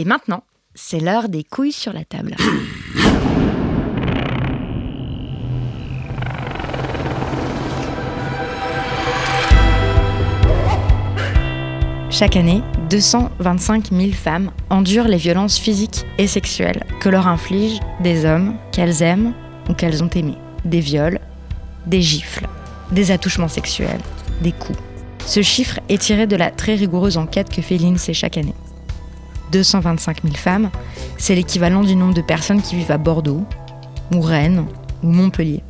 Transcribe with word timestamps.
Et 0.00 0.04
maintenant, 0.06 0.42
c'est 0.74 0.98
l'heure 0.98 1.28
des 1.28 1.44
couilles 1.44 1.72
sur 1.72 1.92
la 1.92 2.06
table. 2.06 2.34
Chaque 12.10 12.36
année, 12.36 12.62
225 12.88 13.90
000 13.92 14.12
femmes 14.12 14.50
endurent 14.70 15.06
les 15.06 15.18
violences 15.18 15.58
physiques 15.58 16.06
et 16.16 16.26
sexuelles 16.26 16.82
que 17.00 17.10
leur 17.10 17.28
infligent 17.28 17.80
des 18.02 18.24
hommes 18.24 18.56
qu'elles 18.72 19.02
aiment 19.02 19.34
ou 19.68 19.74
qu'elles 19.74 20.02
ont 20.02 20.08
aimés. 20.08 20.38
Des 20.64 20.80
viols, 20.80 21.20
des 21.84 22.00
gifles, 22.00 22.48
des 22.90 23.10
attouchements 23.10 23.48
sexuels, 23.48 24.00
des 24.40 24.52
coups. 24.52 24.78
Ce 25.26 25.42
chiffre 25.42 25.78
est 25.90 26.00
tiré 26.00 26.26
de 26.26 26.36
la 26.36 26.50
très 26.50 26.74
rigoureuse 26.74 27.18
enquête 27.18 27.50
que 27.50 27.60
fait 27.60 27.76
l'INSEE 27.76 28.14
chaque 28.14 28.38
année. 28.38 28.54
225 29.52 30.22
000 30.22 30.34
femmes, 30.34 30.70
c'est 31.18 31.34
l'équivalent 31.34 31.82
du 31.82 31.96
nombre 31.96 32.14
de 32.14 32.22
personnes 32.22 32.62
qui 32.62 32.76
vivent 32.76 32.90
à 32.90 32.98
Bordeaux, 32.98 33.44
ou 34.14 34.20
Rennes, 34.20 34.66
ou 35.02 35.08
Montpellier. 35.08 35.62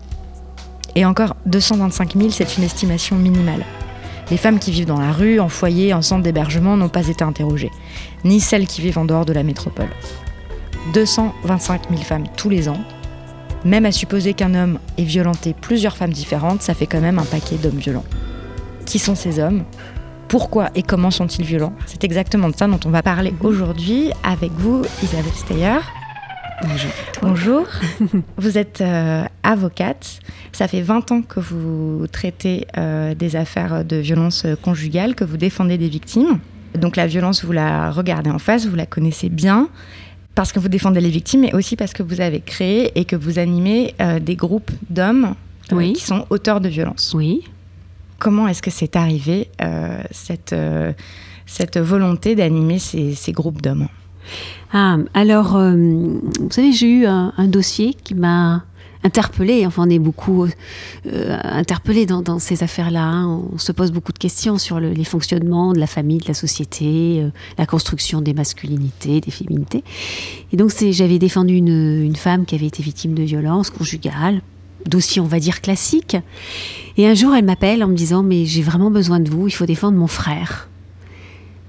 Et 0.97 1.05
encore, 1.05 1.37
225 1.47 2.17
000, 2.17 2.31
c'est 2.31 2.57
une 2.57 2.65
estimation 2.65 3.17
minimale. 3.17 3.65
Les 4.31 4.37
femmes 4.37 4.59
qui 4.59 4.71
vivent 4.71 4.87
dans 4.87 5.01
la 5.01 5.13
rue, 5.13 5.41
en 5.41 5.49
foyer, 5.49 5.93
en 5.93 6.03
centre 6.03 6.23
d'hébergement 6.23 6.77
n'ont 6.77 6.89
pas 6.89 7.09
été 7.09 7.25
interrogées, 7.25 7.71
ni 8.25 8.41
celles 8.41 8.67
qui 8.67 8.81
vivent 8.81 8.99
en 8.99 9.05
dehors 9.05 9.27
de 9.27 9.33
la 9.33 9.43
métropole. 9.43 9.89
225 10.95 11.91
000 11.91 12.03
femmes 12.03 12.27
tous 12.37 12.49
les 12.49 12.69
ans. 12.69 12.81
Même 13.65 13.85
à 13.85 13.93
supposer 13.93 14.33
qu'un 14.35 14.55
homme 14.55 14.79
ait 14.97 15.05
violenté 15.05 15.55
plusieurs 15.61 15.97
femmes 15.97 16.13
différentes, 16.13 16.63
ça 16.63 16.75
fait 16.75 16.87
quand 16.87 17.01
même 17.01 17.19
un 17.19 17.25
paquet 17.25 17.57
d'hommes 17.57 17.79
violents. 17.79 18.05
Qui 18.87 18.99
sont 18.99 19.15
ces 19.15 19.39
hommes? 19.39 19.65
Pourquoi 20.31 20.71
et 20.77 20.85
comment 20.85 21.11
sont-ils 21.11 21.45
violents 21.45 21.73
C'est 21.87 22.05
exactement 22.05 22.49
de 22.49 22.55
ça 22.55 22.69
dont 22.69 22.79
on 22.87 22.91
va 22.91 23.03
parler 23.03 23.35
aujourd'hui 23.41 24.13
avec 24.23 24.53
vous, 24.53 24.83
Isabelle 25.03 25.33
Steyer. 25.35 25.79
Bonjour. 26.63 26.91
Bonjour. 27.21 27.67
vous 28.37 28.57
êtes 28.57 28.81
euh, 28.81 29.25
avocate. 29.43 30.21
Ça 30.53 30.69
fait 30.69 30.83
20 30.83 31.11
ans 31.11 31.23
que 31.23 31.41
vous 31.41 32.07
traitez 32.13 32.69
euh, 32.79 33.13
des 33.17 33.35
affaires 33.35 33.85
de 33.85 33.97
violence 33.97 34.47
conjugale, 34.63 35.17
que 35.17 35.25
vous 35.25 35.37
défendez 35.37 35.79
des 35.79 35.89
victimes. 35.89 36.39
Donc 36.79 36.95
la 36.95 37.09
violence, 37.09 37.45
vous 37.45 37.51
la 37.51 37.91
regardez 37.91 38.31
en 38.31 38.39
face, 38.39 38.67
vous 38.67 38.77
la 38.77 38.87
connaissez 38.87 39.31
bien, 39.31 39.69
parce 40.37 40.53
que 40.53 40.61
vous 40.61 40.69
défendez 40.69 41.01
les 41.01 41.11
victimes, 41.11 41.41
mais 41.41 41.55
aussi 41.57 41.75
parce 41.75 41.93
que 41.93 42.05
vous 42.05 42.21
avez 42.21 42.41
créé 42.41 42.93
et 42.95 43.05
que 43.05 43.17
vous 43.17 43.41
animez 43.41 43.97
euh, 44.01 44.21
des 44.21 44.37
groupes 44.37 44.71
d'hommes 44.91 45.35
Oui. 45.73 45.95
qui 45.95 46.05
sont 46.05 46.25
auteurs 46.31 46.61
de 46.61 46.69
violence. 46.69 47.15
Oui. 47.17 47.43
Comment 48.21 48.47
est-ce 48.49 48.61
que 48.61 48.71
c'est 48.71 48.97
arrivé, 48.97 49.49
euh, 49.63 50.03
cette, 50.11 50.53
euh, 50.53 50.93
cette 51.47 51.79
volonté 51.79 52.35
d'animer 52.35 52.79
ces, 52.79 53.33
groupes 53.33 53.63
d'hommes? 53.63 53.89
Ah, 54.75 54.99
alors, 55.15 55.57
euh, 55.57 55.75
vous 55.75 56.51
savez, 56.51 56.71
j'ai 56.71 56.91
eu 56.91 57.07
un, 57.07 57.33
dossier 57.49 57.95
qui 57.95 58.15
m'a 58.15 58.63
interpellée. 59.05 59.65
Enfin, 59.65 59.85
on 59.87 59.91
est 59.91 59.99
beaucoup 59.99 60.47
interpellé 61.07 62.05
dans, 62.05 62.39
ces 62.39 62.63
affaires-là. 62.63 63.03
hein. 63.03 63.41
On 63.55 63.57
se 63.57 63.73
pose 63.73 63.91
beaucoup 63.91 64.13
de 64.13 64.19
questions 64.19 64.59
sur 64.59 64.81
le- 64.81 64.93
les 64.93 65.05
fonctionnements 65.05 65.73
de 65.73 65.79
la 65.79 65.87
famille, 65.87 66.19
de 66.19 66.29
la 66.29 66.35
société, 66.35 67.27
la 67.57 67.65
construction 67.65 68.21
des 68.21 68.35
masculinités, 68.35 69.23
des 69.23 69.31
féminités. 69.31 69.83
Et 70.53 70.59
donc, 70.59 70.73
j'avais 70.91 71.19
défendu 71.19 71.55
une, 71.55 72.05
une 72.05 72.17
femme 72.17 72.45
qui 72.45 72.55
avait 72.55 72.67
été 72.67 72.83
victime 72.83 73.15
de 73.15 73.23
violences 73.23 73.71
conjugales. 73.71 74.43
Dossier, 74.87 75.21
on 75.21 75.27
va 75.27 75.41
dire, 75.41 75.61
classique. 75.61 76.17
Et 76.97 77.07
un 77.07 77.15
jour, 77.15 77.35
elle 77.35 77.45
m'appelle 77.45 77.83
en 77.85 77.89
me 77.89 77.95
disant 77.95 78.23
Mais 78.23 78.45
j'ai 78.45 78.63
vraiment 78.63 78.91
besoin 78.91 79.21
de 79.21 79.31
vous, 79.31 79.49
il 79.49 79.53
faut 79.53 79.67
défendre 79.67 79.99
mon 79.99 80.07
frère. 80.07 80.69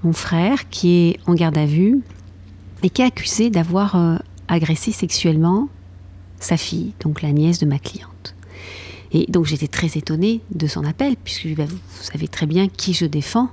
Mon 0.04 0.12
frère 0.12 0.68
qui 0.68 1.08
est 1.08 1.18
en 1.26 1.34
garde 1.34 1.56
à 1.56 1.66
vue 1.66 2.00
et 2.82 2.90
qui 2.90 3.02
est 3.02 3.06
accusé 3.06 3.50
d'avoir 3.50 3.94
euh, 3.96 4.16
agressé 4.48 4.90
sexuellement 4.90 5.68
sa 6.40 6.56
fille, 6.56 6.92
donc 7.00 7.22
la 7.22 7.32
nièce 7.32 7.58
de 7.58 7.66
ma 7.66 7.78
cliente. 7.78 8.34
Et 9.12 9.26
donc 9.28 9.46
j'étais 9.46 9.68
très 9.68 9.98
étonnée 9.98 10.40
de 10.50 10.66
son 10.66 10.84
appel, 10.84 11.14
puisque 11.22 11.54
bah, 11.54 11.66
vous 11.66 11.78
savez 12.00 12.28
très 12.28 12.46
bien 12.46 12.68
qui 12.68 12.94
je 12.94 13.06
défends, 13.06 13.50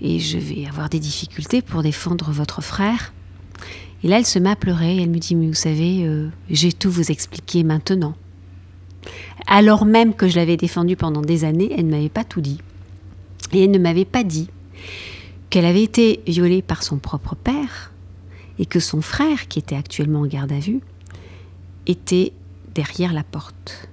et 0.00 0.18
je 0.18 0.38
vais 0.38 0.66
avoir 0.66 0.88
des 0.88 1.00
difficultés 1.00 1.62
pour 1.62 1.82
défendre 1.82 2.30
votre 2.30 2.62
frère. 2.62 3.12
Et 4.02 4.08
là, 4.08 4.18
elle 4.18 4.26
se 4.26 4.38
met 4.38 4.50
à 4.50 4.56
pleurer, 4.56 4.98
elle 4.98 5.10
me 5.10 5.18
dit, 5.18 5.34
mais 5.34 5.46
vous 5.46 5.54
savez, 5.54 6.04
euh, 6.04 6.28
j'ai 6.50 6.72
tout 6.72 6.90
vous 6.90 7.10
expliqué 7.10 7.64
maintenant. 7.64 8.14
Alors 9.46 9.84
même 9.84 10.14
que 10.14 10.28
je 10.28 10.36
l'avais 10.36 10.56
défendu 10.56 10.96
pendant 10.96 11.22
des 11.22 11.44
années, 11.44 11.72
elle 11.76 11.86
ne 11.86 11.90
m'avait 11.90 12.08
pas 12.08 12.24
tout 12.24 12.40
dit. 12.40 12.60
Et 13.52 13.64
elle 13.64 13.70
ne 13.70 13.78
m'avait 13.78 14.04
pas 14.04 14.24
dit 14.24 14.48
qu'elle 15.50 15.64
avait 15.64 15.82
été 15.82 16.20
violée 16.26 16.62
par 16.62 16.82
son 16.82 16.98
propre 16.98 17.34
père 17.34 17.92
et 18.58 18.66
que 18.66 18.80
son 18.80 19.02
frère, 19.02 19.48
qui 19.48 19.58
était 19.58 19.76
actuellement 19.76 20.20
en 20.20 20.26
garde 20.26 20.52
à 20.52 20.58
vue, 20.58 20.80
était 21.86 22.32
derrière 22.74 23.12
la 23.12 23.22
porte. 23.22 23.88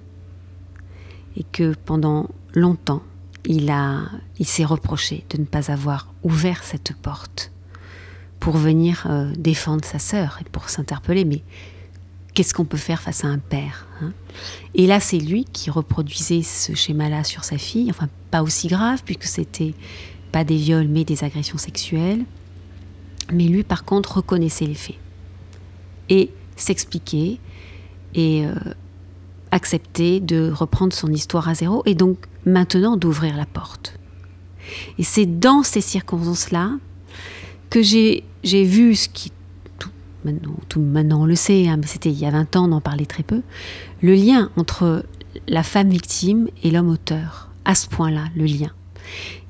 Et 1.36 1.44
que 1.44 1.74
pendant 1.84 2.28
longtemps, 2.54 3.02
il, 3.46 3.70
a, 3.70 4.02
il 4.38 4.46
s'est 4.46 4.64
reproché 4.64 5.24
de 5.30 5.38
ne 5.38 5.44
pas 5.44 5.70
avoir 5.70 6.12
ouvert 6.22 6.62
cette 6.62 6.94
porte 6.94 7.52
pour 8.40 8.56
venir 8.56 9.06
euh, 9.08 9.32
défendre 9.36 9.84
sa 9.84 9.98
sœur 9.98 10.38
et 10.40 10.48
pour 10.48 10.68
s'interpeller. 10.68 11.42
Qu'est-ce 12.34 12.52
qu'on 12.52 12.64
peut 12.64 12.76
faire 12.76 13.00
face 13.00 13.24
à 13.24 13.28
un 13.28 13.38
père 13.38 13.86
hein? 14.02 14.12
Et 14.74 14.86
là, 14.86 15.00
c'est 15.00 15.18
lui 15.18 15.44
qui 15.44 15.70
reproduisait 15.70 16.42
ce 16.42 16.74
schéma-là 16.74 17.24
sur 17.24 17.44
sa 17.44 17.56
fille. 17.56 17.90
Enfin, 17.90 18.08
pas 18.30 18.42
aussi 18.42 18.66
grave, 18.66 19.02
puisque 19.04 19.24
c'était 19.24 19.74
pas 20.32 20.42
des 20.42 20.56
viols, 20.56 20.88
mais 20.88 21.04
des 21.04 21.22
agressions 21.22 21.58
sexuelles. 21.58 22.24
Mais 23.32 23.44
lui, 23.44 23.62
par 23.62 23.84
contre, 23.84 24.16
reconnaissait 24.16 24.66
les 24.66 24.74
faits. 24.74 24.98
Et 26.08 26.30
s'expliquait 26.56 27.38
et 28.14 28.44
euh, 28.44 28.54
accepter 29.50 30.20
de 30.20 30.50
reprendre 30.50 30.92
son 30.92 31.12
histoire 31.12 31.48
à 31.48 31.54
zéro 31.54 31.82
et 31.86 31.94
donc 31.94 32.18
maintenant 32.44 32.96
d'ouvrir 32.96 33.36
la 33.36 33.46
porte. 33.46 33.98
Et 34.98 35.04
c'est 35.04 35.26
dans 35.26 35.62
ces 35.62 35.80
circonstances-là 35.80 36.72
que 37.70 37.82
j'ai 37.82 38.22
vu 38.42 38.94
ce 38.94 39.08
qui, 39.08 39.32
maintenant, 40.24 40.56
tout 40.68 40.80
on 40.80 41.26
le 41.26 41.34
sait, 41.34 41.68
hein, 41.68 41.76
mais 41.76 41.86
c'était 41.86 42.10
il 42.10 42.18
y 42.18 42.26
a 42.26 42.30
20 42.30 42.56
ans, 42.56 42.68
on 42.68 42.72
en 42.72 42.80
parlait 42.80 43.06
très 43.06 43.22
peu, 43.22 43.42
le 44.02 44.14
lien 44.14 44.50
entre 44.56 45.04
la 45.48 45.62
femme 45.62 45.90
victime 45.90 46.48
et 46.62 46.70
l'homme 46.70 46.88
auteur. 46.88 47.50
À 47.64 47.74
ce 47.74 47.88
point-là, 47.88 48.24
le 48.36 48.44
lien. 48.44 48.70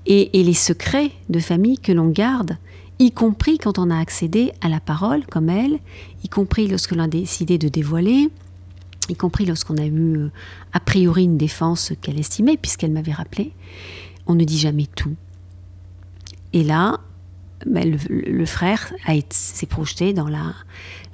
Et, 0.06 0.38
et 0.38 0.44
les 0.44 0.54
secrets 0.54 1.10
de 1.28 1.40
famille 1.40 1.78
que 1.78 1.92
l'on 1.92 2.08
garde, 2.08 2.56
y 2.98 3.10
compris 3.10 3.58
quand 3.58 3.78
on 3.78 3.90
a 3.90 3.98
accédé 3.98 4.52
à 4.60 4.68
la 4.68 4.80
parole, 4.80 5.26
comme 5.26 5.48
elle, 5.48 5.78
y 6.22 6.28
compris 6.28 6.68
lorsque 6.68 6.92
l'on 6.92 7.02
a 7.02 7.08
décidé 7.08 7.58
de 7.58 7.68
dévoiler, 7.68 8.28
y 9.08 9.14
compris 9.14 9.46
lorsqu'on 9.46 9.76
a 9.76 9.84
eu 9.84 10.16
euh, 10.16 10.30
a 10.72 10.80
priori 10.80 11.24
une 11.24 11.36
défense 11.36 11.92
qu'elle 12.00 12.18
estimait, 12.18 12.56
puisqu'elle 12.56 12.92
m'avait 12.92 13.12
rappelé, 13.12 13.52
on 14.26 14.34
ne 14.34 14.44
dit 14.44 14.58
jamais 14.58 14.86
tout. 14.86 15.14
Et 16.52 16.62
là, 16.62 17.00
ben, 17.66 17.98
le, 18.08 18.32
le- 18.32 18.46
frère 18.46 18.92
s'est 19.30 19.66
projeté 19.66 20.12
dans 20.12 20.28
la, 20.28 20.54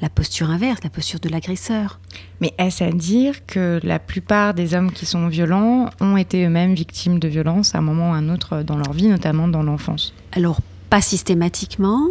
la 0.00 0.08
posture 0.08 0.50
inverse, 0.50 0.80
la 0.82 0.90
posture 0.90 1.20
de 1.20 1.28
l'agresseur. 1.28 2.00
Mais 2.40 2.52
est-ce 2.58 2.84
à 2.84 2.90
dire 2.90 3.46
que 3.46 3.80
la 3.82 3.98
plupart 3.98 4.54
des 4.54 4.74
hommes 4.74 4.92
qui 4.92 5.06
sont 5.06 5.28
violents 5.28 5.90
ont 6.00 6.16
été 6.16 6.44
eux-mêmes 6.44 6.74
victimes 6.74 7.18
de 7.18 7.28
violences 7.28 7.74
à 7.74 7.78
un 7.78 7.82
moment 7.82 8.10
ou 8.10 8.14
à 8.14 8.16
un 8.16 8.28
autre 8.28 8.62
dans 8.62 8.76
leur 8.76 8.92
vie, 8.92 9.08
notamment 9.08 9.48
dans 9.48 9.62
l'enfance? 9.62 10.14
Alors, 10.32 10.60
pas 10.88 11.00
systématiquement, 11.00 12.08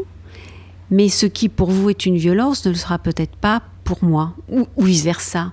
mais 0.89 1.09
ce 1.09 1.25
qui 1.25 1.49
pour 1.49 1.69
vous 1.69 1.89
est 1.89 2.05
une 2.05 2.17
violence 2.17 2.65
ne 2.65 2.71
le 2.71 2.77
sera 2.77 2.97
peut-être 2.97 3.35
pas 3.35 3.61
pour 3.83 4.03
moi, 4.03 4.33
ou, 4.49 4.67
ou 4.75 4.83
vice-versa. 4.83 5.51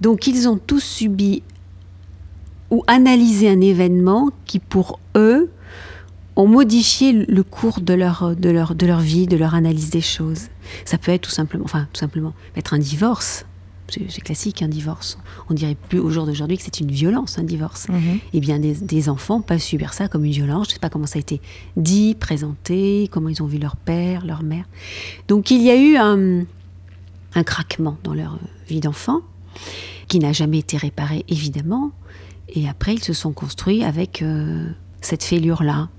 Donc, 0.00 0.26
ils 0.26 0.48
ont 0.48 0.58
tous 0.58 0.82
subi 0.82 1.42
ou 2.70 2.82
analysé 2.86 3.50
un 3.50 3.60
événement 3.60 4.30
qui, 4.46 4.58
pour 4.58 4.98
eux, 5.16 5.50
ont 6.36 6.48
modifié 6.48 7.12
le 7.12 7.42
cours 7.42 7.80
de 7.80 7.94
leur, 7.94 8.34
de, 8.36 8.50
leur, 8.50 8.74
de 8.74 8.86
leur 8.86 9.00
vie, 9.00 9.26
de 9.26 9.36
leur 9.36 9.54
analyse 9.54 9.90
des 9.90 10.00
choses. 10.00 10.48
Ça 10.84 10.98
peut 10.98 11.12
être 11.12 11.22
tout 11.22 11.30
simplement, 11.30 11.64
enfin, 11.64 11.88
tout 11.92 12.00
simplement, 12.00 12.32
être 12.56 12.74
un 12.74 12.78
divorce. 12.78 13.44
C'est 13.90 14.22
classique, 14.22 14.62
un 14.62 14.68
divorce. 14.68 15.18
On 15.50 15.54
dirait 15.54 15.76
plus 15.88 15.98
au 15.98 16.08
jour 16.08 16.24
d'aujourd'hui 16.24 16.56
que 16.56 16.62
c'est 16.62 16.80
une 16.80 16.90
violence, 16.90 17.38
un 17.38 17.42
divorce. 17.42 17.88
Eh 18.32 18.40
bien, 18.40 18.58
des, 18.58 18.72
des 18.72 19.08
enfants 19.10 19.42
peuvent 19.42 19.60
subir 19.60 19.92
ça 19.92 20.08
comme 20.08 20.24
une 20.24 20.32
violence. 20.32 20.68
Je 20.68 20.70
ne 20.70 20.74
sais 20.74 20.80
pas 20.80 20.88
comment 20.88 21.06
ça 21.06 21.18
a 21.18 21.20
été 21.20 21.42
dit, 21.76 22.14
présenté, 22.14 23.10
comment 23.10 23.28
ils 23.28 23.42
ont 23.42 23.46
vu 23.46 23.58
leur 23.58 23.76
père, 23.76 24.24
leur 24.24 24.42
mère. 24.42 24.64
Donc, 25.28 25.50
il 25.50 25.60
y 25.60 25.68
a 25.68 25.76
eu 25.76 25.96
un, 25.96 26.46
un 27.34 27.42
craquement 27.44 27.98
dans 28.02 28.14
leur 28.14 28.38
vie 28.66 28.80
d'enfant 28.80 29.20
qui 30.08 30.20
n'a 30.20 30.32
jamais 30.32 30.60
été 30.60 30.78
réparé, 30.78 31.26
évidemment. 31.28 31.90
Et 32.48 32.70
après, 32.70 32.94
ils 32.94 33.04
se 33.04 33.12
sont 33.12 33.32
construits 33.32 33.84
avec 33.84 34.22
euh, 34.22 34.70
cette 35.02 35.22
fêlure-là. 35.22 35.90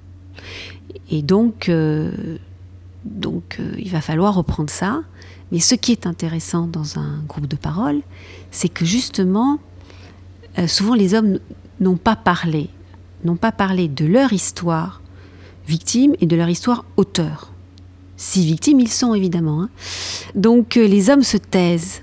Et 1.10 1.22
donc, 1.22 1.70
euh, 1.70 2.12
euh, 3.26 3.76
il 3.78 3.90
va 3.90 4.02
falloir 4.02 4.36
reprendre 4.36 4.70
ça. 4.70 5.02
Mais 5.52 5.60
ce 5.60 5.76
qui 5.76 5.92
est 5.92 6.08
intéressant 6.08 6.68
dans 6.68 7.00
un 7.00 7.22
groupe 7.28 7.48
de 7.48 7.56
parole, 7.56 8.02
c'est 8.52 8.70
que 8.70 8.86
justement, 8.86 9.60
euh, 10.58 10.68
souvent 10.68 10.96
les 10.96 11.14
hommes 11.14 11.40
n'ont 11.80 11.98
pas 11.98 12.16
parlé, 12.16 12.70
n'ont 13.24 13.36
pas 13.36 13.52
parlé 13.52 13.88
de 13.88 14.06
leur 14.06 14.34
histoire 14.34 15.02
victime 15.68 16.16
et 16.20 16.26
de 16.26 16.36
leur 16.36 16.50
histoire 16.50 16.86
auteur. 16.98 17.52
si 18.18 18.46
victimes 18.46 18.80
ils 18.80 18.92
sont 18.92 19.14
évidemment. 19.14 19.64
Hein. 19.64 19.70
Donc 20.36 20.76
les 20.76 21.10
hommes 21.10 21.24
se 21.24 21.38
taisent 21.38 22.02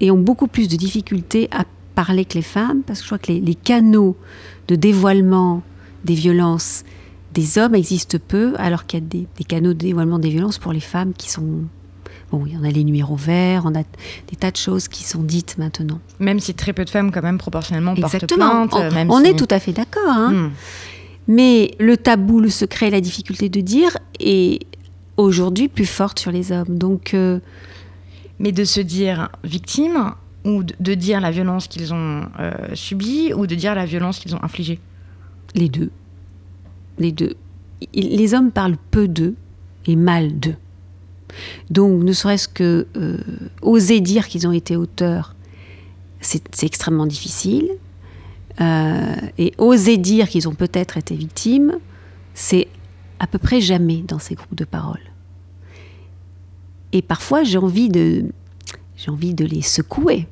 et 0.00 0.10
ont 0.10 0.18
beaucoup 0.18 0.46
plus 0.46 0.68
de 0.68 0.76
difficultés 0.76 1.48
à 1.50 1.64
parler 1.94 2.24
que 2.24 2.34
les 2.34 2.42
femmes, 2.42 2.82
parce 2.86 3.00
que 3.00 3.04
je 3.04 3.08
crois 3.08 3.18
que 3.18 3.32
les, 3.32 3.54
canaux 3.54 4.16
de 4.68 4.76
dévoilement 4.76 5.62
des 6.04 6.14
violences 6.14 6.84
des 7.38 7.58
hommes 7.58 7.74
existent 7.74 8.18
peu, 8.26 8.54
alors 8.58 8.86
qu'il 8.86 9.00
y 9.00 9.02
a 9.02 9.06
des, 9.06 9.26
des, 9.36 9.44
canaux 9.44 9.72
de 9.72 9.78
dévoilement 9.78 10.18
des 10.18 10.30
violences 10.30 10.58
pour 10.58 10.72
les 10.72 10.80
femmes 10.80 11.12
qui 11.16 11.30
sont 11.30 11.64
Bon, 12.30 12.44
il 12.44 12.52
y 12.52 12.56
en 12.58 12.64
a 12.64 12.68
les 12.68 12.84
numéros 12.84 13.16
verts, 13.16 13.62
on 13.64 13.74
a 13.74 13.82
des 13.82 14.36
tas 14.38 14.50
de 14.50 14.56
choses 14.56 14.86
qui 14.88 15.02
sont 15.02 15.22
dites 15.22 15.56
maintenant. 15.56 15.98
Même 16.18 16.40
si 16.40 16.52
très 16.52 16.74
peu 16.74 16.84
de 16.84 16.90
femmes, 16.90 17.10
quand 17.10 17.22
même, 17.22 17.38
proportionnellement, 17.38 17.94
portent 17.94 18.34
plainte. 18.34 18.74
On, 18.74 18.92
même 18.92 19.10
on 19.10 19.24
est 19.24 19.34
tout 19.34 19.48
à 19.50 19.58
fait 19.58 19.72
d'accord. 19.72 20.02
Hein. 20.08 20.32
Hmm. 20.32 20.50
Mais 21.26 21.74
le 21.78 21.96
tabou, 21.96 22.40
le 22.40 22.50
secret, 22.50 22.90
la 22.90 23.00
difficulté 23.00 23.48
de 23.48 23.60
dire 23.60 23.96
est 24.20 24.60
aujourd'hui 25.16 25.68
plus 25.68 25.86
forte 25.86 26.18
sur 26.18 26.30
les 26.30 26.52
hommes. 26.52 26.76
Donc, 26.76 27.14
euh, 27.14 27.40
Mais 28.38 28.52
de 28.52 28.64
se 28.64 28.80
dire 28.80 29.30
victime 29.42 30.12
ou 30.44 30.62
de 30.64 30.94
dire 30.94 31.20
la 31.22 31.30
violence 31.30 31.66
qu'ils 31.66 31.94
ont 31.94 32.26
euh, 32.40 32.52
subie 32.74 33.32
ou 33.34 33.46
de 33.46 33.54
dire 33.54 33.74
la 33.74 33.86
violence 33.86 34.18
qu'ils 34.18 34.34
ont 34.34 34.42
infligée? 34.42 34.80
Les 35.54 35.70
deux. 35.70 35.90
Les 36.98 37.12
deux. 37.12 37.34
Les 37.94 38.34
hommes 38.34 38.50
parlent 38.50 38.76
peu 38.90 39.08
d'eux 39.08 39.34
et 39.86 39.96
mal 39.96 40.38
d'eux. 40.38 40.56
Donc, 41.70 42.02
ne 42.02 42.12
serait-ce 42.12 42.48
que 42.48 42.86
euh, 42.96 43.18
oser 43.62 44.00
dire 44.00 44.28
qu'ils 44.28 44.46
ont 44.46 44.52
été 44.52 44.76
auteurs, 44.76 45.34
c'est 46.20 46.62
extrêmement 46.62 47.06
difficile. 47.06 47.70
Euh, 48.60 49.14
et 49.36 49.52
oser 49.58 49.98
dire 49.98 50.28
qu'ils 50.28 50.48
ont 50.48 50.54
peut-être 50.54 50.96
été 50.96 51.14
victimes, 51.14 51.78
c'est 52.34 52.66
à 53.20 53.26
peu 53.26 53.38
près 53.38 53.60
jamais 53.60 53.98
dans 53.98 54.18
ces 54.18 54.34
groupes 54.34 54.54
de 54.54 54.64
parole. 54.64 55.00
Et 56.92 57.02
parfois, 57.02 57.44
j'ai 57.44 57.58
envie 57.58 57.88
de, 57.88 58.24
j'ai 58.96 59.10
envie 59.10 59.34
de 59.34 59.44
les 59.44 59.62
secouer. 59.62 60.26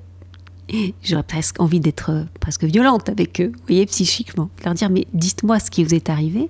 J'aurais 1.03 1.23
presque 1.23 1.61
envie 1.61 1.81
d'être 1.81 2.27
presque 2.41 2.65
violente 2.65 3.09
avec 3.09 3.41
eux, 3.41 3.53
vous 3.55 3.63
voyez, 3.67 3.87
psychiquement. 3.87 4.51
Leur 4.65 4.75
dire, 4.75 4.91
mais 4.91 5.07
dites-moi 5.15 5.59
ce 5.61 5.71
qui 5.71 5.85
vous 5.85 5.95
est 5.95 6.11
arrivé. 6.11 6.49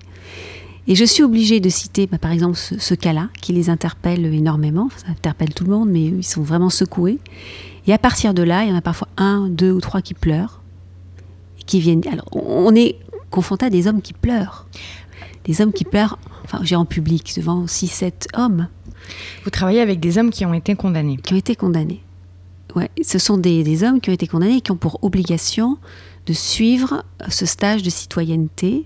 Et 0.89 0.95
je 0.95 1.03
suis 1.03 1.21
obligée 1.21 1.59
de 1.59 1.67
citer, 1.67 2.07
bah, 2.07 2.17
par 2.17 2.31
exemple, 2.31 2.55
ce, 2.55 2.93
cas-là, 2.93 3.29
qui 3.41 3.51
les 3.51 3.69
interpelle 3.69 4.25
énormément. 4.33 4.89
Ça 4.95 5.07
interpelle 5.09 5.53
tout 5.53 5.65
le 5.65 5.71
monde, 5.71 5.89
mais 5.89 6.05
ils 6.05 6.23
sont 6.23 6.41
vraiment 6.41 6.69
secoués. 6.69 7.19
Et 7.87 7.93
à 7.93 7.97
partir 7.97 8.33
de 8.33 8.41
là, 8.41 8.63
il 8.63 8.69
y 8.69 8.71
en 8.71 8.75
a 8.75 8.81
parfois 8.81 9.09
un, 9.17 9.49
deux 9.49 9.71
ou 9.71 9.81
trois 9.81 10.01
qui 10.01 10.13
pleurent. 10.13 10.61
Et 11.59 11.63
qui 11.63 11.81
viennent. 11.81 12.01
Alors, 12.09 12.27
on 12.31 12.73
est 12.73 12.99
confronté 13.31 13.65
à 13.65 13.69
des 13.69 13.87
hommes 13.87 14.01
qui 14.01 14.13
pleurent. 14.13 14.65
Des 15.43 15.59
hommes 15.59 15.73
qui 15.73 15.83
pleurent, 15.83 16.19
enfin, 16.45 16.61
j'ai 16.63 16.77
en 16.77 16.85
public, 16.85 17.33
devant 17.35 17.67
six, 17.67 17.87
sept 17.87 18.29
hommes. 18.33 18.69
Vous 19.43 19.49
travaillez 19.49 19.81
avec 19.81 19.99
des 19.99 20.17
hommes 20.17 20.29
qui 20.29 20.45
ont 20.45 20.53
été 20.53 20.75
condamnés 20.75 21.17
Qui 21.17 21.33
ont 21.33 21.37
été 21.37 21.55
condamnés. 21.55 22.01
Ce 23.01 23.19
sont 23.19 23.37
des, 23.37 23.83
hommes 23.83 24.01
qui 24.01 24.09
ont 24.09 24.13
été 24.13 24.27
condamnés 24.27 24.57
et 24.57 24.61
qui 24.61 24.71
ont 24.71 24.77
pour 24.77 25.03
obligation 25.03 25.77
de 26.25 26.33
suivre 26.33 27.03
ce 27.29 27.45
stage 27.45 27.83
de 27.83 27.89
citoyenneté 27.89 28.85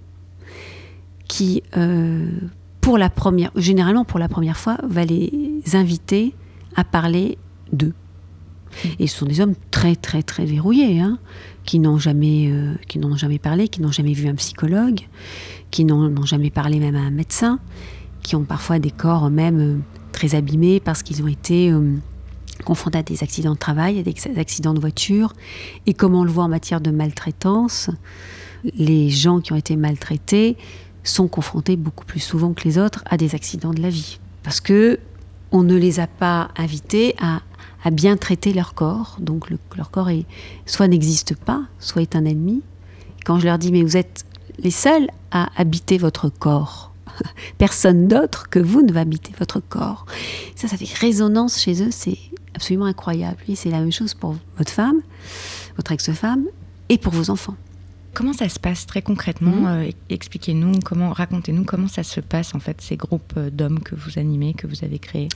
qui, 1.27 1.63
euh, 1.77 2.29
pour 2.81 2.97
la 2.97 3.09
première, 3.09 3.51
généralement 3.55 4.05
pour 4.05 4.19
la 4.19 4.27
première 4.27 4.57
fois, 4.57 4.77
va 4.83 5.05
les 5.05 5.61
inviter 5.73 6.35
à 6.75 6.83
parler 6.83 7.37
d'eux. 7.71 7.93
Et 8.99 9.07
ce 9.07 9.17
sont 9.17 9.25
des 9.25 9.41
hommes 9.41 9.55
très 9.69 9.95
très 9.95 10.23
très 10.23 10.45
verrouillés, 10.45 11.01
hein, 11.01 11.19
qui 11.65 11.79
n'ont 11.79 11.97
jamais, 11.97 12.49
euh, 12.49 12.73
jamais 13.15 13.39
parlé, 13.39 13.67
qui 13.67 13.81
n'ont 13.81 13.91
jamais 13.91 14.13
vu 14.13 14.27
un 14.27 14.35
psychologue, 14.35 15.01
qui 15.71 15.85
n'ont 15.85 16.25
jamais 16.25 16.49
parlé 16.49 16.79
même 16.79 16.95
à 16.95 17.01
un 17.01 17.11
médecin, 17.11 17.59
qui 18.23 18.35
ont 18.35 18.43
parfois 18.43 18.79
des 18.79 18.91
corps 18.91 19.29
même 19.29 19.59
euh, 19.59 19.77
très 20.11 20.35
abîmés 20.35 20.79
parce 20.79 21.03
qu'ils 21.03 21.23
ont 21.23 21.27
été 21.27 21.71
confrontés 22.61 22.99
à 22.99 23.03
des 23.03 23.23
accidents 23.23 23.53
de 23.53 23.59
travail, 23.59 23.99
à 23.99 24.03
des 24.03 24.15
accidents 24.37 24.73
de 24.73 24.79
voiture. 24.79 25.33
Et 25.85 25.93
comme 25.93 26.15
on 26.15 26.23
le 26.23 26.31
voit 26.31 26.43
en 26.43 26.49
matière 26.49 26.81
de 26.81 26.91
maltraitance, 26.91 27.89
les 28.63 29.09
gens 29.09 29.39
qui 29.41 29.53
ont 29.53 29.57
été 29.57 29.75
maltraités 29.75 30.57
sont 31.03 31.27
confrontés 31.27 31.75
beaucoup 31.75 32.05
plus 32.05 32.19
souvent 32.19 32.53
que 32.53 32.63
les 32.63 32.77
autres 32.77 33.03
à 33.05 33.17
des 33.17 33.35
accidents 33.35 33.73
de 33.73 33.81
la 33.81 33.89
vie. 33.89 34.19
Parce 34.43 34.59
que 34.59 34.99
on 35.51 35.63
ne 35.63 35.75
les 35.75 35.99
a 35.99 36.07
pas 36.07 36.49
invités 36.57 37.15
à, 37.19 37.41
bien 37.91 38.15
traiter 38.15 38.53
leur 38.53 38.73
corps. 38.73 39.17
Donc 39.19 39.49
leur 39.75 39.91
corps 39.91 40.09
est, 40.09 40.25
soit 40.65 40.87
n'existe 40.87 41.35
pas, 41.35 41.63
soit 41.79 42.03
est 42.03 42.15
un 42.15 42.25
ennemi. 42.25 42.61
Quand 43.25 43.39
je 43.39 43.45
leur 43.45 43.57
dis 43.57 43.71
mais 43.71 43.83
vous 43.83 43.97
êtes 43.97 44.25
les 44.59 44.71
seuls 44.71 45.07
à 45.31 45.49
habiter 45.59 45.97
votre 45.97 46.29
corps. 46.29 46.90
Personne 47.57 48.07
d'autre 48.07 48.49
que 48.49 48.59
vous 48.59 48.81
ne 48.81 48.91
va 48.91 49.01
habiter 49.01 49.31
votre 49.37 49.59
corps. 49.59 50.05
Ça, 50.55 50.67
ça 50.67 50.77
fait 50.77 50.93
résonance 50.93 51.59
chez 51.59 51.83
eux, 51.83 51.91
c'est 51.91 52.17
absolument 52.55 52.85
incroyable. 52.85 53.37
c'est 53.55 53.69
la 53.69 53.79
même 53.79 53.91
chose 53.91 54.13
pour 54.13 54.35
votre 54.57 54.71
femme, 54.71 55.01
votre 55.77 55.91
ex-femme, 55.91 56.45
et 56.89 56.97
pour 56.97 57.13
vos 57.13 57.29
enfants. 57.29 57.55
Comment 58.13 58.33
ça 58.33 58.49
se 58.49 58.59
passe 58.59 58.85
très 58.85 59.01
concrètement 59.01 59.51
mhm. 59.51 59.65
euh, 59.67 59.91
Expliquez-nous, 60.09 60.79
comment, 60.83 61.11
racontez-nous 61.11 61.63
comment 61.63 61.87
ça 61.87 62.03
se 62.03 62.19
passe 62.19 62.53
en 62.53 62.59
fait 62.59 62.81
ces 62.81 62.97
groupes 62.97 63.33
euh, 63.37 63.49
d'hommes 63.49 63.79
que 63.79 63.95
vous 63.95 64.19
animez, 64.19 64.53
que 64.53 64.67
vous 64.67 64.83
avez 64.83 64.99
créés? 64.99 65.29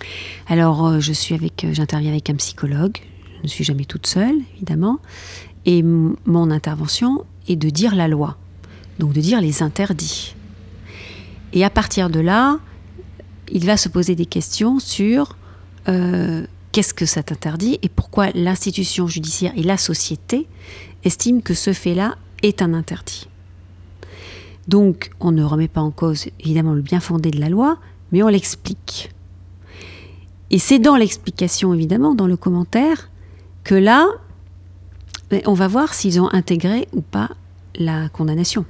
Alors, 0.48 0.86
euh, 0.86 1.00
je 1.00 1.13
suis 1.13 1.33
avec, 1.33 1.66
j'interviens 1.72 2.12
avec 2.12 2.30
un 2.30 2.36
psychologue. 2.36 2.98
Je 3.38 3.44
ne 3.44 3.48
suis 3.48 3.63
jamais 3.63 3.86
toute 3.86 4.07
seule, 4.07 4.36
évidemment. 4.57 5.00
Et 5.66 5.83
mon 5.83 6.51
intervention 6.51 7.25
est 7.48 7.56
de 7.56 7.69
dire 7.69 7.95
la 7.95 8.07
loi, 8.07 8.38
donc 9.00 9.13
de 9.13 9.22
dire 9.22 9.39
les 9.39 9.63
interdits. 9.63 10.36
Et 11.55 11.63
à 11.63 11.71
partir 11.71 12.09
de 12.11 12.19
là, 12.19 12.59
il 13.51 13.65
va 13.65 13.77
se 13.77 13.89
poser 13.89 14.13
des 14.13 14.25
questions 14.25 14.79
sur 14.79 15.37
qu'est-ce 15.85 16.93
que 16.93 17.05
ça 17.05 17.21
interdit 17.21 17.79
et 17.81 17.89
pourquoi 17.89 18.29
l'institution 18.35 19.07
judiciaire 19.07 19.53
et 19.55 19.63
la 19.63 19.77
société 19.77 20.47
estiment 21.03 21.39
que 21.39 21.53
ce 21.53 21.71
fait-là 21.73 22.15
est 22.43 22.61
un 22.61 22.73
interdit. 22.73 23.27
Donc, 24.67 25.11
on 25.19 25.31
ne 25.31 25.43
remet 25.43 25.67
pas 25.67 25.81
en 25.81 25.91
cause 25.91 26.25
évidemment 26.39 26.73
le 26.73 26.81
bien 26.81 26.99
fondé 26.99 27.31
de 27.31 27.39
la 27.39 27.49
loi, 27.49 27.77
mais 28.11 28.23
on 28.23 28.27
l'explique. 28.27 29.11
Et 30.49 30.59
c'est 30.59 30.79
dans 30.79 30.95
l'explication, 30.95 31.73
évidemment, 31.73 32.15
dans 32.15 32.27
le 32.27 32.35
commentaire, 32.35 33.09
que 33.63 33.75
là, 33.75 34.07
ben, 35.29 35.41
on 35.45 35.53
va 35.53 35.67
voir 35.67 35.93
s'ils 35.93 36.19
ont 36.19 36.29
intégré 36.33 36.87
ou 36.93 37.01
pas 37.01 37.29
la 37.75 38.09
condamnation. 38.09 38.65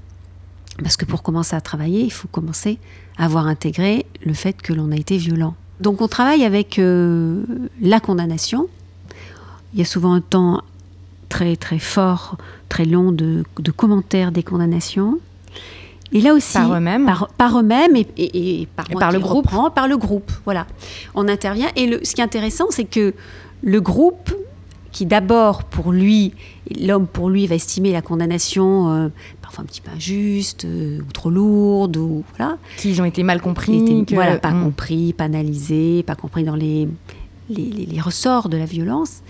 Parce 0.82 0.98
que 0.98 1.06
pour 1.06 1.24
commencer 1.24 1.56
à 1.56 1.62
travailler, 1.62 2.02
il 2.02 2.12
faut 2.12 2.28
commencer 2.28 2.80
à 3.18 3.26
avoir 3.26 3.48
intégré 3.48 4.06
le 4.26 4.34
fait 4.34 4.62
que 4.62 4.74
l'on 4.74 4.92
a 4.92 4.96
été 4.96 5.18
violent. 5.18 5.56
Donc 5.80 6.02
on 6.02 6.08
travaille 6.08 6.46
avec 6.46 6.80
euh, 6.80 7.44
la 7.82 8.00
condamnation. 8.00 8.68
Il 9.74 9.80
y 9.80 9.82
a 9.82 9.86
souvent 9.86 10.14
un 10.14 10.22
temps 10.22 10.62
très 11.30 11.56
très 11.56 11.80
fort, 11.80 12.38
très 12.70 12.86
long 12.86 13.12
de, 13.12 13.44
commentaires 13.76 14.32
des 14.32 14.44
condamnations. 14.44 15.20
Et 16.12 16.22
là 16.22 16.34
aussi, 16.34 16.54
par 16.54 16.74
eux-mêmes, 16.74 17.12
par, 17.38 17.60
eux-mêmes 17.60 17.96
et, 17.96 18.68
par, 18.76 19.12
le 19.12 19.20
groupe, 19.20 19.50
par 19.74 19.88
le 19.88 19.98
groupe, 19.98 20.32
voilà. 20.46 20.68
On 21.14 21.28
intervient 21.28 21.68
et 21.76 21.88
le, 21.88 22.06
ce 22.06 22.14
qui 22.14 22.22
est 22.22 22.24
intéressant, 22.24 22.68
c'est 22.70 22.86
que 22.86 23.14
le 23.64 23.82
groupe, 23.82 24.32
qui 24.92 25.06
d'abord 25.06 25.64
pour 25.64 25.92
lui, 25.92 26.34
l'homme 26.80 27.08
pour 27.08 27.30
lui 27.30 27.48
va 27.48 27.56
estimer 27.56 27.92
la 27.92 28.02
condamnation 28.02 28.92
euh, 28.92 29.10
parfois 29.56 29.64
un 29.64 29.68
petit 29.68 29.82
peu 29.82 29.92
injuste 29.92 30.66
euh, 30.66 31.00
ou 31.00 31.12
trop 31.12 31.30
lourde 31.30 31.98
ou 31.98 32.24
voilà, 32.36 32.58
qu'ils 32.78 33.02
ont 33.02 33.06
été 33.06 33.24
mal 33.24 33.42
compris, 33.42 34.06
voilà, 34.12 34.38
pas 34.38 34.52
hmm. 34.52 34.64
compris, 34.64 35.14
pas 35.14 35.26
analysés, 35.26 36.04
pas 36.04 36.16
compris 36.16 36.44
dans 36.44 36.56
les 36.56 36.88
les, 37.48 38.02
ressorts 38.02 38.50
de 38.50 38.58
la 38.58 38.66
violence, 38.66 39.22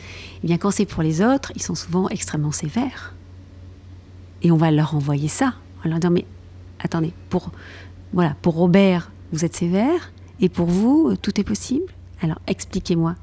eh 0.42 0.48
bien 0.48 0.58
quand 0.58 0.72
c'est 0.72 0.86
pour 0.86 1.04
les 1.04 1.22
autres, 1.22 1.52
ils 1.56 1.62
sont 1.62 1.76
souvent 1.76 2.08
extrêmement 2.08 2.54
sévères. 2.54 3.14
Et 4.42 4.52
on 4.52 4.58
va 4.58 4.72
leur 4.72 4.96
envoyer 4.96 5.28
ça. 5.28 5.56
On 5.80 5.84
va 5.84 5.90
leur 5.90 6.00
dire 6.00 6.12
mais 6.12 6.26
attendez, 6.80 7.12
pour 7.30 7.52
voilà, 8.14 8.36
pour 8.42 8.56
Robert, 8.56 9.12
vous 9.34 9.44
êtes 9.44 9.56
sévère 9.56 10.14
et 10.40 10.48
pour 10.48 10.68
vous, 10.68 11.16
tout 11.22 11.40
est 11.40 11.44
possible. 11.44 11.92
Alors 12.22 12.40
expliquez-moi. 12.48 13.16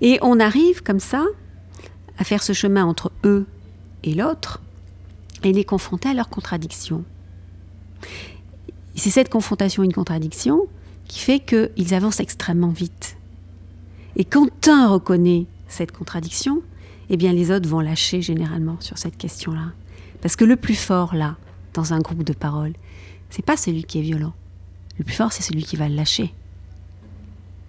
Et 0.00 0.18
on 0.22 0.40
arrive 0.40 0.82
comme 0.82 1.00
ça 1.00 1.24
à 2.18 2.24
faire 2.24 2.42
ce 2.42 2.54
chemin 2.54 2.84
entre 2.84 3.12
eux 3.24 3.46
et 4.02 4.14
l'autre 4.14 4.60
et 5.42 5.52
les 5.52 5.64
confronter 5.64 6.08
à 6.08 6.14
leurs 6.14 6.28
contradictions. 6.28 7.04
C'est 8.94 9.10
cette 9.10 9.28
confrontation, 9.28 9.82
une 9.82 9.92
contradiction, 9.92 10.66
qui 11.06 11.20
fait 11.20 11.40
qu'ils 11.40 11.94
avancent 11.94 12.20
extrêmement 12.20 12.68
vite. 12.68 13.16
Et 14.16 14.24
quand 14.24 14.68
un 14.68 14.88
reconnaît 14.88 15.46
cette 15.68 15.92
contradiction, 15.92 16.62
eh 17.08 17.16
bien 17.16 17.32
les 17.32 17.50
autres 17.50 17.68
vont 17.68 17.80
lâcher 17.80 18.22
généralement 18.22 18.76
sur 18.80 18.98
cette 18.98 19.16
question-là. 19.16 19.72
Parce 20.20 20.36
que 20.36 20.44
le 20.44 20.56
plus 20.56 20.74
fort 20.74 21.14
là, 21.14 21.36
dans 21.74 21.92
un 21.92 22.00
groupe 22.00 22.24
de 22.24 22.32
parole, 22.32 22.72
c'est 23.30 23.44
pas 23.44 23.56
celui 23.56 23.84
qui 23.84 23.98
est 23.98 24.02
violent. 24.02 24.34
Le 24.98 25.04
plus 25.04 25.14
fort, 25.14 25.32
c'est 25.32 25.42
celui 25.42 25.62
qui 25.62 25.76
va 25.76 25.88
lâcher 25.88 26.34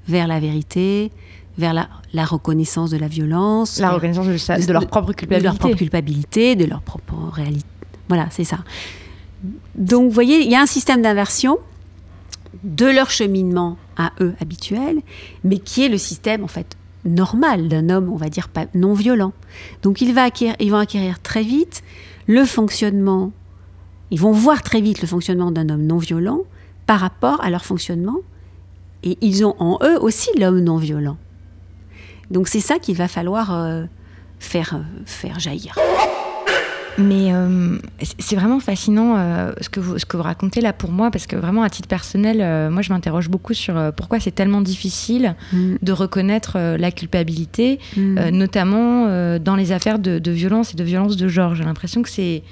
vers 0.07 0.27
la 0.27 0.39
vérité, 0.39 1.11
vers 1.58 1.74
la, 1.74 2.25
reconnaissance 2.25 2.91
de 2.91 2.98
la 2.98 3.08
violence, 3.08 3.79
la 3.79 3.91
reconnaissance 3.91 4.27
de, 4.27 4.74
leur 4.74 4.88
propre 4.88 5.13
culpabilité, 5.13 5.39
de 5.39 5.43
leur 5.43 5.58
propre 5.58 5.75
culpabilité, 5.75 6.55
de 6.55 6.65
leur 6.65 6.81
propre 6.81 7.15
réalité. 7.31 7.65
Voilà, 8.08 8.27
c'est 8.31 8.43
ça. 8.43 8.60
Donc, 9.75 10.05
vous 10.05 10.12
voyez, 10.12 10.41
il 10.41 10.51
y 10.51 10.55
a 10.55 10.62
un 10.62 10.65
système 10.65 11.01
d'inversion 11.01 11.58
de 12.63 12.86
leur 12.86 13.10
cheminement 13.10 13.77
à 13.98 14.12
eux 14.20 14.34
habituel, 14.41 15.01
mais 15.43 15.60
qui 15.60 15.84
est 15.84 15.89
le 15.89 15.98
système 15.98 16.43
en 16.43 16.48
fait 16.48 16.75
normal 17.05 17.67
d'un 17.67 17.89
homme, 17.89 18.10
on 18.12 18.15
va 18.15 18.29
dire 18.29 18.50
pas 18.50 18.65
non 18.74 18.93
violent. 18.93 19.34
Donc 19.81 20.01
il 20.01 20.13
va 20.13 20.27
ils 20.60 20.72
vont 20.72 20.77
acquérir 20.77 21.20
très 21.20 21.43
vite 21.43 21.84
le 22.27 22.46
fonctionnement, 22.46 23.31
ils 24.12 24.20
vont 24.20 24.31
voir 24.31 24.62
très 24.62 24.81
vite 24.81 25.01
le 25.01 25.08
fonctionnement 25.08 25.51
d'un 25.51 25.70
homme 25.70 25.86
non 25.86 25.98
violent 25.98 26.41
par 26.86 27.00
rapport 27.00 27.41
à 27.41 27.50
leur 27.50 27.65
fonctionnement, 27.65 28.17
et 29.03 29.17
ils 29.22 29.46
ont 29.46 29.55
en 29.60 29.79
eux 29.84 29.98
aussi 30.00 30.29
l'homme 30.38 30.60
non 30.60 30.77
violent. 30.77 31.17
Donc 32.31 32.47
c'est 32.47 32.59
ça 32.59 32.79
qu'il 32.79 32.95
va 32.95 33.07
falloir 33.07 33.53
euh, 33.53 33.83
faire, 34.39 34.75
euh, 34.75 35.01
faire 35.05 35.39
jaillir. 35.39 35.75
Mais 36.97 37.33
euh, 37.33 37.77
c'est 38.19 38.35
vraiment 38.35 38.59
fascinant 38.59 39.15
euh, 39.17 39.51
ce, 39.61 39.69
que 39.69 39.79
vous, 39.79 39.97
ce 39.97 40.05
que 40.05 40.17
vous 40.17 40.23
racontez 40.23 40.61
là 40.61 40.73
pour 40.73 40.91
moi, 40.91 41.11
parce 41.11 41.25
que 41.25 41.35
vraiment 41.35 41.63
à 41.63 41.69
titre 41.69 41.88
personnel, 41.88 42.39
euh, 42.41 42.69
moi 42.69 42.81
je 42.81 42.91
m'interroge 42.91 43.29
beaucoup 43.29 43.53
sur 43.53 43.93
pourquoi 43.95 44.19
c'est 44.19 44.31
tellement 44.31 44.61
difficile 44.61 45.35
mm. 45.53 45.75
de 45.81 45.91
reconnaître 45.91 46.57
la 46.77 46.91
culpabilité, 46.91 47.79
mm. 47.95 48.29
notamment 48.29 49.07
dans 49.39 49.55
les 49.55 49.71
affaires 49.71 50.00
de, 50.00 50.19
de, 50.19 50.31
violence 50.31 50.73
et 50.73 50.77
de 50.77 50.83
violence 50.83 51.15
de 51.15 51.27
genre. 51.27 51.55
J'ai 51.55 51.63
l'impression 51.63 52.01
que 52.01 52.09
c'est 52.09 52.43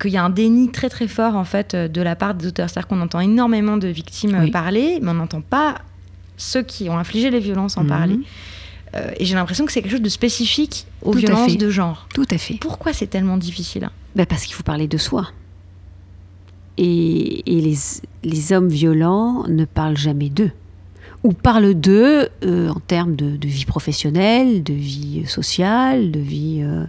qu'il 0.00 0.10
y 0.10 0.16
a 0.16 0.24
un 0.24 0.30
déni 0.30 0.70
très 0.70 0.88
très 0.88 1.06
fort 1.06 1.36
en 1.36 1.44
fait 1.44 1.76
de 1.76 2.02
la 2.02 2.16
part 2.16 2.34
des 2.34 2.46
auteurs. 2.46 2.70
C'est-à-dire 2.70 2.88
qu'on 2.88 3.00
entend 3.02 3.20
énormément 3.20 3.76
de 3.76 3.88
victimes 3.88 4.50
parler, 4.50 4.98
mais 5.02 5.10
on 5.10 5.14
n'entend 5.14 5.42
pas 5.42 5.74
ceux 6.38 6.62
qui 6.62 6.88
ont 6.88 6.98
infligé 6.98 7.30
les 7.30 7.40
violences 7.40 7.76
en 7.76 7.84
mm. 7.84 7.88
parler. 7.88 8.18
Euh, 8.96 9.10
et 9.18 9.24
j'ai 9.24 9.34
l'impression 9.34 9.66
que 9.66 9.72
c'est 9.72 9.82
quelque 9.82 9.92
chose 9.92 10.02
de 10.02 10.08
spécifique 10.08 10.86
aux 11.02 11.12
violences 11.12 11.56
de 11.56 11.70
genre. 11.70 12.08
Tout 12.14 12.26
à 12.30 12.38
fait. 12.38 12.54
Pourquoi 12.60 12.92
c'est 12.92 13.06
tellement 13.06 13.36
difficile 13.36 13.88
ben 14.14 14.26
Parce 14.26 14.44
qu'il 14.44 14.54
faut 14.54 14.62
parler 14.62 14.88
de 14.88 14.98
soi. 14.98 15.28
Et, 16.78 17.42
les, 17.46 17.74
les, 18.22 18.52
hommes 18.52 18.68
violents 18.68 19.44
ne 19.48 19.64
parlent 19.64 19.96
jamais 19.96 20.28
d'eux. 20.28 20.50
Ou 21.24 21.32
parlent 21.32 21.74
d'eux 21.74 22.28
euh, 22.44 22.68
en 22.68 22.80
termes 22.80 23.16
de, 23.16 23.38
vie 23.46 23.64
professionnelle, 23.64 24.62
de 24.62 24.74
vie 24.74 25.24
sociale, 25.26 26.10
de 26.10 26.20
vie 26.20 26.60
euh, 26.62 26.84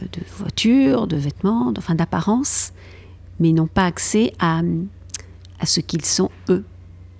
de 0.00 0.20
voiture, 0.36 1.06
de 1.06 1.16
vêtements, 1.16 1.72
enfin 1.76 1.94
d'apparence, 1.94 2.72
mais 3.40 3.52
n'ont 3.52 3.66
pas 3.66 3.86
accès 3.86 4.32
à, 4.38 4.60
à 5.58 5.66
ce 5.66 5.80
qu'ils 5.80 6.04
sont 6.04 6.30
eux. 6.48 6.64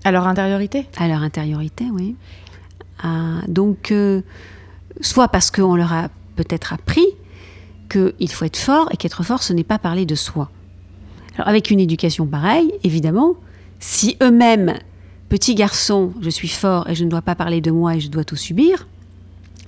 À 0.04 0.12
leur 0.12 0.26
intériorité? 0.26 0.86
À 0.96 1.08
leur 1.08 1.22
intériorité, 1.22 1.86
oui. 1.92 2.14
Ah, 3.02 3.40
donc, 3.48 3.90
euh, 3.90 4.22
soit 5.00 5.28
parce 5.28 5.50
qu'on 5.50 5.76
leur 5.76 5.92
a 5.92 6.08
peut-être 6.36 6.72
appris 6.72 7.06
qu'il 7.90 8.30
faut 8.30 8.44
être 8.44 8.56
fort 8.56 8.88
et 8.92 8.96
qu'être 8.96 9.22
fort, 9.22 9.42
ce 9.42 9.52
n'est 9.52 9.64
pas 9.64 9.78
parler 9.78 10.06
de 10.06 10.14
soi. 10.14 10.50
Alors, 11.34 11.48
avec 11.48 11.70
une 11.70 11.80
éducation 11.80 12.26
pareille, 12.26 12.72
évidemment, 12.84 13.36
si 13.80 14.16
eux-mêmes, 14.22 14.74
petits 15.28 15.54
garçons, 15.54 16.12
je 16.20 16.30
suis 16.30 16.48
fort 16.48 16.88
et 16.88 16.94
je 16.94 17.04
ne 17.04 17.10
dois 17.10 17.22
pas 17.22 17.34
parler 17.34 17.60
de 17.60 17.70
moi 17.70 17.94
et 17.94 18.00
je 18.00 18.08
dois 18.08 18.24
tout 18.24 18.36
subir, 18.36 18.86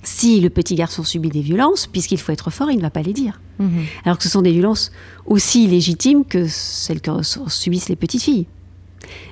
si 0.03 0.41
le 0.41 0.49
petit 0.49 0.75
garçon 0.75 1.03
subit 1.03 1.29
des 1.29 1.41
violences, 1.41 1.87
puisqu'il 1.87 2.19
faut 2.19 2.31
être 2.31 2.49
fort, 2.49 2.71
il 2.71 2.77
ne 2.77 2.81
va 2.81 2.89
pas 2.89 3.03
les 3.03 3.13
dire. 3.13 3.39
Mhm. 3.59 3.83
Alors 4.03 4.17
que 4.17 4.23
ce 4.23 4.29
sont 4.29 4.41
des 4.41 4.51
violences 4.51 4.91
aussi 5.25 5.67
légitimes 5.67 6.25
que 6.25 6.47
celles 6.47 7.01
que 7.01 7.11
subissent 7.47 7.89
les 7.89 7.95
petites 7.95 8.23
filles. 8.23 8.47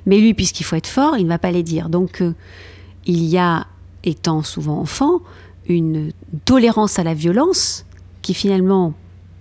Mais 0.05 0.19
lui, 0.19 0.33
puisqu'il 0.33 0.63
faut 0.63 0.75
être 0.75 0.87
fort, 0.87 1.17
il 1.17 1.23
ne 1.23 1.29
va 1.29 1.39
pas 1.39 1.51
les 1.51 1.63
dire. 1.63 1.89
Donc, 1.89 2.21
euh, 2.21 2.33
il 3.05 3.23
y 3.23 3.37
a 3.37 3.67
étant 4.03 4.43
souvent 4.43 4.79
enfant, 4.79 5.21
une 5.67 6.11
tolérance 6.45 6.99
à 6.99 7.03
la 7.03 7.13
violence 7.13 7.85
qui 8.21 8.33
finalement 8.33 8.93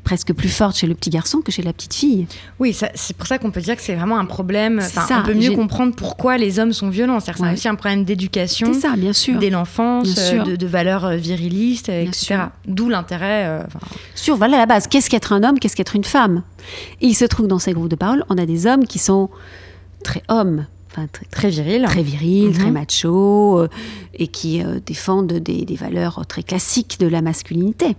presque 0.08 0.32
plus 0.32 0.48
forte 0.48 0.74
chez 0.74 0.86
le 0.86 0.94
petit 0.94 1.10
garçon 1.10 1.42
que 1.42 1.52
chez 1.52 1.60
la 1.60 1.74
petite 1.74 1.92
fille. 1.92 2.26
Oui, 2.58 2.72
c'est 2.72 3.14
pour 3.14 3.26
ça 3.26 3.36
qu'on 3.36 3.50
peut 3.50 3.60
dire 3.60 3.76
que 3.76 3.82
c'est 3.82 3.94
vraiment 3.94 4.18
un 4.18 4.24
problème. 4.24 4.80
on 4.96 5.22
peut 5.22 5.34
mieux 5.34 5.50
comprendre 5.50 5.94
pourquoi 5.94 6.38
les 6.38 6.58
hommes 6.58 6.72
sont 6.72 6.88
violents. 6.88 7.20
C'est 7.20 7.38
aussi 7.52 7.68
un 7.68 7.74
problème 7.74 8.04
d'éducation. 8.04 8.72
ça. 8.72 8.94
Dès 9.38 9.50
l'enfance, 9.50 10.16
euh, 10.18 10.56
de, 10.56 10.66
valeurs 10.66 11.04
euh, 11.04 11.16
virilistes, 11.16 11.90
etc. 11.90 12.44
D'où 12.66 12.88
l'intérêt. 12.88 13.44
Euh, 13.48 13.62
sur, 14.14 14.36
voilà 14.36 14.56
la 14.56 14.64
base. 14.64 14.86
Qu'est-ce 14.86 15.10
qu'être 15.10 15.34
un 15.34 15.44
homme? 15.44 15.58
Qu'est-ce 15.58 15.76
qu'être 15.76 15.94
une 15.94 16.04
femme? 16.04 16.42
Et 17.02 17.08
il 17.08 17.14
se 17.14 17.26
trouve 17.26 17.46
dans 17.46 17.58
ces 17.58 17.74
groupes 17.74 17.90
de 17.90 17.96
parole, 17.96 18.24
on 18.30 18.38
a 18.38 18.46
des 18.46 18.66
hommes 18.66 18.86
qui 18.86 18.98
sont 18.98 19.28
très 20.02 20.22
hommes 20.28 20.64
très, 21.30 21.50
viril. 21.50 21.84
Très 21.86 22.02
viril, 22.02 22.52
très 22.52 22.66
mhm. 22.66 22.72
macho, 22.72 23.58
euh, 23.58 23.68
et 24.14 24.28
qui 24.28 24.62
euh, 24.62 24.80
défendent 24.84 25.32
des, 25.32 25.76
valeurs 25.76 26.26
très 26.26 26.42
classiques 26.42 26.98
de 27.00 27.06
la 27.06 27.22
masculinité. 27.22 27.96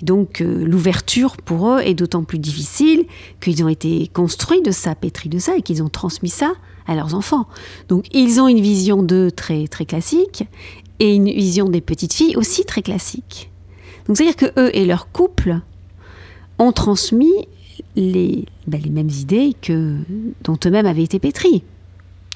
Et 0.00 0.04
donc 0.04 0.40
euh, 0.40 0.64
l'ouverture 0.64 1.36
pour 1.36 1.68
eux 1.68 1.80
est 1.80 1.94
d'autant 1.94 2.24
plus 2.24 2.38
difficile 2.38 3.04
qu'ils 3.40 3.62
ont 3.62 3.68
été 3.68 4.08
construits 4.08 4.62
de 4.62 4.70
ça, 4.70 4.94
pétris 4.94 5.28
de 5.28 5.38
ça, 5.38 5.56
et 5.56 5.62
qu'ils 5.62 5.82
ont 5.82 5.88
transmis 5.88 6.30
ça 6.30 6.52
à 6.86 6.94
leurs 6.94 7.14
enfants. 7.14 7.46
Donc 7.88 8.06
ils 8.14 8.40
ont 8.40 8.48
une 8.48 8.60
vision 8.60 9.02
d'eux 9.02 9.30
très, 9.30 9.68
très 9.68 9.84
classique, 9.84 10.44
et 10.98 11.14
une 11.14 11.26
vision 11.26 11.68
des 11.68 11.80
petites 11.80 12.14
filles 12.14 12.36
aussi 12.36 12.64
très 12.64 12.82
classique. 12.82 13.50
Donc 14.06 14.16
c'est-à-dire 14.16 14.36
que 14.36 14.60
eux 14.60 14.76
et 14.76 14.86
leur 14.86 15.10
couple 15.10 15.60
ont 16.58 16.72
transmis 16.72 17.48
les, 17.96 18.44
ben, 18.66 18.80
les 18.82 18.90
mêmes 18.90 19.10
idées 19.10 19.54
que, 19.60 19.96
dont 20.44 20.58
eux-mêmes 20.64 20.86
avaient 20.86 21.02
été 21.02 21.18
pétris. 21.18 21.62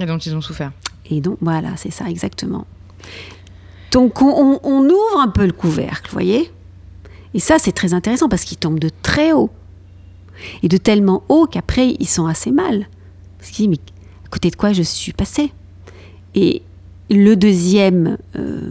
Et 0.00 0.06
dont 0.06 0.18
ils 0.18 0.34
ont 0.34 0.40
souffert. 0.40 0.72
Et 1.10 1.20
donc, 1.20 1.38
voilà, 1.40 1.76
c'est 1.76 1.90
ça, 1.90 2.08
exactement. 2.08 2.66
Donc, 3.92 4.20
on, 4.20 4.58
ouvre 4.62 5.20
un 5.20 5.28
peu 5.28 5.46
le 5.46 5.52
couvercle, 5.52 6.10
vous 6.10 6.14
voyez? 6.14 6.50
Et 7.34 7.40
ça, 7.40 7.58
c'est 7.58 7.72
très 7.72 7.94
intéressant 7.94 8.28
parce 8.28 8.44
qu'ils 8.44 8.58
tombent 8.58 8.78
de 8.78 8.90
très 9.02 9.32
haut. 9.32 9.50
Et 10.62 10.68
de 10.68 10.76
tellement 10.76 11.22
haut 11.28 11.46
qu'après, 11.46 11.96
ils 11.98 12.08
sont 12.08 12.26
assez 12.26 12.50
mal. 12.50 12.88
Parce 13.38 13.50
qu'ils 13.50 13.70
disent, 13.70 13.78
mais 13.78 13.92
à 14.24 14.28
côté 14.28 14.50
de 14.50 14.56
quoi 14.56 14.72
je 14.72 14.82
suis 14.82 15.12
passé 15.12 15.52
Et 16.34 16.62
le 17.08 17.34
deuxième 17.36 18.18
euh, 18.36 18.70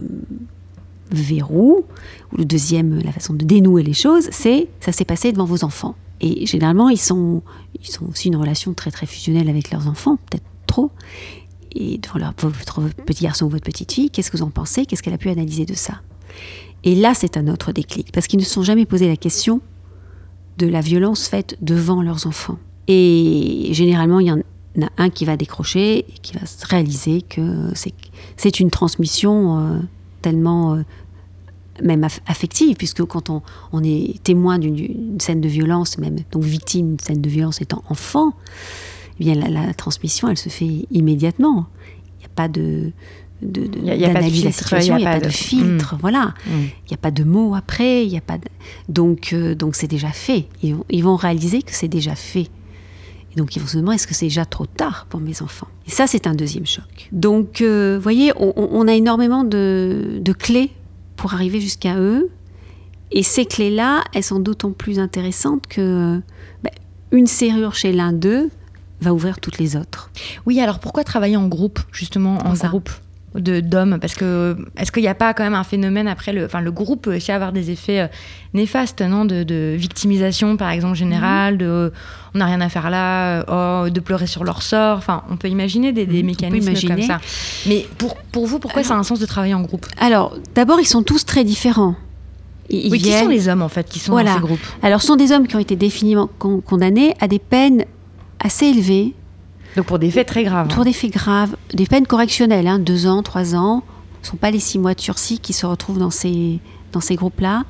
verrou, 1.10 1.84
ou 2.32 2.36
le 2.36 2.44
deuxième, 2.44 3.00
la 3.02 3.12
façon 3.12 3.34
de 3.34 3.44
dénouer 3.44 3.82
les 3.82 3.94
choses, 3.94 4.28
c'est 4.30 4.68
ça 4.80 4.92
s'est 4.92 5.04
passé 5.04 5.32
devant 5.32 5.44
vos 5.44 5.64
enfants. 5.64 5.96
Et 6.20 6.46
généralement, 6.46 6.88
ils 6.88 7.00
sont, 7.00 7.42
ils 7.80 7.88
sont 7.88 8.06
aussi 8.06 8.28
une 8.28 8.36
relation 8.36 8.74
très 8.74 8.90
très 8.90 9.06
fusionnelle 9.06 9.48
avec 9.48 9.70
leurs 9.70 9.86
enfants, 9.88 10.18
peut-être 10.30 10.44
Et 11.72 11.98
devant 11.98 12.18
leur, 12.18 12.34
votre 12.38 12.82
petit 13.04 13.24
garçon 13.24 13.46
ou 13.46 13.48
votre 13.50 13.64
petite 13.64 13.92
fille, 13.92 14.10
qu'est-ce 14.10 14.30
que 14.30 14.36
vous 14.38 14.42
en 14.42 14.50
pensez? 14.50 14.86
Qu'est-ce 14.86 15.02
qu'elle 15.02 15.14
a 15.14 15.18
pu 15.18 15.28
analyser 15.28 15.66
de 15.66 15.74
ça? 15.74 16.00
Et 16.84 16.94
là, 16.94 17.14
c'est 17.14 17.36
un 17.36 17.48
autre 17.48 17.72
déclic, 17.72 18.12
parce 18.12 18.26
qu'ils 18.26 18.38
ne 18.38 18.44
se 18.44 18.50
sont 18.50 18.62
jamais 18.62 18.86
posé 18.86 19.08
la 19.08 19.16
question 19.16 19.60
de 20.58 20.66
la 20.66 20.80
violence 20.80 21.28
faite 21.28 21.56
devant 21.60 22.00
leurs 22.00 22.26
enfants. 22.26 22.58
Et 22.88 23.68
généralement, 23.72 24.20
il 24.20 24.28
y 24.28 24.32
en 24.32 24.38
a 24.38 24.88
un 24.96 25.10
qui 25.10 25.24
va 25.24 25.36
décrocher 25.36 25.98
et 25.98 26.14
qui 26.22 26.32
va 26.34 26.40
réaliser 26.68 27.22
que 27.22 27.72
c'est 28.36 28.60
une 28.60 28.70
transmission 28.70 29.58
euh, 29.58 29.80
tellement 30.22 30.74
euh, 30.74 30.82
même 31.82 32.06
affective, 32.26 32.76
puisque 32.76 33.04
quand 33.04 33.28
on, 33.28 33.42
on 33.72 33.82
est 33.82 34.22
témoin 34.22 34.58
d'une 34.58 35.20
scène 35.20 35.40
de 35.40 35.48
violence, 35.48 35.98
même 35.98 36.18
donc 36.30 36.42
victime 36.44 36.90
d'une 36.90 37.00
scène 37.00 37.20
de 37.20 37.28
violence 37.28 37.60
étant 37.60 37.82
enfant, 37.90 38.32
eh 39.20 39.24
bien 39.24 39.34
la, 39.34 39.74
transmission, 39.74 40.28
elle 40.28 40.36
se 40.36 40.48
fait 40.48 40.86
immédiatement. 40.90 41.66
Il 42.16 42.20
n'y 42.20 42.26
a 42.26 42.34
pas 42.34 42.48
de 42.48 42.92
d'analyse 43.42 44.40
de 44.40 44.46
la 44.46 44.52
situation, 44.52 44.96
il 44.96 45.00
n'y 45.00 45.06
a, 45.06 45.12
pas 45.12 45.20
de, 45.20 45.28
filtre, 45.28 45.96
voilà. 46.00 46.32
Il 46.46 46.88
n'y 46.90 46.94
a 46.94 46.96
pas 46.96 47.10
de 47.10 47.22
mots 47.22 47.54
après, 47.54 48.06
il 48.06 48.10
y 48.10 48.16
a 48.16 48.22
pas 48.22 48.38
donc 48.88 49.32
euh, 49.32 49.54
donc 49.54 49.74
c'est 49.74 49.88
déjà 49.88 50.10
fait. 50.10 50.46
Ils, 50.62 51.04
vont 51.04 51.16
réaliser 51.16 51.62
que 51.62 51.72
c'est 51.72 51.88
déjà 51.88 52.14
fait. 52.14 52.48
Et 53.32 53.36
donc 53.36 53.54
ils 53.54 53.60
vont 53.60 53.68
se 53.68 53.76
demander 53.76 53.96
est-ce 53.96 54.06
que 54.06 54.14
c'est 54.14 54.26
déjà 54.26 54.46
trop 54.46 54.64
tard 54.64 55.06
pour 55.10 55.20
mes 55.20 55.42
enfants? 55.42 55.68
Et 55.86 55.90
ça 55.90 56.06
c'est 56.06 56.26
un 56.26 56.34
deuxième 56.34 56.64
choc. 56.64 57.08
Donc 57.12 57.58
vous 57.58 57.66
euh, 57.66 57.98
voyez, 58.00 58.32
on, 58.36 58.88
a 58.88 58.94
énormément 58.94 59.44
de, 59.44 60.18
de 60.18 60.32
clés 60.32 60.70
pour 61.16 61.34
arriver 61.34 61.60
jusqu'à 61.60 61.98
eux. 61.98 62.30
Et 63.12 63.22
ces 63.22 63.44
clés-là, 63.44 64.02
elles 64.14 64.24
sont 64.24 64.40
d'autant 64.40 64.72
plus 64.72 64.98
intéressantes 64.98 65.66
que 65.66 66.20
ben, 66.62 66.72
une 67.12 67.26
serrure 67.26 67.74
chez 67.74 67.92
l'un 67.92 68.12
d'eux 68.12 68.50
va 69.00 69.12
ouvrir 69.12 69.40
toutes 69.40 69.58
les 69.58 69.76
autres. 69.76 70.10
Oui, 70.46 70.60
alors 70.60 70.78
pourquoi 70.78 71.04
travailler 71.04 71.36
en 71.36 71.48
groupe, 71.48 71.80
justement, 71.92 72.38
en 72.38 72.54
groupe 72.54 72.90
de 73.34 73.60
d'hommes? 73.60 73.98
Parce 74.00 74.14
que 74.14 74.56
est-ce 74.78 74.90
qu'il 74.90 75.02
n'y 75.02 75.08
a 75.08 75.14
pas 75.14 75.34
quand 75.34 75.44
même 75.44 75.54
un 75.54 75.64
phénomène 75.64 76.08
après 76.08 76.32
le 76.32 76.46
enfin 76.46 76.60
le 76.60 76.72
groupe 76.72 77.02
peut 77.02 77.16
aussi 77.16 77.32
avoir 77.32 77.52
des 77.52 77.70
effets 77.70 78.00
euh, 78.00 78.06
néfastes 78.54 79.02
non 79.02 79.26
de, 79.26 79.74
victimisation 79.76 80.56
par 80.56 80.70
exemple 80.70 80.96
générale 80.96 81.54
mhm. 81.54 81.58
de 81.58 81.92
on 82.34 82.38
n'a 82.38 82.46
rien 82.46 82.62
à 82.62 82.70
faire 82.70 82.88
là 82.88 83.44
oh, 83.48 83.90
de 83.90 84.00
pleurer 84.00 84.26
sur 84.26 84.44
leur 84.44 84.62
sort 84.62 84.96
enfin 84.96 85.22
on 85.30 85.36
peut 85.36 85.48
imaginer 85.48 85.92
des, 85.92 86.06
des 86.06 86.22
mhm, 86.22 86.26
mécanismes 86.26 86.88
comme 86.88 87.02
ça. 87.02 87.20
Mais 87.66 87.86
pour, 87.98 88.16
pour 88.32 88.46
vous 88.46 88.58
pourquoi 88.58 88.82
ça 88.82 88.94
a 88.94 88.96
un 88.96 89.02
sens 89.02 89.20
de 89.20 89.26
travailler 89.26 89.54
en 89.54 89.62
groupe? 89.62 89.86
Alors 89.98 90.34
d'abord 90.54 90.80
ils 90.80 90.86
sont 90.86 91.02
tous 91.02 91.26
très 91.26 91.44
différents. 91.44 91.96
Oui, 92.70 92.98
qui 92.98 93.12
sont 93.12 93.28
les 93.28 93.48
hommes 93.48 93.62
en 93.62 93.68
fait 93.68 93.88
qui 93.88 93.98
sont 93.98 94.12
dans 94.12 94.34
ces 94.34 94.40
groupes? 94.40 94.58
Alors, 94.82 95.00
ce 95.00 95.06
sont 95.06 95.16
des 95.16 95.32
hommes 95.32 95.46
qui 95.46 95.56
ont 95.56 95.60
été 95.60 95.76
définitivement 95.76 96.28
condamnés 96.38 97.14
à 97.20 97.28
des 97.28 97.38
peines 97.38 97.84
assez 98.40 98.66
élevé. 98.66 99.14
Donc 99.76 99.86
pour 99.86 99.98
des 99.98 100.10
faits 100.10 100.28
très 100.28 100.44
graves. 100.44 100.68
Pour 100.68 100.84
des 100.84 100.92
faits 100.92 101.12
graves, 101.12 101.56
des 101.74 101.86
peines 101.86 102.06
correctionnelles, 102.06 102.66
hein, 102.66 102.78
deux 102.78 103.06
ans, 103.06 103.22
trois 103.22 103.54
ans. 103.54 103.82
Ce 104.22 104.28
ne 104.28 104.30
sont 104.32 104.36
pas 104.38 104.50
les 104.50 104.58
six 104.58 104.78
mois 104.78 104.94
de 104.94 105.00
sursis 105.00 105.38
qui 105.38 105.52
se 105.52 105.66
retrouvent 105.66 105.98
dans 105.98 106.10
ces, 106.10 106.58
dans 106.92 107.00
ces 107.00 107.14
groupes-là. 107.14 107.64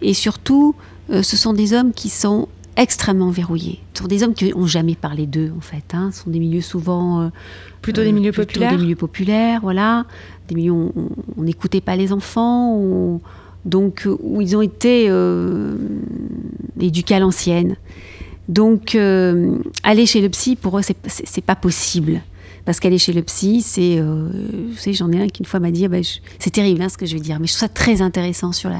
Et 0.00 0.14
surtout, 0.14 0.74
euh, 1.10 1.22
ce 1.22 1.36
sont 1.36 1.52
des 1.52 1.74
hommes 1.74 1.92
qui 1.92 2.08
sont 2.08 2.48
extrêmement 2.76 3.30
verrouillés. 3.30 3.80
Ce 3.94 4.02
sont 4.02 4.08
des 4.08 4.22
hommes 4.22 4.32
qui 4.32 4.50
n'ont 4.50 4.66
jamais 4.66 4.94
parlé 4.94 5.26
d'eux, 5.26 5.52
en 5.56 5.60
fait. 5.60 5.92
Hein. 5.92 6.10
Ce 6.12 6.22
sont 6.22 6.30
des 6.30 6.38
milieux 6.38 6.62
souvent... 6.62 7.20
Euh, 7.20 7.28
plutôt 7.82 8.02
des 8.02 8.12
milieux 8.12 8.32
plutôt 8.32 8.46
populaires 8.46 8.70
des 8.72 8.78
milieux 8.78 8.96
populaires, 8.96 9.60
voilà. 9.62 10.06
Des 10.48 10.54
milieux 10.54 10.72
où 10.72 10.92
on 11.36 11.42
n'écoutait 11.42 11.80
pas 11.80 11.96
les 11.96 12.12
enfants, 12.12 13.20
donc 13.64 14.06
où 14.06 14.40
ils 14.40 14.56
ont 14.56 14.62
été 14.62 15.06
euh, 15.08 15.76
éduqués 16.78 17.14
à 17.16 17.18
l'ancienne. 17.18 17.76
Donc, 18.50 18.96
euh, 18.96 19.54
aller 19.84 20.06
chez 20.06 20.20
le 20.20 20.28
psy, 20.28 20.56
pour 20.56 20.76
eux, 20.76 20.82
c'est 20.82 21.44
pas 21.44 21.54
possible. 21.54 22.20
Parce 22.64 22.80
qu'aller 22.80 22.98
chez 22.98 23.12
le 23.12 23.22
psy, 23.22 23.62
c'est. 23.62 23.98
Euh, 23.98 24.28
j'en 24.88 25.10
ai 25.12 25.22
un 25.22 25.28
qui 25.28 25.40
une 25.42 25.46
fois 25.46 25.60
m'a 25.60 25.70
dit 25.70 25.84
ah 25.84 25.88
ben, 25.88 26.02
c'est 26.38 26.50
terrible 26.50 26.82
hein, 26.82 26.88
ce 26.88 26.98
que 26.98 27.06
je 27.06 27.14
vais 27.14 27.20
dire, 27.20 27.38
mais 27.40 27.46
je 27.46 27.52
trouve 27.52 27.60
ça 27.60 27.68
très 27.68 28.02
intéressant 28.02 28.52
sur 28.52 28.70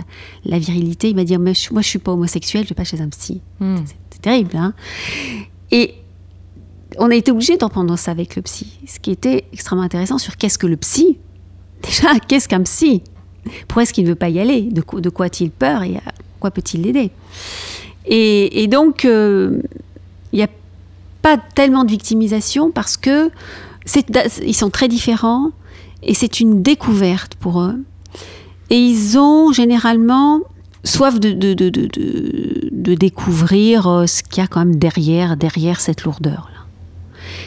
la, 0.44 0.58
virilité. 0.58 1.08
Il 1.08 1.16
m'a 1.16 1.24
dit 1.24 1.38
moi, 1.38 1.52
je, 1.52 1.72
moi, 1.72 1.82
je 1.82 1.88
suis 1.88 1.98
pas 2.00 2.12
homosexuel, 2.12 2.64
je 2.64 2.70
vais 2.70 2.74
pas 2.74 2.84
chez 2.84 3.00
un 3.00 3.08
psy. 3.08 3.40
Hmm. 3.60 3.76
C'est 4.10 4.20
terrible. 4.20 4.56
Hein 4.56 4.74
Et 5.70 5.94
on 6.98 7.08
a 7.10 7.14
été 7.14 7.30
obligé 7.30 7.56
d'en 7.56 7.68
prendre 7.68 7.96
ça 7.96 8.10
avec 8.10 8.34
le 8.34 8.42
psy. 8.42 8.76
Ce 8.88 8.98
qui 8.98 9.12
était 9.12 9.44
extrêmement 9.52 9.84
intéressant 9.84 10.18
sur 10.18 10.36
qu'est-ce 10.36 10.58
que 10.58 10.66
le 10.66 10.76
psy. 10.76 11.18
Déjà, 11.82 12.18
qu'est-ce 12.28 12.48
qu'un 12.48 12.62
psy? 12.64 13.02
Pourquoi 13.68 13.84
est-ce 13.84 13.94
qu'il 13.94 14.04
ne 14.04 14.10
veut 14.10 14.16
pas 14.16 14.30
y 14.30 14.40
aller? 14.40 14.62
De, 14.62 14.82
quoi, 14.82 15.00
de 15.00 15.10
quoi 15.10 15.26
a-t-il 15.26 15.52
peur 15.52 15.84
et 15.84 15.96
à 15.96 16.12
quoi 16.40 16.50
peut-il 16.50 16.82
l'aider? 16.82 17.12
Et, 18.06 18.66
donc, 18.66 19.04
euh, 19.04 19.60
il 20.32 20.36
n'y 20.36 20.42
a 20.42 20.48
pas 21.22 21.36
tellement 21.54 21.84
de 21.84 21.90
victimisation 21.90 22.70
parce 22.70 22.96
que 22.96 23.30
ils 24.44 24.54
sont 24.54 24.70
très 24.70 24.88
différents 24.88 25.50
et 26.02 26.14
c'est 26.14 26.40
une 26.40 26.62
découverte 26.62 27.34
pour 27.34 27.60
eux. 27.60 27.76
Et 28.70 28.78
ils 28.78 29.18
ont 29.18 29.52
généralement 29.52 30.40
soif 30.84 31.18
de, 31.18 31.32
de, 31.32 31.54
de, 31.54 31.68
de 31.68 32.94
découvrir 32.94 33.86
euh, 33.86 34.06
ce 34.06 34.22
qu'il 34.22 34.42
y 34.42 34.44
a 34.44 34.46
quand 34.46 34.60
même 34.60 34.76
derrière, 34.76 35.36
derrière 35.36 35.80
cette 35.80 36.04
lourdeur. 36.04 36.48
Là. 36.54 36.60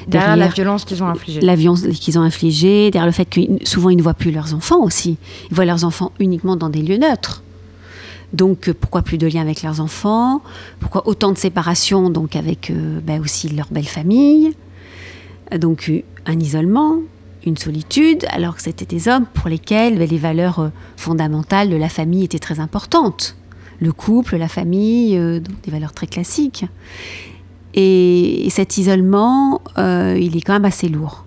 Derrière, 0.08 0.36
la 0.36 0.48
violence 0.48 0.86
qu'ils 0.86 1.02
ont 1.02 1.08
infligée. 1.08 1.42
La 1.42 1.56
violence 1.56 1.82
qu'ils 1.82 2.20
ont 2.20 2.22
infligée, 2.22 2.92
derrière 2.92 3.06
le 3.06 3.12
fait 3.12 3.26
que 3.26 3.42
souvent 3.64 3.90
ils 3.90 3.98
ne 3.98 4.04
voient 4.04 4.14
plus 4.14 4.32
leurs 4.32 4.54
enfants 4.54 4.84
aussi. 4.84 5.18
Ils 5.50 5.56
voient 5.56 5.66
leurs 5.66 5.86
enfants 5.86 6.12
uniquement 6.20 6.56
dans 6.56 6.70
des 6.70 6.82
lieux 6.82 6.98
neutres. 6.98 7.44
Donc 8.34 8.68
euh, 8.68 8.74
pourquoi 8.74 9.04
plus 9.04 9.18
de 9.18 9.28
liens 9.28 9.42
avec 9.42 9.62
leurs 9.62 9.80
enfants? 9.80 10.42
Pourquoi 10.80 11.08
autant 11.08 11.32
de 11.32 11.38
séparations 11.38 12.10
donc 12.10 12.36
avec 12.36 12.70
euh, 12.72 13.00
ben 13.02 13.22
aussi 13.22 13.50
leur 13.50 13.68
belle 13.72 13.88
famille? 13.88 14.54
Donc 15.58 15.92
un 16.26 16.40
isolement, 16.40 16.98
une 17.46 17.58
solitude, 17.58 18.26
alors 18.30 18.56
que 18.56 18.64
c'était 18.64 18.86
des 18.86 19.08
hommes 19.08 19.26
pour 19.26 19.50
lesquels 19.50 19.98
ben, 19.98 20.10
les 20.10 20.18
valeurs 20.18 20.60
euh, 20.60 20.70
fondamentales 20.98 21.70
de 21.70 21.76
la 21.76 21.90
famille 21.90 22.24
étaient 22.24 22.40
très 22.40 22.60
importantes. 22.60 23.38
Le 23.80 23.92
couple, 23.92 24.38
la 24.38 24.48
famille, 24.48 25.18
donc 25.18 25.62
des 25.62 25.72
valeurs 25.72 25.92
très 25.92 26.08
classiques. 26.08 26.66
Et, 27.74 28.48
cet 28.50 28.78
isolement, 28.78 29.62
il 29.76 30.38
est 30.38 30.42
quand 30.42 30.54
même 30.54 30.64
assez 30.64 30.88
lourd. 30.88 31.26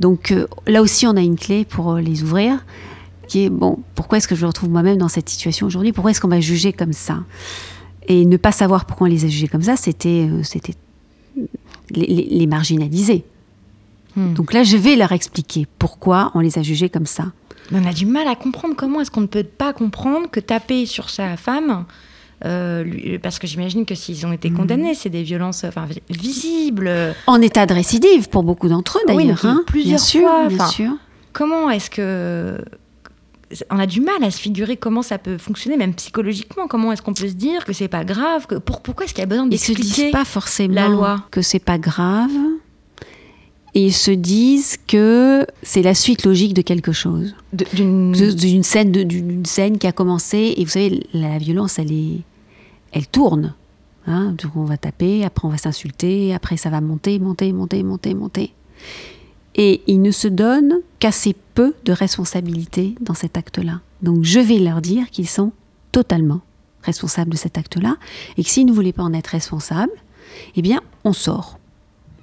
Donc 0.00 0.34
là 0.66 0.82
aussi, 0.82 1.06
on 1.06 1.16
a 1.16 1.20
une 1.20 1.36
clé 1.36 1.64
pour 1.64 1.96
les 1.96 2.24
ouvrir 2.24 2.64
qui 3.30 3.44
est 3.44 3.48
bon, 3.48 3.78
pourquoi 3.94 4.18
est-ce 4.18 4.26
que 4.26 4.34
je 4.34 4.42
me 4.42 4.48
retrouve 4.48 4.70
moi-même 4.70 4.98
dans 4.98 5.08
cette 5.08 5.28
situation 5.28 5.68
aujourd'hui? 5.68 5.92
Pourquoi 5.92 6.10
est-ce 6.10 6.20
qu'on 6.20 6.28
m'a 6.28 6.40
jugé 6.40 6.72
comme 6.72 6.92
ça? 6.92 7.20
Et 8.08 8.26
ne 8.26 8.36
pas 8.36 8.50
savoir 8.50 8.86
pourquoi 8.86 9.06
on 9.06 9.10
les 9.10 9.24
a 9.24 9.28
jugés 9.28 9.46
comme 9.46 9.62
ça, 9.62 9.76
c'était 9.76 10.28
euh, 10.28 10.42
c'était 10.42 10.74
les, 11.90 12.46
marginaliser. 12.48 13.24
Hmm. 14.16 14.34
Donc 14.34 14.52
là, 14.52 14.64
je 14.64 14.76
vais 14.76 14.96
leur 14.96 15.12
expliquer 15.12 15.68
pourquoi 15.78 16.32
on 16.34 16.40
les 16.40 16.58
a 16.58 16.62
jugés 16.62 16.88
comme 16.88 17.06
ça. 17.06 17.26
on 17.72 17.86
a 17.86 17.92
du 17.92 18.04
mal 18.04 18.26
à 18.26 18.34
comprendre 18.34 18.74
comment 18.76 19.00
est-ce 19.00 19.12
qu'on 19.12 19.20
ne 19.20 19.26
peut 19.26 19.44
pas 19.44 19.72
comprendre 19.72 20.28
que 20.28 20.40
taper 20.40 20.84
sur 20.86 21.08
sa 21.08 21.36
femme, 21.36 21.84
euh, 22.44 23.16
parce 23.22 23.38
que 23.38 23.46
j'imagine 23.46 23.86
que 23.86 23.94
s'ils 23.94 24.26
ont 24.26 24.32
été 24.32 24.50
hmm. 24.50 24.56
condamnés, 24.56 24.94
c'est 24.94 25.10
des 25.10 25.22
violences 25.22 25.62
enfin, 25.62 25.86
visibles. 26.08 26.90
En 27.28 27.40
état 27.40 27.64
de 27.66 27.74
récidive 27.74 28.28
pour 28.28 28.42
beaucoup 28.42 28.68
d'entre 28.68 28.98
eux 28.98 29.06
d'ailleurs. 29.06 29.44
hein, 29.44 29.62
plusieurs 29.68 30.00
fois. 30.00 30.48
Bien 30.48 30.66
sûr. 30.66 30.92
Comment 31.32 31.70
est-ce 31.70 31.90
que 31.90 32.58
on 33.70 33.78
a 33.78 33.86
du 33.86 34.00
mal 34.00 34.22
à 34.22 34.30
se 34.30 34.40
figurer 34.40 34.76
comment 34.76 35.02
ça 35.02 35.18
peut 35.18 35.38
fonctionner, 35.38 35.76
même 35.76 35.94
psychologiquement. 35.94 36.66
Comment 36.68 36.92
est-ce 36.92 37.02
qu'on 37.02 37.14
peut 37.14 37.28
se 37.28 37.34
dire 37.34 37.64
que 37.64 37.72
c'est 37.72 37.88
pas 37.88 38.04
grave 38.04 38.46
que, 38.46 38.56
pour, 38.56 38.80
Pourquoi 38.80 39.04
est-ce 39.04 39.14
qu'il 39.14 39.22
y 39.22 39.24
a 39.24 39.26
besoin 39.26 39.46
d'expliquer 39.46 39.82
Ils 39.82 39.86
se 39.86 40.02
disent 40.02 40.12
pas 40.12 40.24
forcément 40.24 40.74
la 40.74 40.88
loi. 40.88 41.24
que 41.30 41.42
c'est 41.42 41.58
pas 41.58 41.78
grave. 41.78 42.30
Et 43.74 43.86
ils 43.86 43.94
se 43.94 44.10
disent 44.10 44.78
que 44.88 45.46
c'est 45.62 45.82
la 45.82 45.94
suite 45.94 46.24
logique 46.24 46.54
de 46.54 46.62
quelque 46.62 46.92
chose. 46.92 47.34
D'une 47.52 48.62
scène, 48.62 48.90
d'une 48.90 49.44
scène 49.46 49.78
qui 49.78 49.86
a 49.86 49.92
commencé. 49.92 50.54
Et 50.56 50.64
vous 50.64 50.70
savez, 50.70 51.06
la 51.12 51.38
violence, 51.38 51.78
elle, 51.78 51.92
est, 51.92 52.20
elle 52.92 53.06
tourne. 53.06 53.54
Hein 54.06 54.34
on 54.56 54.64
va 54.64 54.76
taper, 54.76 55.24
après 55.24 55.46
on 55.46 55.50
va 55.50 55.58
s'insulter, 55.58 56.34
après 56.34 56.56
ça 56.56 56.70
va 56.70 56.80
monter, 56.80 57.18
monter, 57.18 57.52
monter, 57.52 57.82
monter, 57.82 58.14
monter. 58.14 58.54
Et 59.54 59.82
ils 59.86 60.00
ne 60.00 60.10
se 60.10 60.28
donnent 60.28 60.80
qu'assez 60.98 61.34
peu 61.54 61.74
de 61.84 61.92
responsabilité 61.92 62.94
dans 63.00 63.14
cet 63.14 63.36
acte-là. 63.36 63.80
Donc 64.02 64.22
je 64.22 64.40
vais 64.40 64.58
leur 64.58 64.80
dire 64.80 65.10
qu'ils 65.10 65.28
sont 65.28 65.52
totalement 65.92 66.40
responsables 66.82 67.30
de 67.30 67.36
cet 67.36 67.58
acte-là 67.58 67.96
et 68.36 68.44
que 68.44 68.48
s'ils 68.48 68.66
ne 68.66 68.72
voulaient 68.72 68.92
pas 68.92 69.02
en 69.02 69.12
être 69.12 69.28
responsables, 69.28 69.92
eh 70.56 70.62
bien 70.62 70.80
on 71.04 71.12
sort. 71.12 71.58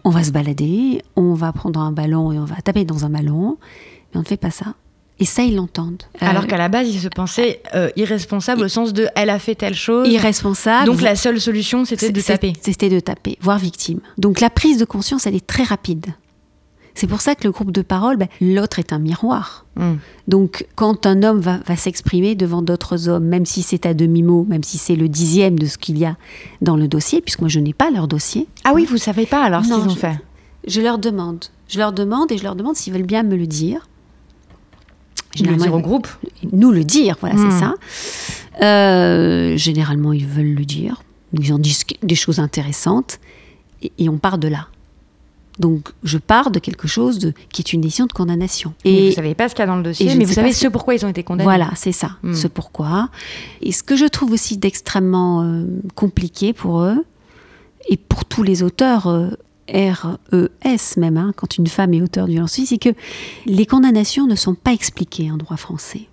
On 0.03 0.09
va 0.09 0.23
se 0.23 0.31
balader, 0.31 1.01
on 1.15 1.33
va 1.33 1.51
prendre 1.51 1.79
un 1.79 1.91
ballon 1.91 2.31
et 2.31 2.39
on 2.39 2.45
va 2.45 2.55
taper 2.61 2.85
dans 2.85 3.05
un 3.05 3.09
ballon, 3.09 3.57
mais 4.11 4.17
on 4.17 4.21
ne 4.21 4.25
fait 4.25 4.37
pas 4.37 4.51
ça. 4.51 4.75
Et 5.19 5.25
ça, 5.25 5.43
ils 5.43 5.55
l'entendent. 5.55 6.03
Alors 6.19 6.43
euh, 6.43 6.45
qu'à 6.45 6.57
la 6.57 6.69
base, 6.69 6.87
ils 6.89 6.99
se 6.99 7.07
pensaient 7.07 7.61
euh, 7.73 7.89
irresponsables 7.95 8.61
au 8.61 8.67
sens 8.67 8.93
de 8.93 9.07
elle 9.15 9.31
a 9.31 9.39
fait 9.39 9.55
telle 9.55 9.73
chose. 9.73 10.07
Irresponsable. 10.07 10.85
Donc 10.85 11.01
la 11.01 11.15
seule 11.15 11.41
solution, 11.41 11.85
c'était 11.85 12.11
de 12.11 12.21
taper. 12.21 12.53
C'était 12.61 12.89
de 12.89 12.99
taper, 12.99 13.37
voire 13.41 13.57
victime. 13.57 13.99
Donc 14.17 14.39
la 14.39 14.49
prise 14.49 14.77
de 14.77 14.85
conscience, 14.85 15.25
elle 15.25 15.35
est 15.35 15.45
très 15.45 15.63
rapide. 15.63 16.05
C'est 16.97 17.05
pour 17.05 17.21
ça 17.21 17.36
que 17.36 17.43
le 17.43 17.51
groupe 17.51 17.71
de 17.71 17.83
parole, 17.83 18.17
ben, 18.17 18.27
l'autre 18.41 18.79
est 18.79 18.91
un 18.91 18.97
miroir. 18.97 19.65
Hmm. 19.75 19.97
Donc 20.27 20.65
quand 20.73 21.05
un 21.05 21.21
homme 21.21 21.39
va, 21.39 21.60
s'exprimer 21.75 22.33
devant 22.33 22.63
d'autres 22.63 23.07
hommes, 23.07 23.25
même 23.25 23.45
si 23.45 23.62
c'est 23.62 23.86
à 23.86 23.93
demi-mot, 23.93 24.47
même 24.49 24.63
si 24.63 24.79
c'est 24.79 24.95
le 24.95 25.07
dixième 25.07 25.60
de 25.60 25.67
ce 25.67 25.77
qu'il 25.77 25.99
y 25.99 26.05
a 26.05 26.17
dans 26.63 26.75
le 26.75 26.88
dossier, 26.88 27.21
puisque 27.21 27.41
moi 27.41 27.49
je 27.49 27.60
n'ai 27.60 27.73
pas 27.73 27.91
leur 27.91 28.07
dossier. 28.07 28.47
Ah 28.63 28.71
oui, 28.73 28.86
vous 28.86 28.97
savez 28.97 29.27
pas 29.27 29.43
alors 29.43 29.63
ce 29.63 29.75
qu'ils 29.75 29.91
ont 29.91 29.95
fait 29.95 30.19
Je 30.65 30.81
leur 30.81 30.97
demande. 30.97 31.45
Je 31.67 31.77
leur 31.77 31.93
demande 31.93 32.31
et 32.31 32.38
je 32.39 32.43
leur 32.43 32.55
demande 32.55 32.75
s'ils 32.75 32.93
veulent 32.93 33.03
bien 33.03 33.21
me 33.21 33.36
le 33.36 33.45
dire. 33.45 33.88
Je 35.36 35.43
le 35.43 35.55
dire 35.55 35.75
au 35.75 35.79
groupe 35.79 36.07
Nous 36.51 36.71
le 36.71 36.83
dire, 36.83 37.15
voilà, 37.19 37.36
c'est 37.38 37.43
hmm. 37.43 37.60
ça. 37.60 37.73
Euh, 38.63 39.55
généralement, 39.55 40.13
ils 40.13 40.25
veulent 40.25 40.55
le 40.55 40.65
dire. 40.65 41.03
Ils 41.33 41.53
en 41.53 41.60
disent 41.60 41.83
des 42.01 42.15
choses 42.15 42.39
intéressantes. 42.39 43.19
et 43.83 44.10
on 44.10 44.17
part 44.17 44.39
de 44.39 44.47
là. 44.47 44.69
Donc 45.59 45.89
je 46.03 46.17
pars 46.17 46.51
de 46.51 46.59
quelque 46.59 46.87
chose 46.87 47.19
de, 47.19 47.33
qui 47.51 47.61
est 47.61 47.73
une 47.73 47.81
décision 47.81 48.05
de 48.05 48.13
condamnation. 48.13 48.73
Et 48.85 49.01
vous 49.01 49.05
ne 49.07 49.11
savez 49.11 49.35
pas 49.35 49.49
ce 49.49 49.55
qu'il 49.55 49.61
y 49.61 49.63
a 49.63 49.67
dans 49.67 49.77
le 49.77 49.83
dossier, 49.83 50.13
mais 50.15 50.25
vous 50.25 50.33
savez 50.33 50.53
ce 50.53 50.67
pourquoi 50.67 50.95
ils 50.95 51.05
ont 51.05 51.09
été 51.09 51.23
condamnés. 51.23 51.43
Voilà, 51.43 51.71
c'est 51.75 51.91
ça, 51.91 52.11
hmm. 52.23 52.33
ce 52.33 52.47
pourquoi. 52.47 53.09
Et 53.61 53.71
ce 53.71 53.83
que 53.83 53.95
je 53.95 54.05
trouve 54.05 54.31
aussi 54.31 54.57
d'extrêmement 54.57 55.43
euh, 55.43 55.65
compliqué 55.95 56.53
pour 56.53 56.81
eux, 56.81 57.03
et 57.89 57.97
pour 57.97 58.25
tous 58.25 58.43
les 58.43 58.63
auteurs 58.63 59.07
euh, 59.07 59.29
RES 59.73 60.97
même, 60.97 61.17
hein, 61.17 61.33
quand 61.35 61.57
une 61.57 61.67
femme 61.67 61.93
est 61.93 62.01
auteur 62.01 62.27
de 62.27 62.31
violence 62.31 62.59
c'est 62.65 62.77
que 62.77 62.89
les 63.45 63.65
condamnations 63.65 64.27
ne 64.27 64.35
sont 64.35 64.55
pas 64.55 64.73
expliquées 64.73 65.31
en 65.31 65.37
droit 65.37 65.57
français. 65.57 66.07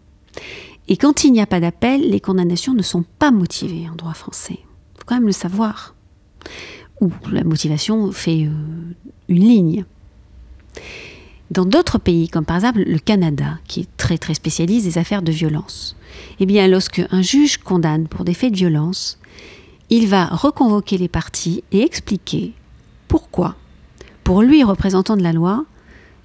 Et 0.88 0.96
quand 0.96 1.24
il 1.24 1.32
n'y 1.32 1.40
a 1.40 1.46
pas 1.46 1.60
d'appel, 1.60 2.10
les 2.10 2.20
condamnations 2.20 2.74
ne 2.74 2.82
sont 2.82 3.04
pas 3.18 3.30
motivées 3.30 3.88
en 3.90 3.94
droit 3.94 4.12
français. 4.12 4.58
Il 4.58 4.98
faut 4.98 5.04
quand 5.06 5.14
même 5.14 5.26
le 5.26 5.32
savoir. 5.32 5.94
Ou 7.00 7.10
la 7.30 7.42
motivation 7.42 8.12
fait 8.12 8.44
euh, 8.44 8.50
une 9.28 9.44
ligne. 9.44 9.84
Dans 11.50 11.64
d'autres 11.64 11.98
pays, 11.98 12.28
comme 12.28 12.44
par 12.44 12.56
exemple 12.56 12.82
le 12.84 12.98
Canada, 12.98 13.58
qui 13.68 13.80
est 13.80 13.96
très 13.96 14.18
très 14.18 14.34
spécialiste 14.34 14.86
des 14.86 14.98
affaires 14.98 15.22
de 15.22 15.32
violence, 15.32 15.96
eh 16.40 16.46
bien, 16.46 16.66
lorsque 16.66 17.02
un 17.10 17.22
juge 17.22 17.58
condamne 17.58 18.08
pour 18.08 18.24
des 18.24 18.34
faits 18.34 18.52
de 18.52 18.56
violence, 18.56 19.18
il 19.90 20.08
va 20.08 20.26
reconvoquer 20.26 20.98
les 20.98 21.08
parties 21.08 21.62
et 21.70 21.82
expliquer 21.82 22.52
pourquoi, 23.08 23.56
pour 24.24 24.42
lui, 24.42 24.64
représentant 24.64 25.16
de 25.16 25.22
la 25.22 25.32
loi, 25.32 25.66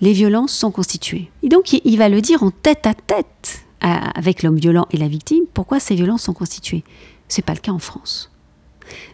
les 0.02 0.14
violences 0.14 0.54
sont 0.54 0.72
constituées. 0.72 1.30
Et 1.44 1.50
donc, 1.50 1.74
il 1.74 1.98
va 1.98 2.08
le 2.08 2.22
dire 2.22 2.42
en 2.42 2.52
tête 2.52 2.88
à 2.88 2.94
tête 2.94 3.66
avec 3.82 4.44
l'homme 4.44 4.58
violent 4.58 4.88
et 4.92 4.98
la 4.98 5.08
victime, 5.08 5.44
pourquoi 5.54 5.80
ces 5.80 5.96
violences 5.96 6.24
sont 6.24 6.34
constituées. 6.34 6.84
Ce 7.28 7.40
n'est 7.40 7.46
pas 7.46 7.54
le 7.54 7.60
cas 7.60 7.72
en 7.72 7.80
France. 7.80 8.32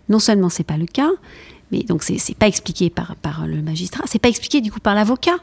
Non 0.09 0.19
seulement 0.19 0.49
c'est 0.49 0.63
pas 0.63 0.77
le 0.77 0.85
cas, 0.85 1.09
mais 1.75 1.83
donc 1.83 2.03
c'est 2.03 2.37
pas 2.37 2.47
expliqué 2.47 2.89
par, 2.89 3.15
par 3.17 3.47
le 3.47 3.61
magistrat, 3.61 4.03
c'est 4.07 4.19
pas 4.19 4.29
expliqué 4.29 4.61
du 4.61 4.71
coup 4.71 4.79
par 4.79 4.95
l'avocat, 4.95 5.37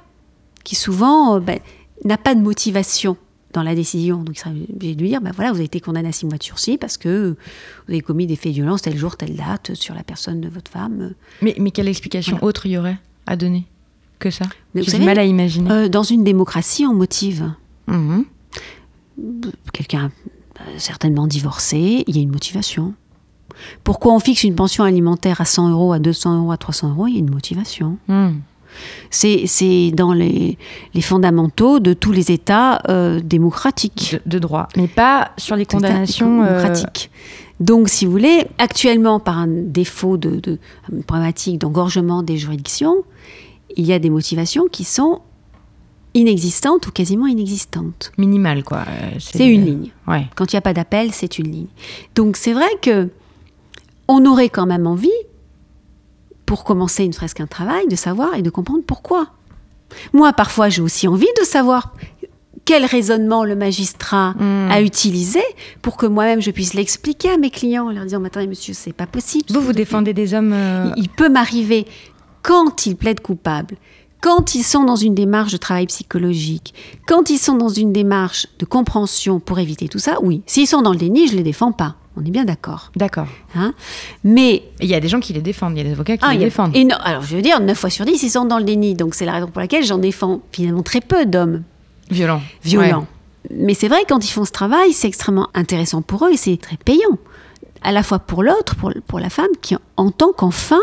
qui 0.64 0.74
souvent 0.74 1.36
euh, 1.36 1.40
ben, 1.40 1.58
n'a 2.04 2.16
pas 2.16 2.34
de 2.34 2.40
motivation 2.40 3.16
dans 3.52 3.62
la 3.62 3.74
décision. 3.74 4.22
Donc 4.22 4.36
il 4.36 4.38
serait 4.38 4.50
obligé 4.50 4.94
de 4.94 5.02
lui 5.02 5.08
dire, 5.08 5.20
ben 5.20 5.32
voilà, 5.34 5.50
vous 5.50 5.56
avez 5.56 5.66
été 5.66 5.80
condamné 5.80 6.08
à 6.08 6.12
six 6.12 6.24
mois 6.24 6.38
de 6.38 6.42
sursis 6.42 6.78
parce 6.78 6.96
que 6.96 7.36
vous 7.86 7.92
avez 7.92 8.00
commis 8.00 8.26
des 8.26 8.36
faits 8.36 8.52
de 8.52 8.56
violence 8.56 8.82
tel 8.82 8.96
jour, 8.96 9.16
telle 9.16 9.36
date 9.36 9.74
sur 9.74 9.94
la 9.94 10.02
personne 10.02 10.40
de 10.40 10.48
votre 10.48 10.70
femme. 10.70 11.12
Mais, 11.42 11.54
mais 11.58 11.70
quelle 11.70 11.88
explication 11.88 12.38
autre 12.42 12.66
il 12.66 12.72
y 12.72 12.78
aurait 12.78 12.98
à 13.26 13.36
donner 13.36 13.66
que 14.18 14.30
ça? 14.30 14.46
J'ai 14.74 14.98
du 14.98 15.04
mal 15.04 15.18
à 15.18 15.24
imaginer. 15.24 15.70
Euh, 15.70 15.88
dans 15.88 16.02
une 16.02 16.24
démocratie, 16.24 16.86
on 16.86 16.94
motive. 16.94 17.52
Mmh. 17.88 18.22
Quelqu'un 19.72 20.10
certainement 20.78 21.26
divorcé, 21.26 22.04
il 22.06 22.16
y 22.16 22.18
a 22.20 22.22
une 22.22 22.30
motivation. 22.30 22.94
Pourquoi 23.84 24.12
on 24.14 24.18
fixe 24.18 24.44
une 24.44 24.54
pension 24.54 24.84
alimentaire 24.84 25.40
à 25.40 25.44
100 25.44 25.70
euros, 25.70 25.92
à 25.92 25.98
200 25.98 26.38
euros, 26.38 26.52
à 26.52 26.56
300 26.56 26.90
euros? 26.90 27.06
Il 27.06 27.14
y 27.14 27.16
a 27.16 27.20
une 27.20 27.30
motivation. 27.30 27.98
Hmm. 28.08 28.32
C'est 29.10 29.90
dans 29.94 30.14
les, 30.14 30.56
les, 30.94 31.02
fondamentaux 31.02 31.78
de 31.78 31.92
tous 31.92 32.12
les 32.12 32.32
États 32.32 32.80
euh, 32.88 33.20
démocratiques. 33.22 34.16
De, 34.24 34.38
droit, 34.38 34.68
mais 34.76 34.88
pas 34.88 35.32
sur 35.36 35.56
les 35.56 35.66
condamnations 35.66 36.42
euh, 36.42 36.46
démocratiques. 36.46 37.10
Donc, 37.60 37.90
si 37.90 38.06
vous 38.06 38.12
voulez, 38.12 38.46
actuellement, 38.58 39.20
par 39.20 39.38
un 39.38 39.46
défaut 39.46 40.16
de, 40.16 40.40
de 40.40 40.58
problématique 41.06 41.58
d'engorgement 41.58 42.22
des 42.22 42.38
juridictions, 42.38 43.04
il 43.76 43.86
y 43.86 43.92
a 43.92 43.98
des 43.98 44.10
motivations 44.10 44.64
qui 44.70 44.84
sont 44.84 45.20
inexistantes 46.14 46.86
ou 46.86 46.90
quasiment 46.90 47.26
inexistantes. 47.26 48.12
Minimales, 48.18 48.64
quoi. 48.64 48.84
Euh, 48.88 49.10
c'est 49.18 49.46
une 49.46 49.64
ligne. 49.64 49.90
Ouais. 50.06 50.26
Quand 50.34 50.52
il 50.52 50.56
n'y 50.56 50.58
a 50.58 50.62
pas 50.62 50.74
d'appel, 50.74 51.12
c'est 51.12 51.38
une 51.38 51.50
ligne. 51.50 51.66
Donc, 52.14 52.36
c'est 52.36 52.52
vrai 52.52 52.68
que 52.80 53.08
on 54.08 54.24
aurait 54.26 54.48
quand 54.48 54.66
même 54.66 54.86
envie 54.86 55.10
pour 56.46 56.64
commencer 56.64 57.04
une 57.04 57.12
fresque 57.12 57.40
un 57.40 57.46
travail, 57.46 57.86
de 57.88 57.96
savoir 57.96 58.34
et 58.34 58.42
de 58.42 58.50
comprendre 58.50 58.82
pourquoi. 58.86 59.28
Moi, 60.12 60.32
parfois, 60.32 60.68
j'ai 60.68 60.82
aussi 60.82 61.08
envie 61.08 61.28
de 61.40 61.44
savoir 61.44 61.94
quel 62.64 62.84
raisonnement 62.84 63.44
le 63.44 63.56
magistrat 63.56 64.34
hmm. 64.38 64.70
a 64.70 64.80
utilisé 64.82 65.42
pour 65.80 65.96
que 65.96 66.06
moi-même 66.06 66.40
je 66.40 66.50
puisse 66.50 66.74
l'expliquer 66.74 67.30
à 67.30 67.38
mes 67.38 67.50
clients 67.50 67.88
en 67.88 67.92
leur 67.92 68.04
disant 68.04 68.22
Attendez, 68.24 68.46
monsieur, 68.46 68.74
c'est 68.74 68.92
pas 68.92 69.06
possible. 69.06 69.44
Vous, 69.50 69.60
vous 69.60 69.72
défendez 69.72 70.12
des 70.12 70.34
hommes. 70.34 70.52
Euh, 70.52 70.90
il, 70.96 71.08
peut 71.08 71.28
m'arriver, 71.28 71.86
quand 72.42 72.86
ils 72.86 72.96
plaident 72.96 73.20
coupables, 73.20 73.76
quand 74.20 74.54
ils 74.54 74.62
sont 74.62 74.84
dans 74.84 74.96
une 74.96 75.14
démarche 75.14 75.52
de 75.52 75.56
travail 75.56 75.86
psychologique, 75.86 76.74
quand 77.08 77.30
ils 77.30 77.38
sont 77.38 77.56
dans 77.56 77.68
une 77.68 77.92
démarche 77.92 78.46
de 78.58 78.64
compréhension 78.64 79.40
pour 79.40 79.58
éviter 79.58 79.88
tout 79.88 79.98
ça, 79.98 80.18
oui. 80.22 80.42
S'ils 80.46 80.68
sont 80.68 80.82
dans 80.82 80.92
le 80.92 80.98
déni, 80.98 81.26
je 81.26 81.32
ne 81.32 81.38
les 81.38 81.44
défends 81.44 81.72
pas. 81.72 81.96
On 82.16 82.24
est 82.24 82.30
bien 82.30 82.44
d'accord. 82.44 82.92
D'accord. 82.96 83.28
Hein? 83.54 83.74
Mais. 84.24 84.62
Il 84.80 84.88
y 84.88 84.94
a 84.94 85.00
des 85.00 85.08
gens 85.08 85.20
qui 85.20 85.32
les 85.32 85.40
défendent, 85.40 85.72
il 85.76 85.78
y 85.78 85.80
a 85.80 85.84
des 85.84 85.92
avocats 85.92 86.16
qui 86.16 86.24
ah, 86.26 86.32
les 86.32 86.38
défendent. 86.38 86.76
Et 86.76 86.84
non, 86.84 86.96
alors, 87.02 87.22
je 87.22 87.36
veux 87.36 87.42
dire, 87.42 87.60
9 87.60 87.78
fois 87.78 87.90
sur 87.90 88.04
10, 88.04 88.22
ils 88.22 88.30
sont 88.30 88.44
dans 88.44 88.58
le 88.58 88.64
déni. 88.64 88.94
Donc, 88.94 89.14
c'est 89.14 89.24
la 89.24 89.32
raison 89.32 89.46
pour 89.46 89.60
laquelle 89.60 89.84
j'en 89.84 89.98
défends 89.98 90.40
finalement 90.52 90.82
très 90.82 91.00
peu 91.00 91.24
d'hommes. 91.24 91.62
Violents. 92.10 92.42
Violents. 92.64 93.06
Mais 93.50 93.74
c'est 93.74 93.88
vrai, 93.88 94.04
quand 94.08 94.24
ils 94.24 94.30
font 94.30 94.44
ce 94.44 94.52
travail, 94.52 94.92
c'est 94.92 95.08
extrêmement 95.08 95.48
intéressant 95.54 96.02
pour 96.02 96.26
eux 96.26 96.32
et 96.32 96.36
c'est 96.36 96.56
très 96.56 96.76
payant. 96.76 97.18
À 97.82 97.90
la 97.92 98.02
fois 98.02 98.18
pour 98.20 98.42
l'autre, 98.42 98.76
pour, 98.76 98.92
pour 99.06 99.18
la 99.18 99.30
femme, 99.30 99.48
qui 99.60 99.74
entend 99.96 100.32
qu'enfin, 100.32 100.80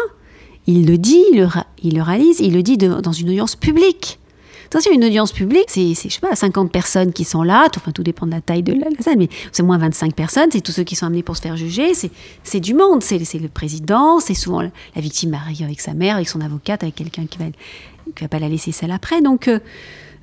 il 0.67 0.85
le 0.85 0.97
dit, 0.97 1.23
il 1.31 1.39
le, 1.39 1.47
il 1.81 1.95
le 1.95 2.01
réalise, 2.01 2.39
il 2.41 2.53
le 2.53 2.61
dit 2.61 2.77
dans 2.77 3.11
une 3.11 3.29
audience 3.29 3.55
publique. 3.55 4.18
Attention, 4.69 4.91
une 4.93 5.03
audience 5.03 5.31
publique, 5.31 5.65
c'est, 5.67 5.95
je 5.95 6.09
sais 6.09 6.19
pas, 6.19 6.35
50 6.35 6.71
personnes 6.71 7.11
qui 7.11 7.23
sont 7.23 7.41
là, 7.41 7.67
enfin 7.75 7.91
tout 7.91 8.03
dépend 8.03 8.27
de 8.27 8.31
la 8.31 8.39
taille 8.39 8.61
de 8.61 8.73
la, 8.73 8.85
salle, 8.99 9.17
mais 9.17 9.27
c'est 9.51 9.63
moins 9.63 9.79
25 9.79 10.13
personnes, 10.13 10.49
c'est 10.51 10.61
tous 10.61 10.71
ceux 10.71 10.83
qui 10.83 10.95
sont 10.95 11.07
amenés 11.07 11.23
pour 11.23 11.35
se 11.35 11.41
faire 11.41 11.57
juger, 11.57 11.93
c'est, 11.95 12.59
du 12.59 12.75
monde, 12.75 13.01
c'est, 13.01 13.17
le 13.17 13.47
président, 13.47 14.19
c'est 14.19 14.35
souvent 14.35 14.61
la, 14.61 14.69
victime 14.97 15.33
arrive 15.33 15.63
avec 15.63 15.81
sa 15.81 15.95
mère, 15.95 16.17
avec 16.17 16.29
son 16.29 16.39
avocate, 16.39 16.83
avec 16.83 16.93
quelqu'un 16.93 17.25
qui 17.25 17.39
va, 17.39 17.45
qui 18.15 18.23
va 18.23 18.27
pas 18.27 18.37
la 18.37 18.47
laisser 18.47 18.71
seule 18.71 18.91
après. 18.91 19.23
Donc, 19.23 19.47
euh, 19.47 19.57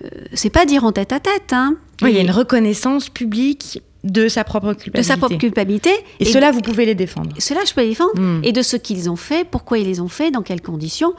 euh, 0.05 0.09
c'est 0.33 0.51
pas 0.51 0.65
dire 0.65 0.85
en 0.85 0.93
tête 0.93 1.13
à 1.13 1.19
tête. 1.19 1.53
Hein. 1.53 1.75
Oui, 2.01 2.11
il 2.11 2.15
y 2.15 2.19
a 2.19 2.23
une 2.23 2.31
reconnaissance 2.31 3.09
publique 3.09 3.83
de 4.05 4.29
sa 4.29 4.45
propre 4.45 4.75
culpabilité. 4.75 4.99
De 4.99 5.03
sa 5.03 5.17
propre 5.17 5.39
culpabilité. 5.39 5.91
Et, 6.21 6.25
cela, 6.25 6.53
vous 6.53 6.61
pouvez 6.61 6.87
les 6.87 6.95
défendre. 6.95 7.35
Cela, 7.41 7.65
je 7.67 7.75
peux 7.75 7.81
les 7.81 7.89
défendre. 7.89 8.13
Hmm. 8.15 8.41
Et 8.45 8.53
de 8.53 8.63
ce 8.63 8.77
qu'ils 8.77 9.11
ont 9.11 9.17
fait, 9.17 9.45
pourquoi 9.45 9.79
ils 9.79 9.87
les 9.87 10.01
ont 10.01 10.09
fait, 10.09 10.31
dans 10.31 10.43
quelles 10.43 10.63
conditions. 10.63 11.15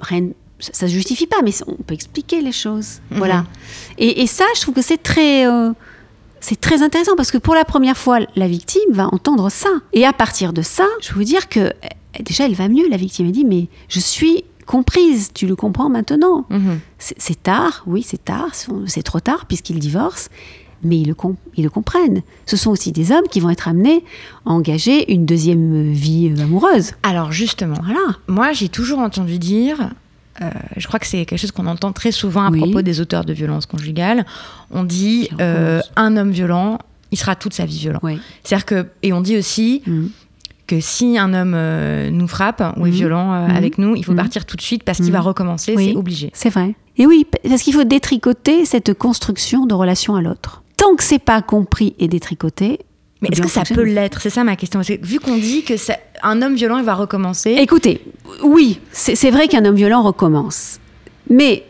Rien, 0.00 0.30
ça 0.62 0.86
ne 0.86 0.90
se 0.90 0.94
justifie 0.94 1.26
pas, 1.26 1.42
mais 1.42 1.50
on 1.66 1.74
peut 1.74 1.94
expliquer 1.94 2.40
les 2.40 2.52
choses. 2.52 3.00
Mhm. 3.10 3.18
Voilà. 3.18 3.44
Et, 3.98 4.26
ça, 4.26 4.44
je 4.56 4.60
trouve 4.60 4.74
que 4.74 4.82
c'est 4.82 5.02
très, 5.02 5.46
euh, 5.46 5.72
c'est 6.40 6.60
très 6.60 6.82
intéressant 6.82 7.16
parce 7.16 7.30
que 7.30 7.38
pour 7.38 7.54
la 7.54 7.64
première 7.64 7.96
fois, 7.96 8.20
la 8.36 8.46
victime 8.46 8.92
va 8.92 9.08
entendre 9.12 9.50
ça. 9.50 9.70
Et 9.92 10.06
à 10.06 10.12
partir 10.12 10.52
de 10.52 10.62
ça, 10.62 10.86
je 11.00 11.10
veux 11.10 11.16
vous 11.16 11.24
dire 11.24 11.48
que 11.48 11.72
eh, 12.14 12.22
déjà, 12.22 12.46
elle 12.46 12.54
va 12.54 12.68
mieux. 12.68 12.88
La 12.88 12.96
victime 12.96 13.26
elle 13.26 13.32
dit, 13.32 13.44
mais 13.44 13.68
je 13.88 14.00
suis 14.00 14.44
comprise, 14.66 15.30
tu 15.34 15.46
le 15.46 15.56
comprends 15.56 15.88
maintenant. 15.88 16.46
Mhm. 16.48 16.78
C'est 16.98 17.42
tard, 17.42 17.82
oui, 17.86 18.04
c'est 18.06 18.24
tard, 18.24 18.50
c'est 18.86 19.02
trop 19.02 19.20
tard 19.20 19.46
puisqu'ils 19.46 19.80
divorcent 19.80 20.28
mais 20.84 20.98
ils 20.98 21.08
le, 21.08 21.14
ils 21.56 21.64
le, 21.64 21.70
comprennent. 21.70 22.22
Ce 22.46 22.56
sont 22.56 22.70
aussi 22.70 22.92
des 22.92 23.12
hommes 23.12 23.26
qui 23.30 23.40
vont 23.40 23.50
être 23.50 23.68
amenés 23.68 24.04
à 24.44 24.50
engager 24.50 25.12
une 25.12 25.24
deuxième 25.26 25.92
vie 25.92 26.32
euh, 26.36 26.42
amoureuse. 26.42 26.92
Alors 27.02 27.32
justement, 27.32 27.76
voilà. 27.82 28.00
moi 28.26 28.52
j'ai 28.52 28.68
toujours 28.68 28.98
entendu 28.98 29.38
dire, 29.38 29.90
euh, 30.40 30.50
je 30.76 30.86
crois 30.86 30.98
que 30.98 31.06
c'est 31.06 31.24
quelque 31.26 31.38
chose 31.38 31.52
qu'on 31.52 31.66
entend 31.66 31.92
très 31.92 32.12
souvent 32.12 32.44
à 32.44 32.50
propos 32.50 32.82
des 32.82 33.00
auteurs 33.00 33.24
de 33.24 33.32
violences 33.32 33.66
conjugales. 33.66 34.24
On 34.70 34.84
dit 34.84 35.28
euh, 35.40 35.80
un 35.96 36.16
homme 36.16 36.30
violent, 36.30 36.78
il 37.10 37.18
sera 37.18 37.36
toute 37.36 37.52
sa 37.52 37.66
vie 37.66 37.78
violent. 37.78 38.00
C'est-à-dire 38.42 38.64
que 38.64 38.86
et 39.02 39.12
on 39.12 39.20
dit 39.20 39.36
aussi 39.36 39.82
mm. 39.86 40.06
que 40.66 40.80
si 40.80 41.18
un 41.18 41.34
homme 41.34 41.52
euh, 41.54 42.10
nous 42.10 42.28
frappe 42.28 42.62
ou 42.78 42.86
est 42.86 42.90
mm. 42.90 42.94
violent 42.94 43.46
mm. 43.46 43.50
avec 43.50 43.78
nous, 43.78 43.94
il 43.94 44.04
faut 44.04 44.14
partir 44.14 44.46
tout 44.46 44.56
de 44.56 44.62
suite 44.62 44.84
parce 44.84 44.98
qu'il 44.98 45.12
va 45.12 45.20
recommencer, 45.20 45.74
c'est 45.76 45.96
obligé. 45.96 46.30
C'est 46.32 46.50
vrai. 46.50 46.74
Et 46.96 47.06
oui, 47.06 47.26
parce 47.48 47.62
qu'il 47.62 47.74
faut 47.74 47.84
détricoter 47.84 48.64
cette 48.64 48.94
construction 48.94 49.66
de 49.66 49.74
relation 49.74 50.14
à 50.14 50.22
l'autre. 50.22 50.62
Tant 50.76 50.96
que 50.96 51.04
c'est 51.04 51.18
pas 51.18 51.40
compris 51.42 51.94
et 51.98 52.08
détricoté, 52.08 52.80
mais 53.22 53.28
est-ce 53.30 53.42
que 53.42 53.48
ça 53.48 53.62
peut 53.62 53.84
l'être? 53.84 54.20
C'est 54.20 54.30
ça 54.30 54.44
ma 54.44 54.56
question. 54.56 54.80
Vu 54.80 55.20
qu'on 55.20 55.36
dit 55.36 55.62
que 55.62 55.76
un 56.22 56.42
homme 56.42 56.54
violent, 56.54 56.78
il 56.78 56.84
va 56.84 56.94
recommencer. 56.94 57.56
Écoutez, 57.58 58.04
oui, 58.42 58.80
c'est 58.92 59.30
vrai 59.30 59.48
qu'un 59.48 59.64
homme 59.64 59.74
violent 59.74 60.02
recommence. 60.02 60.78
Mais 61.28 61.64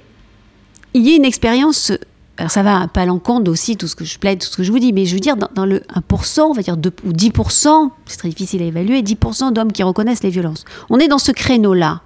il 0.94 1.06
y 1.06 1.12
a 1.12 1.16
une 1.16 1.24
expérience. 1.24 1.92
Alors 2.38 2.50
ça 2.50 2.62
va 2.62 2.88
pas 2.88 3.02
à 3.02 3.06
l'encontre 3.06 3.50
aussi 3.50 3.76
tout 3.76 3.86
ce 3.86 3.94
que 3.94 4.04
je 4.04 4.18
plaide, 4.18 4.40
tout 4.40 4.48
ce 4.48 4.56
que 4.56 4.62
je 4.62 4.72
vous 4.72 4.78
dis, 4.78 4.92
mais 4.92 5.04
je 5.04 5.14
veux 5.14 5.20
dire 5.20 5.36
dans, 5.36 5.66
le 5.66 5.80
1%, 5.80 6.40
on 6.40 6.52
va 6.52 6.62
dire 6.62 6.76
2 6.76 6.90
ou 7.04 7.12
10%, 7.12 7.90
c'est 8.06 8.16
très 8.16 8.30
difficile 8.30 8.62
à 8.62 8.64
évaluer, 8.64 9.02
10% 9.02 9.52
d'hommes 9.52 9.70
qui 9.70 9.82
reconnaissent 9.82 10.22
les 10.22 10.30
violences. 10.30 10.64
On 10.88 10.98
est 10.98 11.08
dans 11.08 11.18
ce 11.18 11.30
créneau-là. 11.30 12.00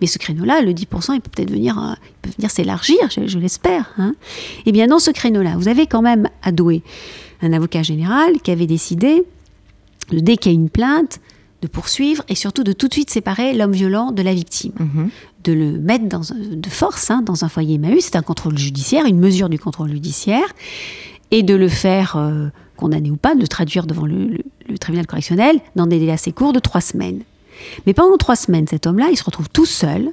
Mais 0.00 0.06
ce 0.06 0.18
créneau-là, 0.18 0.60
le 0.60 0.72
10%, 0.72 1.14
il 1.14 1.20
peut 1.22 1.30
peut-être 1.34 1.50
venir, 1.50 1.78
euh, 1.78 1.94
venir 2.36 2.50
s'élargir, 2.50 2.98
je, 3.10 3.38
l'espère. 3.38 3.90
Hein. 3.96 4.14
Eh 4.66 4.72
bien, 4.72 4.86
dans 4.86 4.98
ce 4.98 5.10
créneau-là, 5.10 5.54
vous 5.56 5.68
avez 5.68 5.86
quand 5.86 6.02
même 6.02 6.28
Adoué 6.42 6.82
un 7.42 7.52
avocat 7.54 7.82
général 7.82 8.40
qui 8.42 8.50
avait 8.50 8.66
décidé, 8.66 9.24
dès 10.12 10.36
qu'il 10.36 10.52
y 10.52 10.54
a 10.54 10.58
une 10.58 10.68
plainte, 10.68 11.20
de 11.62 11.68
poursuivre 11.68 12.22
et 12.28 12.34
surtout 12.34 12.64
de 12.64 12.72
tout 12.72 12.88
de 12.88 12.92
suite 12.92 13.10
séparer 13.10 13.52
l'homme 13.52 13.72
violent 13.72 14.12
de 14.12 14.22
la 14.22 14.34
victime. 14.34 14.72
Mhm. 14.78 15.10
De 15.44 15.52
le 15.52 15.78
mettre 15.78 16.06
dans, 16.06 16.20
de 16.20 16.68
force 16.68 17.10
hein, 17.10 17.22
dans 17.22 17.44
un 17.44 17.48
foyer 17.48 17.74
Emmaüs, 17.74 18.04
c'est 18.04 18.16
un 18.16 18.22
contrôle 18.22 18.58
judiciaire, 18.58 19.06
une 19.06 19.18
mesure 19.18 19.48
du 19.48 19.58
contrôle 19.58 19.90
judiciaire, 19.90 20.46
et 21.30 21.42
de 21.42 21.54
le 21.54 21.68
faire 21.68 22.16
euh, 22.16 22.48
condamner 22.76 23.10
ou 23.10 23.16
pas, 23.16 23.34
de 23.34 23.40
le 23.40 23.48
traduire 23.48 23.86
devant 23.86 24.06
le, 24.06 24.38
tribunal 24.80 25.06
correctionnel 25.06 25.60
dans 25.76 25.86
des 25.86 25.98
délais 25.98 26.12
assez 26.12 26.32
courts 26.32 26.52
de 26.52 26.60
trois 26.60 26.80
semaines. 26.80 27.22
Mais 27.86 27.94
pendant 27.94 28.16
trois 28.16 28.36
semaines, 28.36 28.66
cet 28.66 28.86
homme-là, 28.86 29.08
il 29.10 29.16
se 29.16 29.24
retrouve 29.24 29.48
tout 29.50 29.66
seul 29.66 30.10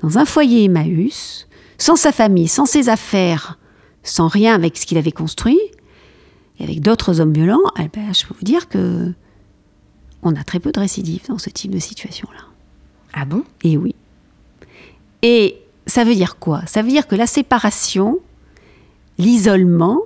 dans 0.00 0.16
un 0.16 0.24
foyer 0.24 0.64
Emmaüs, 0.64 1.46
sans 1.76 1.96
sa 1.96 2.12
famille, 2.12 2.48
sans 2.48 2.66
ses 2.66 2.88
affaires, 2.88 3.58
sans 4.02 4.28
rien 4.28 4.54
avec 4.54 4.78
ce 4.78 4.86
qu'il 4.86 4.96
avait 4.96 5.12
construit, 5.12 5.58
et 6.58 6.64
avec 6.64 6.80
d'autres 6.80 7.20
hommes 7.20 7.32
violents, 7.32 7.58
eh 7.78 7.88
ben, 7.88 8.12
je 8.14 8.26
peux 8.26 8.34
vous 8.34 8.44
dire 8.44 8.68
que 8.68 9.12
on 10.22 10.34
a 10.34 10.44
très 10.44 10.60
peu 10.60 10.72
de 10.72 10.80
récidives 10.80 11.26
dans 11.28 11.38
ce 11.38 11.50
type 11.50 11.70
de 11.70 11.78
situation-là. 11.78 12.40
Ah 13.12 13.24
bon? 13.24 13.44
Et 13.64 13.76
oui. 13.76 13.94
Et 15.22 15.56
ça 15.86 16.04
veut 16.04 16.14
dire 16.14 16.38
quoi? 16.38 16.62
Ça 16.66 16.82
veut 16.82 16.90
dire 16.90 17.06
que 17.06 17.14
la 17.16 17.26
séparation, 17.26 18.18
l'isolement, 19.18 20.00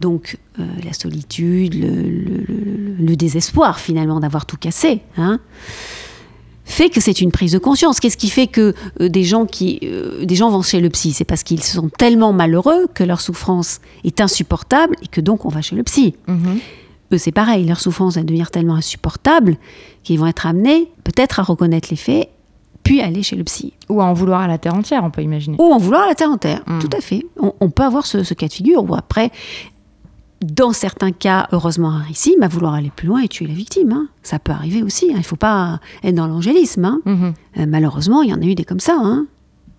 donc 0.00 0.38
euh, 0.58 0.64
la 0.84 0.92
solitude, 0.92 1.74
le, 1.74 3.16
désespoir 3.16 3.80
finalement 3.80 4.20
d'avoir 4.20 4.46
tout 4.46 4.56
cassé, 4.56 5.00
hein, 5.16 5.40
fait 6.64 6.90
que 6.90 7.00
c'est 7.00 7.20
une 7.20 7.32
prise 7.32 7.52
de 7.52 7.58
conscience. 7.58 7.98
Qu'est-ce 7.98 8.18
qui 8.18 8.28
fait 8.28 8.46
que 8.46 8.74
euh, 9.00 9.08
des, 9.08 9.24
gens 9.24 9.46
qui, 9.46 9.80
euh, 9.82 10.24
des 10.24 10.36
gens 10.36 10.50
vont 10.50 10.62
chez 10.62 10.80
le 10.80 10.90
psy? 10.90 11.12
C'est 11.12 11.24
parce 11.24 11.42
qu'ils 11.42 11.64
sont 11.64 11.88
tellement 11.88 12.32
malheureux 12.32 12.86
que 12.94 13.02
leur 13.02 13.20
souffrance 13.20 13.80
est 14.04 14.20
insupportable 14.20 14.94
et 15.02 15.08
que 15.08 15.20
donc 15.20 15.46
on 15.46 15.48
va 15.48 15.62
chez 15.62 15.74
le 15.74 15.82
psy. 15.82 16.14
Mhm. 16.28 16.60
Eux, 17.12 17.18
c'est 17.18 17.32
pareil, 17.32 17.64
leur 17.64 17.80
souffrance 17.80 18.16
va 18.16 18.22
devenir 18.22 18.50
tellement 18.50 18.74
insupportable 18.74 19.56
qu'ils 20.02 20.18
vont 20.18 20.26
être 20.26 20.46
amenés 20.46 20.90
peut-être 21.04 21.40
à 21.40 21.42
reconnaître 21.42 21.88
les 21.90 21.96
faits, 21.96 22.28
puis 22.82 23.00
aller 23.00 23.22
chez 23.22 23.36
le 23.36 23.44
psy. 23.44 23.72
Ou 23.88 24.00
à 24.00 24.04
en 24.04 24.14
vouloir 24.14 24.40
à 24.40 24.46
la 24.46 24.58
terre 24.58 24.74
entière, 24.74 25.02
on 25.04 25.10
peut 25.10 25.22
imaginer. 25.22 25.56
Ou 25.58 25.72
en 25.72 25.78
vouloir 25.78 26.04
à 26.04 26.06
la 26.06 26.14
terre 26.14 26.30
entière, 26.30 26.62
mhm. 26.66 26.80
tout 26.80 26.90
à 26.96 27.00
fait. 27.00 27.24
On, 27.38 27.70
peut 27.70 27.82
avoir 27.82 28.06
ce, 28.06 28.22
ce, 28.22 28.34
cas 28.34 28.48
de 28.48 28.52
figure 28.52 28.82
où 28.88 28.94
après, 28.94 29.30
dans 30.42 30.72
certains 30.72 31.12
cas, 31.12 31.48
heureusement 31.52 32.00
ici, 32.10 32.36
à 32.40 32.48
vouloir 32.48 32.74
aller 32.74 32.92
plus 32.94 33.08
loin 33.08 33.22
et 33.22 33.28
tuer 33.28 33.46
la 33.46 33.54
victime. 33.54 33.92
Hein. 33.92 34.08
Ça 34.22 34.38
peut 34.38 34.52
arriver 34.52 34.82
aussi. 34.82 35.06
Hein. 35.06 35.14
Il 35.16 35.18
ne 35.18 35.24
faut 35.24 35.36
pas 35.36 35.80
être 36.02 36.14
dans 36.14 36.26
l'angélisme. 36.26 36.84
Hein. 36.84 37.00
Mhm. 37.04 37.34
Euh, 37.58 37.66
malheureusement, 37.66 38.22
il 38.22 38.30
y 38.30 38.34
en 38.34 38.40
a 38.40 38.44
eu 38.44 38.54
des 38.54 38.64
comme 38.64 38.80
ça. 38.80 38.98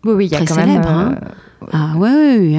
Oui, 0.04 0.14
oui, 0.14 0.26
il 0.28 0.32
y 0.32 0.36
a 0.36 0.46
quand 0.46 0.56
même. 0.56 0.82
Euh, 0.86 1.16
ah 1.72 1.98
ouais, 1.98 2.38
oui, 2.40 2.58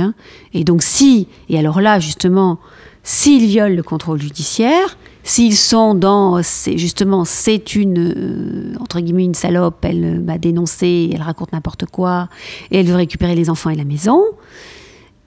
Et 0.52 0.64
donc 0.64 0.82
si, 0.82 1.26
et 1.48 1.58
alors 1.58 1.80
là 1.80 2.00
justement, 2.00 2.58
s'ils 3.02 3.46
violent 3.46 3.74
le 3.74 3.82
contrôle 3.82 4.20
judiciaire, 4.20 4.96
s'ils 5.22 5.56
sont 5.56 5.94
dans, 5.94 6.40
justement, 6.76 7.24
c'est 7.24 7.74
une 7.74 7.98
euh, 7.98 8.74
entre 8.80 9.00
guillemets 9.00 9.24
une 9.24 9.34
salope, 9.34 9.84
elle 9.84 10.20
m'a 10.20 10.38
dénoncé, 10.38 11.10
elle 11.12 11.22
raconte 11.22 11.52
n'importe 11.52 11.86
quoi, 11.86 12.28
et 12.70 12.80
elle 12.80 12.86
veut 12.86 12.96
récupérer 12.96 13.34
les 13.34 13.50
enfants 13.50 13.70
et 13.70 13.76
la 13.76 13.84
maison 13.84 14.24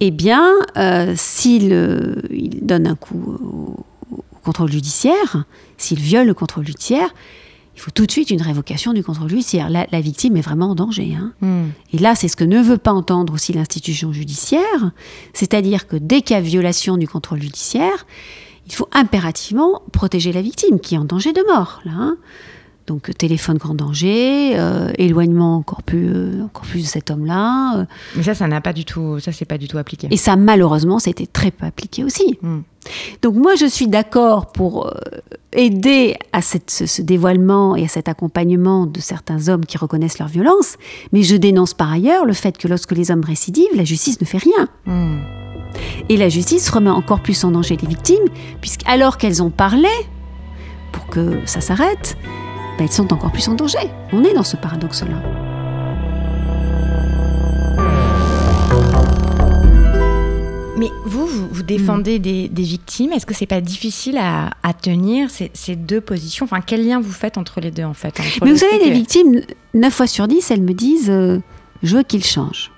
eh 0.06 0.12
bien, 0.12 0.52
euh, 0.76 1.14
s'il 1.16 1.72
euh, 1.72 2.16
donne 2.62 2.88
un 2.88 2.96
coup 2.96 3.38
au, 3.42 3.86
contrôle 4.44 4.70
judiciaire, 4.70 5.46
s'il 5.78 6.00
viole 6.00 6.28
le 6.28 6.34
contrôle 6.34 6.66
judiciaire, 6.66 7.14
il 7.76 7.82
faut 7.82 7.92
tout 7.92 8.06
de 8.06 8.12
suite 8.12 8.30
une 8.30 8.42
révocation 8.42 8.94
du 8.94 9.04
contrôle 9.04 9.30
judiciaire. 9.30 9.70
La, 9.70 9.88
la 9.92 10.02
victime 10.02 10.38
est 10.38 10.42
vraiment 10.42 10.70
en 10.72 10.76
danger. 10.76 11.16
hein. 11.20 11.34
Hmm. 11.42 11.70
Et 11.92 11.98
là, 11.98 12.16
c'est 12.16 12.28
ce 12.28 12.36
que 12.36 12.44
ne 12.44 12.62
veut 12.62 12.78
pas 12.78 12.92
entendre 12.94 13.34
aussi 13.34 13.54
l'institution 13.54 14.14
judiciaire, 14.14 14.92
c'est-à-dire 15.34 15.88
que 15.88 15.96
dès 15.96 16.22
qu'il 16.22 16.36
y 16.36 16.38
a 16.38 16.42
violation 16.42 16.98
du 16.98 17.08
contrôle 17.08 17.42
judiciaire, 17.42 18.06
il 18.68 18.74
faut 18.74 18.88
impérativement 18.92 19.82
protéger 19.92 20.32
la 20.32 20.42
victime 20.42 20.80
qui 20.80 20.96
est 20.96 20.98
en 20.98 21.06
danger 21.06 21.34
de 21.34 21.44
mort. 21.52 21.82
Là, 21.84 21.92
hein. 21.96 22.18
Donc 22.88 23.10
euh, 23.10 23.14
téléphone 23.14 23.58
grand 23.58 23.76
danger, 23.76 24.54
euh, 24.60 24.92
éloignement 24.98 25.56
encore 25.56 25.84
plus, 25.84 26.10
euh, 26.14 26.44
encore 26.44 26.64
plus 26.66 26.82
de 26.82 26.88
cet 26.88 27.12
homme-là. 27.12 27.80
euh. 27.80 27.86
Mais 28.18 28.24
ça, 28.24 28.36
ça 28.36 28.48
n'a 28.48 28.60
pas 28.60 28.74
du 28.74 28.84
tout, 28.84 29.20
ça 29.20 29.32
c'est 29.32 29.46
pas 29.46 29.58
du 29.58 29.68
tout 29.70 29.78
appliqué. 29.78 30.08
et 30.12 30.18
ça, 30.18 30.36
malheureusement, 30.36 31.00
ça 31.00 31.10
a 31.10 31.12
été 31.12 31.26
très 31.26 31.52
peu 31.52 31.66
appliqué 31.66 32.04
aussi. 32.04 32.38
Hmm. 32.42 32.60
Donc 33.22 33.36
moi, 33.36 33.56
je 33.56 33.66
suis 33.66 33.88
d'accord 33.88 34.52
pour 34.52 34.92
aider 35.54 36.18
à 36.34 36.42
cette- 36.42 36.70
ce, 36.72 36.86
ce 36.86 37.02
dévoilement 37.02 37.78
et 37.78 37.86
à 37.86 37.88
cet 37.88 38.10
accompagnement 38.10 38.86
de 38.86 39.00
certains 39.00 39.48
hommes 39.48 39.66
qui 39.66 39.78
reconnaissent 39.78 40.20
leur 40.20 40.28
violence, 40.28 40.76
mais 41.14 41.24
je 41.24 41.38
dénonce 41.38 41.74
par 41.74 41.90
ailleurs 41.92 42.26
le 42.26 42.34
fait 42.34 42.58
que 42.58 42.68
lorsque 42.68 42.92
les 42.92 43.12
hommes 43.12 43.24
récidivent, 43.24 43.76
la 43.76 43.86
justice 43.86 44.20
ne 44.20 44.26
fait 44.26 44.40
rien. 44.40 44.68
Hmm. 44.86 45.20
Et 46.10 46.18
la 46.18 46.28
justice 46.28 46.70
remet 46.70 46.90
encore 46.90 47.22
plus 47.22 47.42
en 47.46 47.52
danger 47.52 47.78
les 47.82 47.88
victimes, 47.88 48.26
puisqu'alors 48.60 49.18
qu'elles 49.18 49.42
ont 49.42 49.50
parlé 49.52 49.88
pour 50.92 51.08
que 51.08 51.40
ça 51.46 51.62
s'arrête, 51.62 52.18
elles 52.84 52.92
sont 52.92 53.12
encore 53.14 53.32
plus 53.32 53.48
en 53.48 53.56
danger. 53.56 53.78
On 54.12 54.24
est 54.24 54.34
dans 54.34 54.44
ce 54.44 54.56
paradoxe-là. 54.58 55.16
Mais 60.76 60.90
vous, 61.06 61.28
vous, 61.28 61.48
vous 61.52 61.64
défendez 61.64 62.18
des, 62.20 62.48
des 62.50 62.64
victimes. 62.64 63.12
Est-ce 63.12 63.26
que 63.28 63.34
c'est 63.34 63.46
pas 63.46 63.62
difficile 63.62 64.18
à, 64.18 64.50
à 64.64 64.74
tenir 64.74 65.30
ces, 65.30 65.52
ces 65.54 65.76
deux 65.76 66.02
positions? 66.02 66.46
Enfin, 66.46 66.62
quel 66.66 66.86
lien 66.86 67.00
vous 67.00 67.12
faites 67.12 67.38
entre 67.38 67.62
les 67.62 67.70
deux 67.72 67.84
en 67.84 67.94
fait 67.94 68.20
Mais 68.44 68.52
vous 68.52 68.58
savez, 68.58 68.80
fait 68.80 68.86
les 68.86 68.90
que- 68.90 68.96
victimes, 68.96 69.42
9 69.76 69.94
fois 69.94 70.08
sur 70.08 70.28
10, 70.28 70.50
elles 70.52 70.64
me 70.64 70.74
disent 70.74 71.12
euh, 71.12 71.40
Je 71.84 71.96
veux 71.98 72.04
qu'il 72.04 72.24
change. 72.26 72.72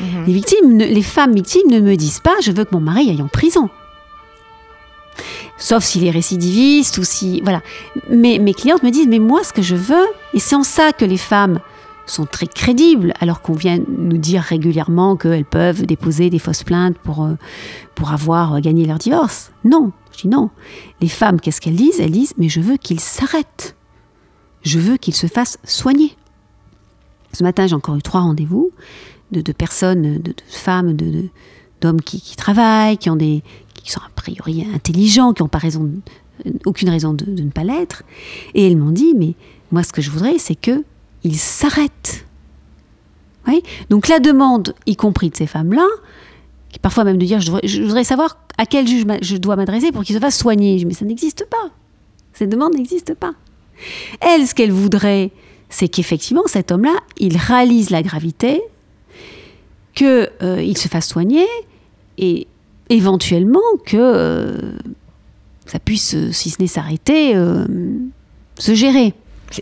Mhm. 0.00 0.24
Les 0.26 0.32
victimes, 0.32 0.78
les 0.78 1.02
femmes 1.02 1.34
victimes 1.34 1.70
ne 1.70 1.80
me 1.80 1.96
disent 1.96 2.20
pas 2.20 2.34
je 2.42 2.50
veux 2.52 2.64
que 2.64 2.74
mon 2.74 2.80
mari 2.80 3.10
aille 3.10 3.22
en 3.22 3.28
prison. 3.28 3.68
Sauf 5.62 5.84
s'il 5.84 6.04
est 6.04 6.10
récidiviste 6.10 6.98
ou 6.98 7.04
si 7.04 7.40
voilà. 7.42 7.62
Mais 8.10 8.40
mes 8.40 8.52
clientes 8.52 8.82
me 8.82 8.90
disent 8.90 9.06
mais 9.06 9.20
moi 9.20 9.44
ce 9.44 9.52
que 9.52 9.62
je 9.62 9.76
veux 9.76 10.06
et 10.34 10.40
c'est 10.40 10.56
en 10.56 10.64
ça 10.64 10.92
que 10.92 11.04
les 11.04 11.16
femmes 11.16 11.60
sont 12.04 12.26
très 12.26 12.48
crédibles 12.48 13.14
alors 13.20 13.42
qu'on 13.42 13.52
vient 13.52 13.78
nous 13.86 14.16
dire 14.18 14.42
régulièrement 14.42 15.14
qu'elles 15.16 15.44
peuvent 15.44 15.86
déposer 15.86 16.30
des 16.30 16.40
fausses 16.40 16.64
plaintes 16.64 16.98
pour 16.98 17.22
euh, 17.22 17.34
pour 17.94 18.10
avoir 18.10 18.54
euh, 18.54 18.58
gagné 18.58 18.86
leur 18.86 18.98
divorce. 18.98 19.52
Non, 19.64 19.92
je 20.10 20.22
dis 20.22 20.28
non. 20.28 20.50
Les 21.00 21.08
femmes 21.08 21.38
qu'est-ce 21.40 21.60
qu'elles 21.60 21.76
disent? 21.76 22.00
Elles 22.00 22.10
disent 22.10 22.34
mais 22.38 22.48
je 22.48 22.60
veux 22.60 22.76
qu'il 22.76 22.98
s'arrête. 22.98 23.76
Je 24.62 24.80
veux 24.80 24.96
qu'il 24.96 25.14
se 25.14 25.28
fasse 25.28 25.58
soigner. 25.62 26.16
Ce 27.32 27.44
matin, 27.44 27.68
j'ai 27.68 27.76
encore 27.76 27.94
eu 27.94 28.02
trois 28.02 28.20
rendez-vous 28.22 28.72
de, 29.30 29.40
de 29.40 29.52
personnes, 29.52 30.18
de, 30.18 30.32
de 30.32 30.34
femmes, 30.48 30.94
de, 30.96 31.06
de- 31.08 31.28
d'hommes 31.80 32.00
qui, 32.00 32.20
qui 32.20 32.34
travaillent, 32.36 32.98
qui 32.98 33.10
ont 33.10 33.16
des, 33.16 33.42
qui 33.82 33.92
sont 33.92 34.00
a 34.00 34.10
priori 34.14 34.66
intelligents, 34.74 35.32
qui 35.32 35.42
n'ont 35.42 35.48
pas 35.48 35.58
raison, 35.58 35.84
de- 35.84 36.52
aucune 36.64 36.88
raison 36.88 37.12
de, 37.12 37.24
ne 37.28 37.50
pas 37.50 37.64
l'être. 37.64 38.02
Et 38.54 38.66
elles 38.66 38.76
m'ont 38.76 38.90
dit, 38.90 39.14
mais 39.16 39.34
moi, 39.70 39.82
ce 39.82 39.92
que 39.92 40.02
je 40.02 40.10
voudrais, 40.10 40.38
c'est 40.38 40.54
que 40.54 40.84
ils 41.24 41.36
s'arrêtent. 41.36 42.26
Donc 43.90 44.08
la 44.08 44.20
demande, 44.20 44.74
y 44.86 44.96
compris 44.96 45.30
de 45.30 45.36
ces 45.36 45.46
femmes-là, 45.46 45.86
parfois 46.80 47.04
même 47.04 47.18
de 47.18 47.26
dire, 47.26 47.40
je, 47.40 47.82
voudrais 47.82 48.04
savoir 48.04 48.38
à 48.56 48.66
quel 48.66 48.86
juge 48.86 49.04
je 49.20 49.36
dois 49.36 49.56
m'adresser 49.56 49.92
pour 49.92 50.04
qu'il 50.04 50.14
se 50.14 50.20
fasse 50.20 50.38
soigner. 50.38 50.82
Mais 50.86 50.94
ça 50.94 51.04
n'existe 51.04 51.46
pas. 51.48 51.70
Cette 52.32 52.48
demande 52.48 52.74
n'existe 52.74 53.14
pas. 53.14 53.34
Elle, 54.20 54.46
ce 54.46 54.54
qu'elle 54.54 54.72
voudrait, 54.72 55.32
c'est 55.68 55.88
qu'effectivement, 55.88 56.42
cet 56.46 56.72
homme-là, 56.72 56.94
il 57.18 57.36
réalise 57.36 57.90
la 57.90 58.02
gravité, 58.02 58.62
qu'il 59.94 60.78
se 60.78 60.88
fasse 60.88 61.08
soigner 61.08 61.46
et 62.16 62.46
éventuellement 62.88 63.60
que 63.86 63.96
euh, 63.96 64.72
ça 65.66 65.78
puisse, 65.78 66.14
euh, 66.14 66.32
si 66.32 66.50
ce 66.50 66.60
n'est 66.60 66.66
s'arrêter, 66.68 67.34
euh, 67.36 67.66
se 68.58 68.74
gérer. 68.74 69.14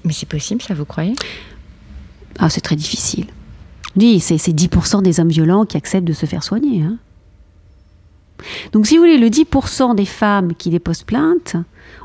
Mais 0.04 0.12
c'est 0.12 0.28
possible, 0.28 0.62
ça 0.62 0.74
vous 0.74 0.84
croyez? 0.84 1.14
Ah, 2.38 2.48
c'est 2.48 2.60
très 2.60 2.76
difficile. 2.76 3.26
Oui, 3.96 4.20
c'est 4.20 4.38
c'est 4.38 4.52
10% 4.52 5.02
des 5.02 5.18
hommes 5.20 5.28
violents 5.30 5.64
qui 5.66 5.76
acceptent 5.76 6.06
de 6.06 6.12
se 6.12 6.26
faire 6.26 6.42
soigner. 6.42 6.82
hein. 6.82 6.98
Donc, 8.72 8.86
si 8.86 8.96
vous 8.96 9.02
voulez, 9.02 9.18
le 9.18 9.28
10% 9.28 9.94
des 9.94 10.06
femmes 10.06 10.54
qui 10.54 10.70
déposent 10.70 11.02
plainte, 11.02 11.56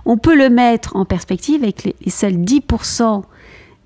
on 0.06 0.18
peut 0.18 0.36
le 0.36 0.50
mettre 0.50 0.96
en 0.96 1.06
perspective 1.06 1.64
avec 1.64 1.84
les, 1.86 1.96
les 2.04 2.12
seuls 2.12 2.34
10% 2.36 3.24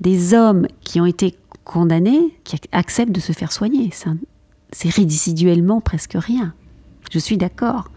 des 0.01 0.33
hommes 0.33 0.65
qui 0.81 0.99
ont 0.99 1.05
été 1.05 1.35
condamnés 1.63 2.33
qui 2.43 2.55
ac- 2.55 2.63
acceptent 2.71 3.11
de 3.11 3.19
se 3.19 3.33
faire 3.33 3.51
soigner. 3.51 3.91
C'est 4.71 4.89
résiduellement 4.89 5.81
presque 5.81 6.13
rien. 6.15 6.53
Je 7.11 7.19
suis 7.19 7.37
d'accord. 7.37 7.89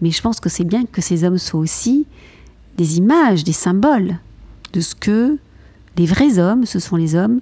Mais 0.00 0.10
je 0.10 0.20
pense 0.20 0.40
que 0.40 0.48
c'est 0.48 0.64
bien 0.64 0.84
que 0.84 1.00
ces 1.00 1.24
hommes 1.24 1.38
soient 1.38 1.60
aussi 1.60 2.06
des 2.76 2.98
images, 2.98 3.44
des 3.44 3.52
symboles 3.52 4.16
de 4.72 4.80
ce 4.80 4.94
que 4.94 5.38
les 5.96 6.06
vrais 6.06 6.38
hommes, 6.38 6.64
ce 6.66 6.78
sont 6.78 6.96
les 6.96 7.14
hommes 7.14 7.40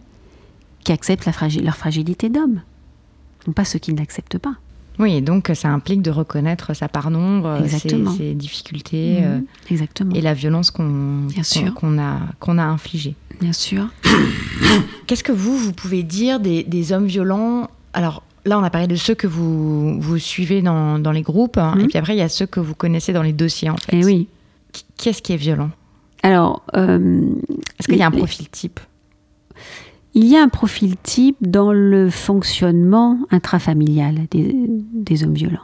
qui 0.84 0.92
acceptent 0.92 1.26
la 1.26 1.32
leur 1.62 1.76
fragilité 1.76 2.28
d'homme, 2.28 2.60
non 3.46 3.52
pas 3.52 3.64
ceux 3.64 3.78
qui 3.78 3.92
ne 3.92 3.98
l'acceptent 3.98 4.38
pas. 4.38 4.54
Oui, 4.98 5.14
et 5.14 5.20
donc 5.22 5.50
ça 5.54 5.68
implique 5.68 6.02
de 6.02 6.10
reconnaître 6.10 6.74
sa 6.74 6.88
part 6.88 7.10
d'ombre, 7.10 7.58
ses, 7.66 8.34
difficultés 8.34 9.20
euh, 9.22 9.38
Mhm. 9.38 9.46
Exactement. 9.70 10.14
et 10.14 10.20
la 10.20 10.34
violence 10.34 10.70
qu'on 10.70 11.28
a, 11.98 12.18
qu'on 12.38 12.58
a 12.58 12.64
infligée. 12.64 13.14
Bien 13.40 13.54
sûr. 13.54 13.86
Qu'est-ce 15.06 15.24
que 15.24 15.32
vous, 15.32 15.56
vous 15.56 15.72
pouvez 15.72 16.02
dire 16.02 16.38
des, 16.40 16.64
des 16.64 16.92
hommes 16.92 17.06
violents? 17.06 17.70
Alors 17.94 18.22
là, 18.44 18.58
on 18.58 18.62
a 18.62 18.70
parlé 18.70 18.86
de 18.86 18.96
ceux 18.96 19.14
que 19.14 19.26
vous, 19.26 20.00
vous 20.00 20.18
suivez 20.18 20.62
dans, 20.62 20.98
dans 20.98 21.12
les 21.12 21.22
groupes, 21.22 21.58
hein, 21.58 21.74
Mhm. 21.76 21.80
et 21.82 21.86
puis 21.88 21.98
après, 21.98 22.14
il 22.14 22.18
y 22.18 22.22
a 22.22 22.28
ceux 22.28 22.46
que 22.46 22.60
vous 22.60 22.74
connaissez 22.74 23.12
dans 23.12 23.22
les 23.22 23.32
dossiers, 23.32 23.70
en 23.70 23.76
fait. 23.76 23.96
Et 23.96 24.00
Eh 24.00 24.04
oui. 24.04 24.28
Qu'est-ce 24.96 25.20
qui 25.22 25.32
est 25.32 25.36
violent? 25.36 25.70
Alors, 26.22 26.62
euh, 26.76 27.22
Est-ce 27.78 27.88
qu'il 27.88 27.96
y 27.96 28.02
a 28.02 28.06
un 28.06 28.10
profil 28.10 28.48
type? 28.50 28.78
Il 30.14 30.26
y 30.26 30.36
a 30.36 30.42
un 30.42 30.48
profil 30.48 30.96
type 31.02 31.36
dans 31.40 31.72
le 31.72 32.10
fonctionnement 32.10 33.18
intrafamilial 33.30 34.26
des, 34.30 34.54
des 34.92 35.24
hommes 35.24 35.34
violents. 35.34 35.62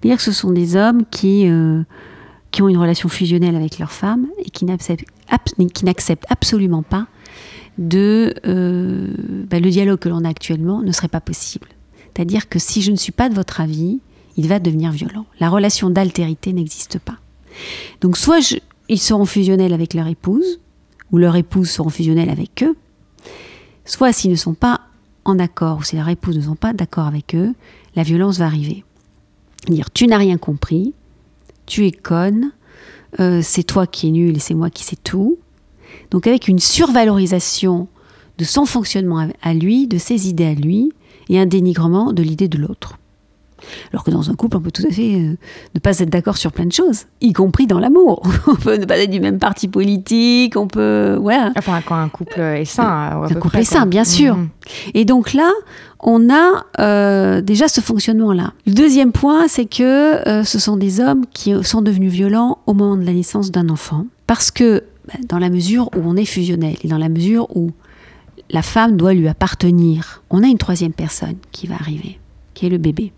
C'est-à-dire 0.00 0.16
que 0.16 0.22
ce 0.22 0.32
sont 0.32 0.50
des 0.50 0.76
hommes 0.76 1.04
qui, 1.10 1.46
euh, 1.48 1.82
qui 2.50 2.62
ont 2.62 2.68
une 2.68 2.78
relation 2.78 3.08
fusionnelle 3.08 3.54
avec 3.56 3.78
leur 3.78 3.92
femme 3.92 4.26
et 4.44 4.50
qui 4.50 4.64
n'acceptent, 4.64 5.04
ab- 5.28 5.68
qui 5.72 5.84
n'acceptent 5.84 6.26
absolument 6.30 6.82
pas 6.82 7.06
de 7.78 8.34
euh, 8.46 9.08
bah, 9.48 9.60
le 9.60 9.70
dialogue 9.70 9.98
que 9.98 10.08
l'on 10.08 10.24
a 10.24 10.28
actuellement 10.28 10.82
ne 10.82 10.92
serait 10.92 11.08
pas 11.08 11.20
possible. 11.20 11.68
C'est-à-dire 12.14 12.48
que 12.48 12.58
si 12.58 12.82
je 12.82 12.90
ne 12.90 12.96
suis 12.96 13.12
pas 13.12 13.28
de 13.28 13.34
votre 13.34 13.60
avis, 13.60 14.00
il 14.36 14.48
va 14.48 14.58
devenir 14.58 14.90
violent. 14.92 15.26
La 15.40 15.48
relation 15.48 15.90
d'altérité 15.90 16.52
n'existe 16.52 16.98
pas. 16.98 17.16
Donc 18.00 18.16
soit 18.16 18.40
je- 18.40 18.56
ils 18.88 18.98
seront 19.00 19.24
fusionnels 19.26 19.72
avec 19.72 19.94
leur 19.94 20.06
épouse, 20.06 20.60
ou 21.10 21.18
leur 21.18 21.36
épouse 21.36 21.68
seront 21.70 21.90
fusionnels 21.90 22.30
avec 22.30 22.62
eux, 22.62 22.74
soit 23.84 24.12
s'ils 24.12 24.30
ne 24.30 24.36
sont 24.36 24.54
pas 24.54 24.80
en 25.24 25.38
accord, 25.38 25.78
ou 25.78 25.82
si 25.82 25.96
leur 25.96 26.08
épouse 26.08 26.36
ne 26.36 26.42
sont 26.42 26.56
pas 26.56 26.72
d'accord 26.72 27.06
avec 27.06 27.34
eux, 27.34 27.52
la 27.94 28.02
violence 28.02 28.38
va 28.38 28.46
arriver. 28.46 28.84
Dire 29.68 29.90
tu 29.90 30.06
n'as 30.06 30.16
rien 30.18 30.38
compris, 30.38 30.94
tu 31.66 31.86
es 31.86 31.92
conne, 31.92 32.52
euh, 33.20 33.40
c'est 33.42 33.62
toi 33.62 33.86
qui 33.86 34.08
es 34.08 34.10
nul 34.10 34.36
et 34.36 34.40
c'est 34.40 34.54
moi 34.54 34.70
qui 34.70 34.82
sais 34.84 34.96
tout. 34.96 35.38
Donc 36.10 36.26
avec 36.26 36.48
une 36.48 36.58
survalorisation 36.58 37.88
de 38.38 38.44
son 38.44 38.64
fonctionnement 38.66 39.18
à- 39.20 39.28
à 39.42 39.54
lui, 39.54 39.86
de 39.86 39.98
ses 39.98 40.28
idées 40.28 40.46
à 40.46 40.54
lui, 40.54 40.92
et 41.28 41.38
un 41.38 41.46
dénigrement 41.46 42.12
de 42.12 42.22
l'idée 42.22 42.48
de 42.48 42.58
l'autre. 42.58 42.98
Alors 43.92 44.04
que 44.04 44.10
dans 44.10 44.30
un 44.30 44.34
couple, 44.34 44.56
on 44.56 44.60
peut 44.60 44.70
tout 44.70 44.84
à 44.88 44.92
fait 44.92 45.14
euh, 45.14 45.36
ne 45.74 45.80
pas 45.80 45.98
être 45.98 46.10
d'accord 46.10 46.36
sur 46.36 46.52
plein 46.52 46.66
de 46.66 46.72
choses, 46.72 47.06
y 47.20 47.32
compris 47.32 47.66
dans 47.66 47.78
l'amour. 47.78 48.22
on 48.46 48.54
peut 48.54 48.76
ne 48.76 48.84
pas 48.84 48.98
être 48.98 49.10
du 49.10 49.20
même 49.20 49.38
parti 49.38 49.68
politique, 49.68 50.56
on 50.56 50.66
peut... 50.66 51.18
Voilà. 51.20 51.52
Enfin, 51.56 51.80
quand 51.84 51.96
un 51.96 52.08
couple 52.08 52.40
est 52.40 52.64
sain. 52.64 53.22
Un 53.22 53.28
peu 53.28 53.34
couple 53.34 53.48
près, 53.48 53.62
est 53.62 53.64
sain, 53.64 53.86
bien 53.86 54.04
sûr. 54.04 54.36
Mhm. 54.36 54.48
Et 54.94 55.04
donc 55.04 55.32
là, 55.32 55.50
on 56.00 56.30
a 56.32 56.64
euh, 56.80 57.40
déjà 57.40 57.68
ce 57.68 57.80
fonctionnement-là. 57.80 58.52
Le 58.66 58.72
deuxième 58.72 59.12
point, 59.12 59.48
c'est 59.48 59.66
que 59.66 60.26
euh, 60.28 60.44
ce 60.44 60.58
sont 60.58 60.76
des 60.76 61.00
hommes 61.00 61.24
qui 61.32 61.54
sont 61.62 61.82
devenus 61.82 62.12
violents 62.12 62.58
au 62.66 62.74
moment 62.74 62.96
de 62.96 63.04
la 63.04 63.12
naissance 63.12 63.50
d'un 63.50 63.68
enfant. 63.68 64.06
Parce 64.26 64.50
que 64.50 64.84
bah, 65.06 65.14
dans 65.28 65.38
la 65.38 65.50
mesure 65.50 65.90
où 65.96 66.00
on 66.04 66.16
est 66.16 66.24
fusionnel 66.24 66.76
et 66.82 66.88
dans 66.88 66.98
la 66.98 67.08
mesure 67.08 67.48
où 67.56 67.70
la 68.50 68.62
femme 68.62 68.96
doit 68.96 69.14
lui 69.14 69.28
appartenir, 69.28 70.22
on 70.30 70.42
a 70.42 70.46
une 70.46 70.58
troisième 70.58 70.92
personne 70.92 71.36
qui 71.52 71.66
va 71.66 71.74
arriver, 71.76 72.18
qui 72.54 72.66
est 72.66 72.68
le 72.68 72.78
bébé. 72.78 73.12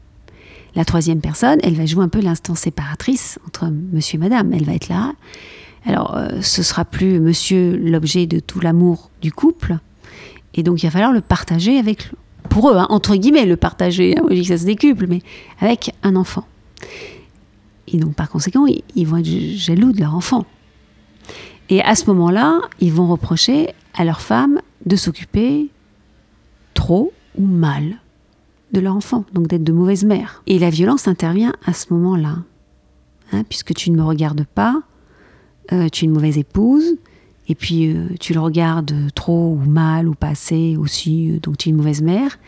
La 0.76 0.84
troisième 0.84 1.20
personne, 1.20 1.58
elle 1.62 1.74
va 1.74 1.86
jouer 1.86 2.02
un 2.02 2.08
peu 2.08 2.20
l'instant 2.20 2.54
séparatrice 2.54 3.38
entre 3.46 3.70
monsieur 3.92 4.16
et 4.16 4.20
madame. 4.20 4.52
Elle 4.52 4.64
va 4.64 4.74
être 4.74 4.88
là. 4.88 5.12
Alors, 5.86 6.16
euh, 6.16 6.40
ce 6.40 6.62
sera 6.62 6.84
plus 6.84 7.20
monsieur 7.20 7.76
l'objet 7.76 8.26
de 8.26 8.40
tout 8.40 8.60
l'amour 8.60 9.10
du 9.22 9.30
couple. 9.30 9.78
Et 10.54 10.62
donc, 10.62 10.82
il 10.82 10.86
va 10.86 10.90
falloir 10.90 11.12
le 11.12 11.20
partager 11.20 11.78
avec, 11.78 12.10
pour 12.48 12.70
eux, 12.70 12.76
hein, 12.76 12.86
entre 12.90 13.14
guillemets, 13.14 13.46
le 13.46 13.56
partager. 13.56 14.18
hein, 14.18 14.24
je 14.30 14.34
dis 14.34 14.42
que 14.42 14.48
ça 14.48 14.58
se 14.58 14.64
décuple, 14.64 15.06
mais 15.08 15.20
avec 15.60 15.92
un 16.02 16.16
enfant. 16.16 16.44
Et 17.86 17.98
donc, 17.98 18.14
par 18.14 18.28
conséquent, 18.28 18.64
ils 18.96 19.06
vont 19.06 19.18
être 19.18 19.26
jaloux 19.26 19.92
de 19.92 20.00
leur 20.00 20.14
enfant. 20.14 20.44
Et 21.70 21.82
à 21.82 21.94
ce 21.94 22.06
moment-là, 22.06 22.60
ils 22.80 22.92
vont 22.92 23.08
reprocher 23.08 23.68
à 23.94 24.04
leur 24.04 24.20
femme 24.20 24.60
de 24.86 24.96
s'occuper 24.96 25.68
trop 26.74 27.12
ou 27.38 27.46
mal 27.46 28.00
de 28.72 28.80
leur 28.80 28.96
enfant, 28.96 29.24
donc 29.32 29.46
d'être 29.46 29.64
de 29.64 29.72
mauvaise 29.72 30.04
mère. 30.04 30.42
Et 30.46 30.58
la 30.58 30.68
violence 30.68 31.08
intervient 31.08 31.54
à 31.64 31.72
ce 31.72 31.92
moment-là. 31.94 32.38
Hein, 33.32 33.44
puisque 33.48 33.72
tu 33.74 33.90
ne 33.90 33.96
me 33.96 34.02
regardes 34.02 34.44
pas, 34.44 34.82
euh, 35.72 35.88
tu 35.88 36.04
es 36.04 36.08
une 36.08 36.14
mauvaise 36.14 36.36
épouse, 36.36 36.96
et 37.48 37.54
puis 37.54 37.88
euh, 37.88 38.08
tu 38.20 38.34
le 38.34 38.40
regardes 38.40 38.94
trop 39.14 39.52
ou 39.52 39.68
mal 39.68 40.08
ou 40.08 40.14
pas 40.14 40.28
assez 40.28 40.76
aussi, 40.76 41.30
euh, 41.30 41.38
donc 41.40 41.56
tu 41.56 41.68
es 41.68 41.70
une 41.70 41.76
mauvaise 41.76 42.02
mère. 42.02 42.38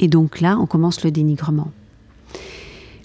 Et 0.00 0.08
donc 0.08 0.40
là, 0.40 0.58
on 0.58 0.66
commence 0.66 1.04
le 1.04 1.10
dénigrement. 1.10 1.70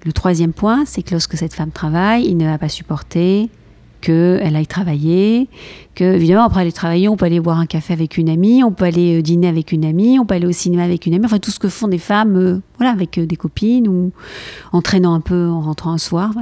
Le 0.04 0.14
troisième 0.14 0.54
point, 0.54 0.86
c'est 0.86 1.04
que 1.04 1.12
lorsque 1.12 1.38
cette 1.38 1.54
femme 1.54 1.72
travaille, 1.72 2.26
il 2.26 2.38
ne 2.38 2.46
va 2.46 2.58
pas 2.58 2.70
supporter 2.70 3.50
qu'elle 4.02 4.56
aille 4.56 4.68
travailler, 4.68 5.48
que 5.96 6.04
évidemment 6.04 6.44
après 6.44 6.62
aller 6.62 6.72
travailler, 6.72 7.08
on 7.08 7.16
peut 7.16 7.26
aller 7.26 7.40
boire 7.40 7.60
un 7.60 7.66
café 7.66 7.94
avec 7.94 8.18
une 8.18 8.30
amie, 8.30 8.64
on 8.64 8.72
peut 8.72 8.86
aller 8.86 9.20
euh, 9.20 9.22
dîner 9.22 9.48
avec 9.48 9.72
une 9.72 9.86
amie, 9.86 10.20
on 10.20 10.26
peut 10.26 10.36
aller 10.36 10.48
au 10.48 10.52
cinéma 10.52 10.84
avec 10.84 11.06
une 11.06 11.14
amie, 11.14 11.26
enfin 11.26 11.40
tout 11.40 11.52
ce 11.52 11.60
que 11.60 11.70
font 11.70 11.88
des 11.88 11.98
femmes, 11.98 12.36
euh, 12.36 12.62
voilà, 12.78 12.92
avec 12.92 13.18
euh, 13.18 13.26
des 13.26 13.36
copines 13.36 13.88
ou 13.88 14.12
en 14.72 14.82
traînant 14.82 15.14
un 15.14 15.22
peu 15.22 15.48
en 15.48 15.62
rentrant 15.62 15.92
un 15.92 15.98
soir, 15.98 16.34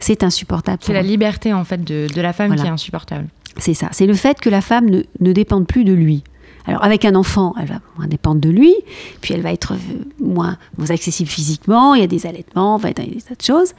c'est 0.00 0.22
insupportable. 0.22 0.78
C'est 0.82 0.92
la 0.92 1.02
liberté 1.02 1.52
en 1.52 1.64
fait 1.64 1.82
de, 1.84 2.08
la 2.20 2.32
femme 2.32 2.54
qui 2.56 2.66
est 2.66 2.68
insupportable. 2.68 3.28
C'est 3.56 3.74
ça, 3.74 3.88
c'est 3.92 4.06
le 4.06 4.14
fait 4.14 4.40
que 4.40 4.50
la 4.50 4.60
femme 4.60 4.90
ne, 4.90 5.02
ne 5.20 5.32
dépende 5.32 5.66
plus 5.66 5.84
de 5.84 5.92
lui. 5.92 6.24
Alors 6.66 6.82
avec 6.82 7.04
un 7.04 7.14
enfant, 7.14 7.54
elle 7.60 7.68
va 7.68 7.80
moins 7.96 8.06
dépendre 8.06 8.40
de 8.40 8.48
lui, 8.48 8.74
puis 9.20 9.34
elle 9.34 9.42
va 9.42 9.52
être 9.52 9.74
euh, 9.74 10.04
moins, 10.18 10.56
accessible 10.88 11.28
physiquement, 11.28 11.94
il 11.94 12.00
y 12.00 12.04
a 12.04 12.06
des 12.06 12.26
allaitements, 12.26 12.78
il 12.78 12.84
y 12.84 12.88
a 12.88 12.92
des 12.92 13.20
tas 13.20 13.34
de 13.34 13.42
choses. 13.42 13.72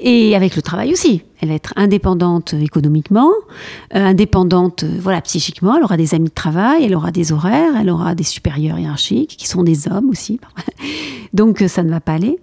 Et 0.00 0.34
avec 0.34 0.56
le 0.56 0.62
travail 0.62 0.92
aussi, 0.92 1.22
elle 1.40 1.50
va 1.50 1.54
être 1.54 1.72
indépendante 1.76 2.54
économiquement, 2.54 3.30
euh, 3.94 4.04
indépendante 4.06 4.82
euh, 4.82 4.98
voilà 5.00 5.20
psychiquement, 5.20 5.76
elle 5.76 5.84
aura 5.84 5.96
des 5.96 6.14
amis 6.14 6.28
de 6.28 6.34
travail, 6.34 6.84
elle 6.84 6.96
aura 6.96 7.12
des 7.12 7.30
horaires, 7.30 7.74
elle 7.80 7.90
aura 7.90 8.16
des 8.16 8.24
supérieurs 8.24 8.78
hiérarchiques 8.78 9.36
qui 9.36 9.46
sont 9.46 9.62
des 9.62 9.88
hommes 9.88 10.10
aussi. 10.10 10.40
Donc 11.32 11.62
ça 11.68 11.84
ne 11.84 11.90
va 11.90 12.00
pas 12.00 12.14
aller. 12.14 12.38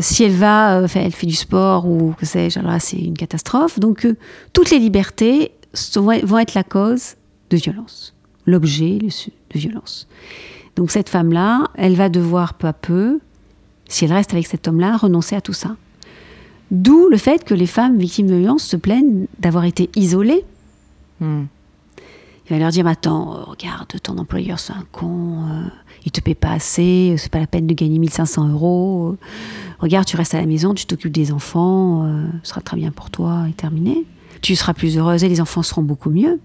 si 0.00 0.22
elle 0.22 0.32
va, 0.32 0.82
elle 0.94 1.12
fait 1.12 1.26
du 1.26 1.34
sport 1.34 1.88
ou 1.88 2.14
que 2.16 2.24
sais-je, 2.24 2.60
alors 2.60 2.70
là 2.70 2.78
c'est 2.78 2.98
une 2.98 3.16
catastrophe. 3.16 3.80
Donc 3.80 4.06
toutes 4.52 4.70
les 4.70 4.78
libertés 4.78 5.50
vont 5.96 6.38
être 6.38 6.54
la 6.54 6.64
cause 6.64 7.16
de 7.50 7.56
violence 7.56 8.14
l'objet 8.46 8.98
de 8.98 9.58
violence. 9.58 10.06
Donc 10.76 10.90
cette 10.90 11.08
femme-là, 11.08 11.68
elle 11.74 11.94
va 11.94 12.08
devoir 12.08 12.54
peu 12.54 12.66
à 12.66 12.72
peu, 12.72 13.20
si 13.88 14.04
elle 14.04 14.12
reste 14.12 14.32
avec 14.32 14.46
cet 14.46 14.68
homme-là, 14.68 14.96
renoncer 14.96 15.36
à 15.36 15.40
tout 15.40 15.52
ça. 15.52 15.76
D'où 16.70 17.08
le 17.08 17.16
fait 17.16 17.44
que 17.44 17.54
les 17.54 17.66
femmes 17.66 17.98
victimes 17.98 18.28
de 18.28 18.36
violence 18.36 18.62
se 18.62 18.76
plaignent 18.76 19.26
d'avoir 19.40 19.64
été 19.64 19.90
isolées. 19.96 20.44
Hmm. 21.18 21.44
Il 22.46 22.54
va 22.54 22.58
leur 22.58 22.70
dire, 22.70 22.86
attends, 22.86 23.44
regarde, 23.44 23.92
ton 24.02 24.18
employeur 24.18 24.58
c'est 24.58 24.72
un 24.72 24.84
con, 24.90 25.44
il 25.46 25.52
euh, 25.52 25.68
il 26.06 26.12
te 26.12 26.20
paie 26.20 26.34
pas 26.34 26.52
assez, 26.52 27.14
c'est 27.18 27.30
pas 27.30 27.38
la 27.38 27.46
peine 27.46 27.66
de 27.66 27.74
gagner 27.74 27.98
1500 27.98 28.48
euros. 28.48 29.16
regarde, 29.80 30.06
tu 30.06 30.16
restes 30.16 30.34
à 30.34 30.40
la 30.40 30.46
maison, 30.46 30.74
tu 30.74 30.86
t'occupes 30.86 31.12
des 31.12 31.32
enfants, 31.32 32.04
euh, 32.04 32.26
ce 32.42 32.50
sera 32.50 32.60
très 32.60 32.76
bien 32.76 32.90
pour 32.90 33.10
toi 33.10 33.46
et 33.48 33.52
terminé. 33.52 34.04
Tu 34.40 34.56
seras 34.56 34.72
plus 34.72 34.96
heureuse 34.96 35.22
et 35.22 35.28
les 35.28 35.40
enfants 35.40 35.62
seront 35.62 35.82
beaucoup 35.82 36.10
mieux 36.10 36.40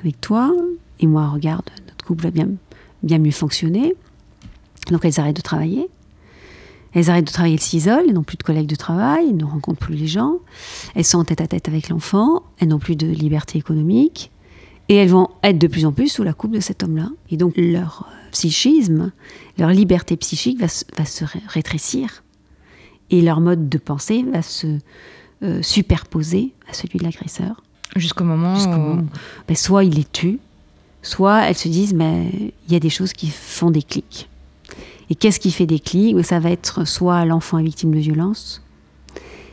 avec 0.00 0.20
toi. 0.20 0.52
Et 1.00 1.06
moi, 1.06 1.28
regarde, 1.28 1.68
notre 1.88 2.04
couple 2.04 2.24
va 2.24 2.30
bien, 2.30 2.48
bien 3.02 3.18
mieux 3.18 3.30
fonctionner. 3.32 3.94
Donc 4.90 5.04
elles 5.04 5.18
arrêtent 5.18 5.36
de 5.36 5.42
travailler. 5.42 5.88
Elles 6.92 7.08
arrêtent 7.08 7.26
de 7.26 7.32
travailler, 7.32 7.54
elles 7.54 7.60
s'isolent, 7.60 8.04
elles 8.08 8.14
n'ont 8.14 8.24
plus 8.24 8.36
de 8.36 8.42
collègues 8.42 8.66
de 8.66 8.74
travail, 8.74 9.26
elles 9.28 9.36
ne 9.36 9.44
rencontrent 9.44 9.78
plus 9.78 9.94
les 9.94 10.08
gens. 10.08 10.34
Elles 10.94 11.04
sont 11.04 11.18
en 11.18 11.24
tête 11.24 11.40
à 11.40 11.46
tête 11.46 11.68
avec 11.68 11.88
l'enfant, 11.88 12.42
elles 12.58 12.68
n'ont 12.68 12.78
plus 12.78 12.96
de 12.96 13.06
liberté 13.06 13.58
économique. 13.58 14.30
Et 14.88 14.96
elles 14.96 15.08
vont 15.08 15.28
être 15.44 15.58
de 15.58 15.68
plus 15.68 15.86
en 15.86 15.92
plus 15.92 16.08
sous 16.08 16.24
la 16.24 16.32
coupe 16.32 16.50
de 16.50 16.58
cet 16.60 16.82
homme-là. 16.82 17.10
Et 17.30 17.36
donc 17.36 17.54
leur 17.56 18.08
euh, 18.08 18.30
psychisme, 18.32 19.12
leur 19.56 19.70
liberté 19.70 20.16
psychique 20.16 20.58
va, 20.58 20.66
se 20.68 21.24
rétrécir. 21.48 22.24
Et 23.10 23.22
leur 23.22 23.40
mode 23.40 23.68
de 23.68 23.78
pensée 23.78 24.24
va 24.24 24.42
se 24.42 24.78
euh, 25.44 25.62
superposer 25.62 26.54
à 26.68 26.74
celui 26.74 26.98
de 26.98 27.04
l'agresseur. 27.04 27.62
Jusqu'au 27.94 28.24
moment 28.24 28.54
où... 28.54 29.06
Ben, 29.46 29.56
soit 29.56 29.84
il 29.84 29.94
les 29.94 30.04
tue, 30.04 30.40
soit 31.02 31.42
elles 31.42 31.56
se 31.56 31.68
disent, 31.68 31.94
mais 31.94 32.30
il 32.66 32.72
y 32.72 32.76
a 32.76 32.80
des 32.80 32.90
choses 32.90 33.12
qui 33.12 33.28
font 33.28 33.70
des 33.70 33.82
clics. 33.82 34.28
Et 35.08 35.14
qu'est-ce 35.14 35.40
qui 35.40 35.50
fait 35.50 35.66
des 35.66 35.80
clics? 35.80 36.24
Ça 36.24 36.38
va 36.38 36.50
être 36.50 36.86
soit 36.86 37.24
l'enfant 37.24 37.58
est 37.58 37.64
victime 37.64 37.92
de 37.92 37.98
violence. 37.98 38.62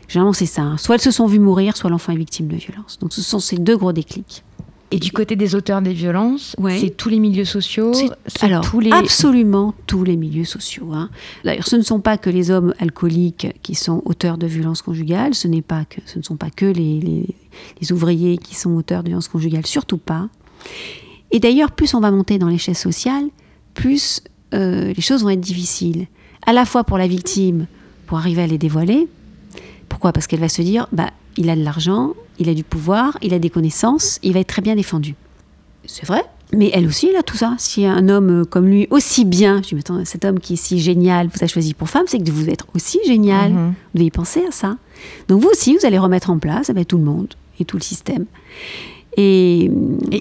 Généralement, 0.08 0.34
c'est 0.34 0.46
ça. 0.46 0.62
Hein. 0.62 0.78
Soit 0.78 0.96
elles 0.96 1.02
se 1.02 1.12
sont 1.12 1.26
vues 1.26 1.40
mourir, 1.40 1.76
soit 1.76 1.90
l'enfant 1.90 2.14
est 2.14 2.18
victime 2.18 2.48
de 2.48 2.56
violence. 2.56 3.00
Donc, 3.00 3.12
ce 3.12 3.22
sont 3.22 3.40
ces 3.40 3.58
deux 3.58 3.76
gros 3.76 3.92
déclics. 3.92 4.44
Et 4.90 5.00
du 5.00 5.12
côté 5.12 5.36
des 5.36 5.54
auteurs 5.54 5.82
des 5.82 5.92
violences, 5.92 6.56
c'est 6.80 6.96
tous 6.96 7.10
les 7.10 7.20
milieux 7.20 7.44
sociaux 7.44 7.92
Alors, 8.40 8.64
tous 8.64 8.80
les... 8.80 8.92
absolument 8.92 9.74
tous 9.86 10.06
les 10.06 10.16
milieux 10.16 10.46
sociaux. 10.46 10.94
Hein. 10.94 11.10
D'ailleurs, 11.44 11.68
ce 11.68 11.76
ne 11.76 11.82
sont 11.82 12.00
pas 12.00 12.18
que 12.18 12.30
les 12.30 12.52
hommes 12.52 12.74
alcooliques 12.80 13.48
qui 13.64 13.76
sont 13.76 14.02
auteurs 14.06 14.38
de 14.38 14.48
violences 14.48 14.82
conjugales, 14.82 15.36
ce, 15.36 15.50
pas 15.60 15.84
que, 15.84 16.00
ce 16.06 16.20
ne 16.20 16.24
sont 16.24 16.38
pas 16.38 16.50
que 16.50 16.66
les, 16.66 17.02
les, 17.02 17.26
les 17.82 17.92
ouvriers 17.92 18.38
qui 18.38 18.56
sont 18.56 18.72
auteurs 18.76 19.04
de 19.04 19.10
violences 19.10 19.28
conjugales, 19.28 19.66
surtout 19.66 19.98
pas. 19.98 20.30
Et 21.32 21.40
d'ailleurs, 21.40 21.72
plus 21.72 21.94
on 21.94 22.00
va 22.00 22.12
monter 22.12 22.38
dans 22.38 22.48
l'échelle 22.48 22.76
sociale, 22.76 23.26
plus 23.74 24.22
euh, 24.54 24.94
les 24.94 25.02
choses 25.02 25.24
vont 25.24 25.30
être 25.30 25.42
difficiles. 25.42 26.08
À 26.46 26.54
la 26.54 26.66
fois 26.66 26.84
pour 26.84 26.98
la 26.98 27.08
victime, 27.08 27.68
pour 28.06 28.18
arriver 28.18 28.42
à 28.42 28.48
les 28.48 28.58
dévoiler. 28.58 29.08
Pourquoi? 29.90 30.14
Parce 30.14 30.28
qu'elle 30.28 30.40
va 30.40 30.50
se 30.50 30.62
dire, 30.62 30.88
bah, 30.92 31.12
il 31.36 31.50
a 31.50 31.56
de 31.56 31.64
l'argent, 31.64 32.14
il 32.40 32.50
a 32.50 32.54
du 32.54 32.64
pouvoir, 32.64 33.18
il 33.22 33.34
a 33.34 33.40
des 33.40 33.50
connaissances, 33.50 34.20
il 34.24 34.34
va 34.34 34.40
être 34.40 34.48
très 34.48 34.62
bien 34.62 34.76
défendu. 34.76 35.16
C'est 35.86 36.06
vrai, 36.06 36.24
mais 36.54 36.70
elle 36.74 36.88
aussi, 36.88 37.08
elle 37.08 37.16
a 37.16 37.24
tout 37.24 37.38
ça. 37.38 37.56
Si 37.58 37.86
un 37.86 38.10
homme 38.10 38.46
comme 38.46 38.68
lui, 38.68 38.88
aussi 38.90 39.26
bien, 39.26 39.62
je 39.62 39.76
dis, 39.76 39.80
attends, 39.80 40.04
cet 40.06 40.26
homme 40.26 40.40
qui 40.40 40.54
est 40.54 40.58
si 40.58 40.80
génial, 40.80 41.28
vous 41.28 41.44
a 41.44 41.48
choisi 41.48 41.74
pour 41.74 41.90
femme, 41.90 42.06
c'est 42.08 42.20
que 42.20 42.32
vous 42.32 42.50
êtes 42.50 42.64
aussi 42.74 43.00
génial. 43.06 43.52
Mhm. 43.52 43.68
Vous 43.68 43.74
devez 43.96 44.06
y 44.06 44.12
penser 44.12 44.44
à 44.48 44.52
ça. 44.52 44.78
Donc 45.28 45.42
vous 45.42 45.50
aussi, 45.50 45.76
vous 45.78 45.86
allez 45.86 46.00
remettre 46.00 46.30
en 46.30 46.40
place 46.40 46.70
avec 46.70 46.88
tout 46.88 46.98
le 46.98 47.04
monde 47.04 47.34
et 47.60 47.66
tout 47.66 47.78
le 47.78 47.84
système. 47.84 48.26
Et, 49.18 49.72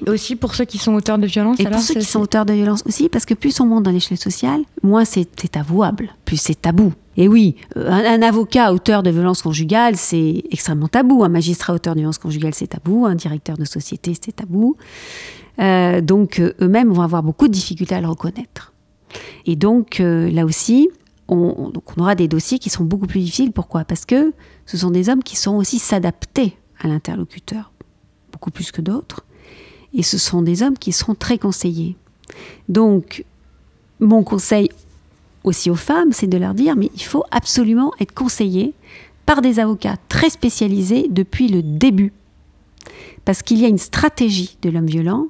aussi 0.06 0.36
pour 0.36 0.54
ceux 0.54 0.64
qui 0.64 0.78
sont 0.78 0.94
auteurs 0.94 1.18
de 1.18 1.26
violence. 1.26 1.60
Et 1.60 1.64
pour 1.64 1.80
ceux 1.80 1.94
qui 1.94 2.04
sont 2.04 2.20
auteurs 2.20 2.46
de 2.46 2.54
violence 2.54 2.82
aussi, 2.86 3.10
parce 3.10 3.26
que 3.26 3.34
plus 3.34 3.60
on 3.60 3.66
monte 3.66 3.82
dans 3.82 3.90
l'échelle 3.90 4.16
sociale, 4.16 4.62
moins 4.82 5.04
c'est 5.04 5.56
avouable, 5.56 6.14
plus 6.24 6.38
c'est 6.38 6.62
tabou. 6.62 6.92
Et 7.18 7.28
oui, 7.28 7.56
euh, 7.76 7.90
un, 7.90 8.22
avocat 8.22 8.72
auteur 8.72 9.02
de 9.02 9.10
violence 9.10 9.42
conjugale, 9.42 9.96
c'est 9.96 10.44
extrêmement 10.50 10.88
tabou. 10.88 11.24
Un 11.24 11.28
magistrat 11.28 11.74
auteur 11.74 11.94
de 11.94 12.00
violence 12.00 12.18
conjugale, 12.18 12.54
c'est 12.54 12.68
tabou. 12.68 13.06
Un 13.06 13.14
directeur 13.14 13.56
de 13.56 13.64
société, 13.64 14.14
c'est 14.20 14.36
tabou. 14.36 14.76
Euh, 15.58 16.00
donc 16.00 16.38
euh, 16.38 16.52
eux-mêmes 16.60 16.92
vont 16.92 17.02
avoir 17.02 17.22
beaucoup 17.22 17.48
de 17.48 17.52
difficultés 17.52 17.94
à 17.94 18.00
le 18.00 18.08
reconnaître. 18.08 18.74
Et 19.46 19.56
donc 19.56 19.98
là 20.00 20.44
aussi, 20.44 20.90
on, 21.28 21.70
donc 21.70 21.84
on 21.96 22.02
aura 22.02 22.14
des 22.14 22.28
dossiers 22.28 22.58
qui 22.58 22.68
seront 22.70 22.84
beaucoup 22.84 23.06
plus 23.06 23.20
difficiles. 23.20 23.52
Pourquoi? 23.52 23.84
Parce 23.84 24.04
que 24.04 24.34
ce 24.66 24.76
sont 24.76 24.90
des 24.90 25.08
hommes 25.08 25.22
qui 25.22 25.36
sont 25.36 25.54
aussi 25.56 25.78
s'adapter 25.78 26.56
à 26.80 26.88
l'interlocuteur 26.88 27.72
beaucoup 28.36 28.50
plus 28.50 28.70
que 28.70 28.82
d'autres. 28.82 29.24
Et 29.94 30.02
ce 30.02 30.18
sont 30.18 30.42
des 30.42 30.62
hommes 30.62 30.76
qui 30.76 30.92
seront 30.92 31.14
très 31.14 31.38
conseillés. 31.38 31.96
Donc, 32.68 33.24
mon 33.98 34.22
conseil 34.22 34.68
aussi 35.42 35.70
aux 35.70 35.76
femmes, 35.76 36.12
c'est 36.12 36.26
de 36.26 36.36
leur 36.36 36.52
dire, 36.52 36.76
mais 36.76 36.90
il 36.94 37.02
faut 37.02 37.24
absolument 37.30 37.92
être 37.98 38.12
conseillé 38.12 38.74
par 39.24 39.40
des 39.40 39.58
avocats 39.58 39.96
très 40.10 40.28
spécialisés 40.28 41.06
depuis 41.08 41.48
le 41.48 41.62
début. 41.62 42.12
Parce 43.24 43.42
qu'il 43.42 43.58
y 43.58 43.64
a 43.64 43.68
une 43.68 43.78
stratégie 43.78 44.58
de 44.60 44.68
l'homme 44.68 44.86
violent 44.86 45.28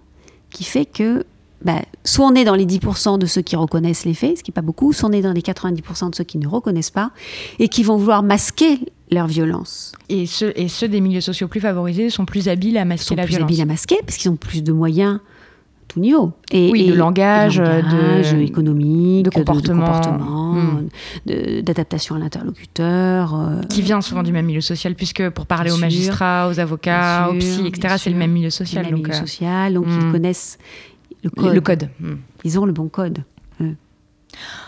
qui 0.51 0.64
fait 0.64 0.85
que 0.85 1.25
bah, 1.66 1.83
soit 2.05 2.24
on 2.24 2.35
est 2.37 2.44
dans 2.44 2.55
les 2.55 2.64
10% 2.64 3.18
de 3.18 3.26
ceux 3.26 3.42
qui 3.42 3.57
reconnaissent 3.57 4.05
les 4.05 4.14
faits, 4.14 4.38
ce 4.38 4.44
qui 4.44 4.52
n'est 4.52 4.55
pas 4.55 4.62
beaucoup, 4.62 4.92
soit 4.92 5.09
on 5.09 5.12
est 5.12 5.20
dans 5.20 5.33
les 5.33 5.40
90% 5.40 6.11
de 6.11 6.14
ceux 6.14 6.22
qui 6.22 6.38
ne 6.38 6.46
reconnaissent 6.46 6.92
pas 6.92 7.11
et 7.59 7.66
qui 7.66 7.83
vont 7.83 7.96
vouloir 7.96 8.22
masquer 8.22 8.79
leur 9.11 9.26
violence. 9.26 9.90
Et 10.09 10.26
ceux, 10.26 10.52
et 10.55 10.68
ceux 10.68 10.87
des 10.87 11.00
milieux 11.00 11.20
sociaux 11.20 11.48
plus 11.48 11.59
favorisés 11.59 12.09
sont 12.09 12.24
plus 12.24 12.48
habiles 12.48 12.79
à 12.79 12.85
masquer 12.85 13.09
sont 13.09 13.14
la 13.16 13.24
plus 13.24 13.35
habiles 13.35 13.61
à 13.62 13.64
masquer 13.64 13.96
parce 14.07 14.16
qu'ils 14.16 14.31
ont 14.31 14.37
plus 14.37 14.62
de 14.62 14.70
moyens 14.70 15.18
tout 15.88 15.98
niveau. 15.98 16.33
Et, 16.52 16.71
oui, 16.71 16.87
de 16.87 16.94
langage, 16.94 17.56
de, 17.56 18.40
économique, 18.40 19.25
de 19.25 19.31
comportement, 19.31 20.52
hmm. 20.52 20.88
d'adaptation 21.62 22.14
à 22.14 22.21
l'interlocuteur. 22.21 23.35
Euh, 23.35 23.60
qui 23.69 23.83
vient 23.83 24.00
souvent 24.00 24.23
du 24.23 24.31
même 24.31 24.46
milieu 24.46 24.60
social, 24.60 24.94
puisque 24.94 25.29
pour 25.31 25.46
parler 25.46 25.73
aux 25.73 25.79
magistrats, 25.79 26.48
aux 26.48 26.60
avocats, 26.60 27.29
aux 27.31 27.38
psy, 27.38 27.67
etc., 27.67 27.96
c'est 27.98 28.10
le 28.10 28.17
même 28.17 28.31
milieu 28.31 28.50
social. 28.50 28.85
Le 28.85 28.90
même 28.90 29.00
donc, 29.00 29.08
milieu 29.08 29.17
euh, 29.17 29.21
social, 29.21 29.75
donc 29.75 29.87
ils 29.88 30.06
hmm. 30.06 30.12
connaissent 30.12 30.58
le 31.37 31.60
code. 31.60 31.88
Hmm. 32.00 32.16
Ils 32.44 32.58
ont 32.58 32.66
le 32.66 32.72
bon 32.72 32.88
code. 32.88 33.24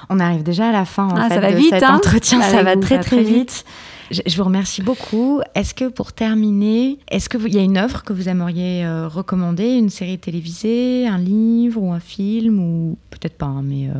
On 0.09 0.21
arrive 0.21 0.43
déjà 0.43 0.69
à 0.69 0.73
la 0.73 0.85
fin 0.85 1.09
en 1.09 1.17
ah, 1.17 1.29
fait, 1.29 1.35
ça 1.35 1.41
va 1.41 1.53
de 1.53 1.57
vite, 1.57 1.71
cet 1.71 1.83
hein 1.83 1.97
entretien, 1.97 2.41
ça, 2.41 2.63
va 2.63 2.77
très 2.77 3.01
très, 3.01 3.23
vite. 3.23 3.65
Je, 4.11 4.37
vous 4.37 4.45
remercie 4.45 4.83
beaucoup. 4.83 5.41
Est-ce 5.55 5.75
que 5.75 5.89
pour 5.89 6.13
terminer, 6.13 6.99
est-ce 7.09 7.29
qu'il 7.29 7.53
y 7.53 7.59
a 7.59 7.63
une 7.63 7.77
œuvre 7.77 8.03
que 8.05 8.13
vous 8.13 8.29
aimeriez 8.29 8.85
euh, 8.85 9.09
recommander, 9.09 9.75
une 9.75 9.91
série 9.91 10.19
télévisée, 10.19 11.07
un 11.07 11.19
livre 11.19 11.83
ou 11.83 11.93
un 11.93 12.01
film 12.01 12.59
ou 12.59 12.97
peut-être 13.11 13.37
pas, 13.37 13.47
hein, 13.47 13.63
mais 13.63 13.89
euh, 13.89 13.93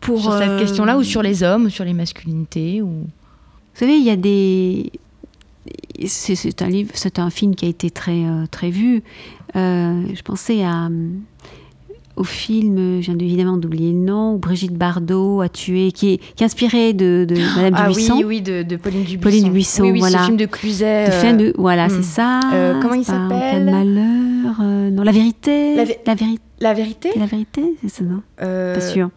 pour 0.00 0.22
sur 0.22 0.38
cette 0.38 0.48
euh, 0.48 0.58
question-là 0.58 0.96
ou 0.96 1.02
sur 1.02 1.22
les 1.22 1.42
hommes 1.42 1.66
ou 1.66 1.70
sur 1.70 1.84
les 1.84 1.94
masculinités 1.94 2.80
ou. 2.82 3.06
Vous 3.74 3.84
savez, 3.84 3.96
il 3.96 4.04
y 4.04 4.10
a 4.10 4.16
des 4.16 4.90
c'est 6.06 6.62
un 6.62 6.68
livre, 6.68 6.90
c'est 6.94 7.20
un 7.20 7.30
film 7.30 7.54
qui 7.54 7.64
a 7.64 7.68
été 7.68 7.90
très 7.90 8.24
très 8.50 8.70
vu. 8.70 9.04
je 9.54 10.22
pensais 10.22 10.64
à 10.64 10.88
au 12.18 12.24
film, 12.24 13.00
je 13.00 13.10
viens 13.10 13.18
évidemment 13.18 13.56
d'oublier 13.56 13.92
le 13.92 13.98
nom, 13.98 14.34
où 14.34 14.38
Brigitte 14.38 14.74
Bardot 14.74 15.40
a 15.40 15.48
tué, 15.48 15.92
qui 15.92 16.14
est, 16.14 16.16
qui 16.18 16.42
est 16.42 16.46
inspiré 16.46 16.92
de, 16.92 17.26
de 17.28 17.34
Madame 17.56 17.74
ah, 17.76 17.88
Dubuisson. 17.88 18.16
Oui, 18.16 18.24
oui, 18.24 18.42
de, 18.42 18.62
de 18.62 18.76
Pauline 18.76 19.04
Dubuisson. 19.04 19.22
Pauline 19.22 19.44
Dubuisson, 19.44 19.82
oui, 19.84 19.90
oui, 19.92 20.00
voilà. 20.00 20.18
ce 20.18 20.24
film 20.24 20.36
de 20.36 20.46
Cluzet. 20.46 21.06
Euh... 21.10 21.32
De, 21.32 21.54
voilà, 21.56 21.86
hmm. 21.86 21.90
c'est 21.90 22.02
ça. 22.02 22.40
Euh, 22.52 22.80
comment 22.80 22.94
il 22.94 23.04
s'appelle 23.04 23.64
Malheur. 23.64 24.56
Euh, 24.60 24.90
non, 24.90 25.02
La 25.02 25.12
Vérité. 25.12 25.76
La, 25.76 25.84
la, 26.06 26.14
vérité. 26.14 26.42
La 26.60 26.74
Vérité 26.74 27.10
La 27.16 27.26
Vérité, 27.26 27.62
c'est 27.82 27.90
ça, 27.90 28.04
non? 28.04 28.22
Euh... 28.42 28.74
Pas 28.74 28.80
sûr. 28.80 29.10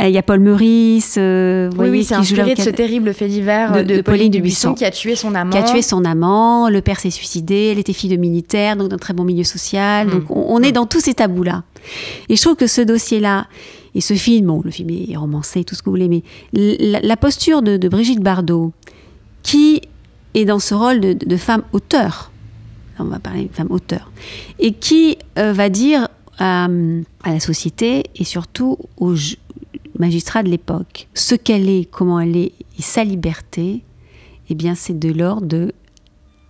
Il 0.00 0.10
y 0.10 0.18
a 0.18 0.22
Paul 0.22 0.40
Meurice, 0.40 1.16
euh, 1.18 1.70
oui, 1.78 1.88
oui, 1.88 2.04
c'est 2.04 2.14
inspiré 2.14 2.54
de 2.54 2.60
ce 2.60 2.70
terrible 2.70 3.12
fait 3.12 3.28
divers 3.28 3.72
de, 3.72 3.82
de, 3.82 3.96
de 3.96 4.00
Pauline 4.02 4.30
Dubuisson 4.30 4.74
qui 4.74 4.84
a 4.84 4.90
tué 4.90 5.16
son 5.16 5.34
amant. 5.34 5.50
Qui 5.50 5.58
a 5.58 5.62
tué 5.62 5.82
son 5.82 6.04
amant, 6.04 6.68
le 6.68 6.80
père 6.80 7.00
s'est 7.00 7.10
suicidé, 7.10 7.70
elle 7.72 7.78
était 7.78 7.92
fille 7.92 8.10
de 8.10 8.16
militaire, 8.16 8.76
donc 8.76 8.88
d'un 8.88 8.98
très 8.98 9.14
bon 9.14 9.24
milieu 9.24 9.44
social. 9.44 10.08
Donc 10.08 10.30
on, 10.30 10.46
on 10.48 10.62
est 10.62 10.72
dans 10.72 10.86
tous 10.86 11.00
ces 11.00 11.14
tabous-là. 11.14 11.64
Et 12.28 12.36
je 12.36 12.42
trouve 12.42 12.56
que 12.56 12.66
ce 12.66 12.80
dossier-là, 12.80 13.46
et 13.94 14.00
ce 14.00 14.14
film, 14.14 14.46
bon, 14.46 14.62
le 14.64 14.70
film 14.70 14.90
est 14.90 15.16
romancé, 15.16 15.64
tout 15.64 15.74
ce 15.74 15.82
que 15.82 15.86
vous 15.86 15.96
voulez, 15.96 16.08
mais 16.08 16.22
la, 16.52 17.00
la 17.00 17.16
posture 17.16 17.62
de, 17.62 17.76
de, 17.76 17.88
Brigitte 17.88 18.20
Bardot, 18.20 18.72
qui 19.42 19.82
est 20.34 20.44
dans 20.44 20.58
ce 20.58 20.74
rôle 20.74 21.00
de, 21.00 21.12
de 21.12 21.36
femme 21.36 21.62
auteur, 21.72 22.30
on 22.98 23.04
va 23.04 23.18
parler 23.18 23.44
de 23.44 23.52
femme 23.52 23.70
auteur, 23.70 24.10
et 24.58 24.72
qui 24.72 25.18
euh, 25.38 25.52
va 25.52 25.68
dire 25.68 26.08
à, 26.42 26.64
à, 27.22 27.32
la 27.32 27.38
société 27.38 28.02
et 28.16 28.24
surtout 28.24 28.76
aux 28.96 29.14
magistrats 29.96 30.42
de 30.42 30.48
l'époque 30.48 31.06
ce 31.14 31.36
qu'elle 31.36 31.68
est, 31.68 31.88
comment 31.88 32.18
elle 32.18 32.36
est 32.36 32.52
et 32.78 32.82
sa 32.82 33.04
liberté, 33.04 33.84
eh 34.48 34.54
bien 34.56 34.74
c'est 34.74 34.98
de 34.98 35.12
l'ordre 35.12 35.46
de 35.46 35.72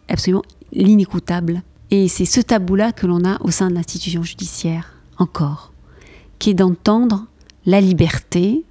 absolument 0.08 0.42
l'inécoutable. 0.72 1.62
Et 1.90 2.08
c'est 2.08 2.24
ce 2.24 2.40
tabou-là 2.40 2.92
que 2.92 3.06
l'on 3.06 3.22
a 3.26 3.38
au 3.42 3.50
sein 3.50 3.68
de 3.68 3.74
l'institution 3.74 4.22
judiciaire, 4.22 4.94
encore, 5.18 5.72
qui 6.38 6.50
est 6.50 6.54
d'entendre 6.54 7.26
la 7.66 7.82
liberté 7.82 8.64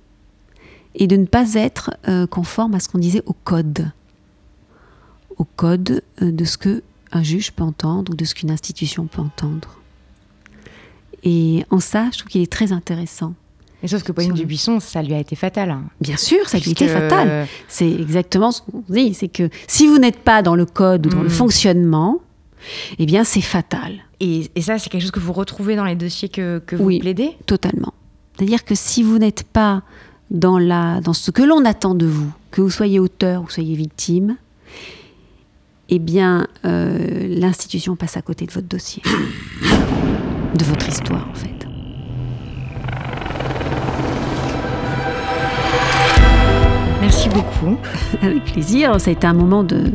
et 0.96 1.06
de 1.06 1.16
ne 1.18 1.26
pas 1.26 1.54
être 1.54 1.92
euh, 2.08 2.26
conforme 2.26 2.74
à 2.74 2.80
ce 2.80 2.90
qu'on 2.90 2.98
disait 2.98 3.22
au 3.28 3.34
code, 3.34 3.92
au 5.38 5.46
code 5.46 6.02
euh, 6.24 6.32
de 6.32 6.46
ce 6.46 6.58
que 6.58 6.82
un 7.12 7.22
juge 7.22 7.52
peut 7.52 7.64
entendre 7.64 8.12
ou 8.12 8.16
de 8.16 8.26
ce 8.26 8.34
qu'une 8.34 8.50
institution 8.50 9.06
peut 9.06 9.22
entendre. 9.22 9.81
Et 11.24 11.64
en 11.70 11.80
ça, 11.80 12.10
je 12.12 12.20
trouve 12.20 12.32
qu'il 12.32 12.42
est 12.42 12.52
très 12.52 12.72
intéressant. 12.72 13.34
Mais 13.82 13.88
sauf 13.88 14.04
que 14.04 14.12
Pauline 14.12 14.34
Dubuisson, 14.34 14.80
ça 14.80 15.02
lui 15.02 15.14
a 15.14 15.20
été 15.20 15.36
fatal. 15.36 15.72
Hein. 15.72 15.84
Bien 16.00 16.18
sûr, 16.18 16.48
ça 16.48 16.60
lui 16.60 16.70
a 16.70 16.72
été 16.72 16.88
fatal. 16.88 17.48
C'est 17.68 17.90
exactement 17.92 18.52
ce 18.52 18.62
qu'on 18.62 18.84
dit, 18.90 19.14
c'est 19.14 19.28
que 19.28 19.50
si 19.68 19.88
vous 19.88 19.98
n'êtes 19.98 20.20
pas 20.20 20.42
dans 20.42 20.56
le 20.56 20.66
code 20.66 21.08
ou 21.08 21.10
dans 21.10 21.22
mmh. 21.22 21.24
le 21.24 21.30
fonctionnement, 21.30 22.22
eh 23.00 23.06
bien 23.06 23.24
c'est 23.24 23.42
fatal. 23.42 23.94
Et, 24.20 24.52
et 24.56 24.62
ça, 24.62 24.78
c'est 24.78 24.90
quelque 24.90 25.02
chose 25.02 25.12
que 25.12 25.20
vous 25.20 25.34
retrouvez 25.34 25.76
dans 25.76 25.86
les 25.86 25.96
dossiers 25.96 26.30
que, 26.30 26.60
que 26.60 26.76
vous 26.76 26.84
oui, 26.86 27.00
plaidez? 27.00 27.32
totalement. 27.48 27.94
C'est-à-dire 28.36 28.64
que 28.64 28.76
si 28.76 29.02
vous 29.02 29.18
n'êtes 29.18 29.44
pas 29.44 29.82
dans, 30.30 30.60
la, 30.60 31.02
dans 31.02 31.14
ce 31.14 31.32
que 31.32 31.42
l'on 31.42 31.66
attend 31.66 31.96
de 31.96 32.06
vous, 32.06 32.32
que 32.52 32.62
vous 32.62 32.70
soyez 32.70 33.00
auteur 33.00 33.44
ou 33.44 33.50
soyez 33.50 33.76
victime, 33.76 34.38
eh 35.90 36.00
bien 36.00 36.48
euh, 36.66 37.28
l'institution 37.28 37.96
passe 37.96 38.16
à 38.16 38.22
côté 38.22 38.46
de 38.46 38.52
votre 38.52 38.68
dossier, 38.68 39.02
de 40.56 40.66
votre 40.66 40.88
histoire 40.88 41.28
en 41.30 41.34
fait. 41.34 41.61
Merci 47.02 47.30
beaucoup. 47.30 47.78
Avec 48.22 48.46
plaisir. 48.46 49.02
Ça 49.02 49.10
a 49.10 49.14
été 49.14 49.26
un 49.26 49.34
moment 49.34 49.64
de 49.64 49.92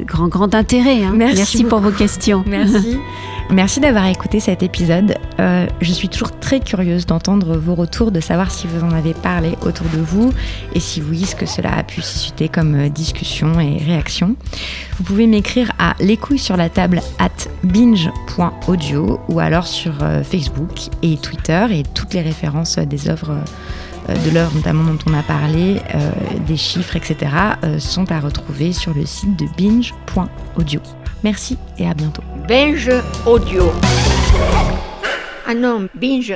grand, 0.00 0.28
grand 0.28 0.54
intérêt. 0.54 1.04
Hein. 1.04 1.12
Merci, 1.14 1.36
Merci 1.36 1.64
pour 1.64 1.80
vos 1.80 1.90
questions. 1.90 2.44
Merci. 2.46 2.98
Merci 3.50 3.80
d'avoir 3.80 4.06
écouté 4.06 4.40
cet 4.40 4.62
épisode. 4.62 5.14
Euh, 5.40 5.66
je 5.80 5.90
suis 5.90 6.10
toujours 6.10 6.38
très 6.38 6.60
curieuse 6.60 7.06
d'entendre 7.06 7.56
vos 7.56 7.74
retours, 7.74 8.12
de 8.12 8.20
savoir 8.20 8.50
si 8.50 8.66
vous 8.66 8.84
en 8.84 8.90
avez 8.90 9.14
parlé 9.14 9.52
autour 9.62 9.86
de 9.86 10.00
vous 10.00 10.34
et 10.74 10.80
si 10.80 11.00
oui, 11.00 11.24
ce 11.24 11.34
que 11.34 11.46
cela 11.46 11.74
a 11.74 11.82
pu 11.82 12.02
susciter 12.02 12.50
comme 12.50 12.90
discussion 12.90 13.58
et 13.58 13.78
réaction. 13.78 14.36
Vous 14.98 15.04
pouvez 15.04 15.26
m'écrire 15.26 15.72
à 15.78 15.94
les 15.98 16.18
couilles 16.18 16.38
sur 16.38 16.58
la 16.58 16.68
table 16.68 17.00
at 17.18 17.48
binge.audio 17.64 19.18
ou 19.28 19.40
alors 19.40 19.66
sur 19.66 19.94
Facebook 20.24 20.90
et 21.02 21.16
Twitter 21.16 21.66
et 21.70 21.82
toutes 21.94 22.12
les 22.12 22.22
références 22.22 22.78
des 22.78 23.08
œuvres 23.08 23.34
de 24.14 24.30
l'heure 24.30 24.54
notamment 24.54 24.84
dont 24.84 24.98
on 25.06 25.14
a 25.14 25.22
parlé, 25.22 25.80
euh, 25.94 26.10
des 26.46 26.56
chiffres, 26.56 26.96
etc., 26.96 27.30
euh, 27.64 27.78
sont 27.78 28.10
à 28.10 28.20
retrouver 28.20 28.72
sur 28.72 28.94
le 28.94 29.04
site 29.06 29.38
de 29.38 29.46
binge.audio. 29.56 30.80
Merci 31.24 31.58
et 31.78 31.86
à 31.88 31.94
bientôt. 31.94 32.22
Binge 32.46 32.90
Audio. 33.26 33.72
Ah 35.46 35.54
non, 35.54 35.88
Binge 35.94 36.34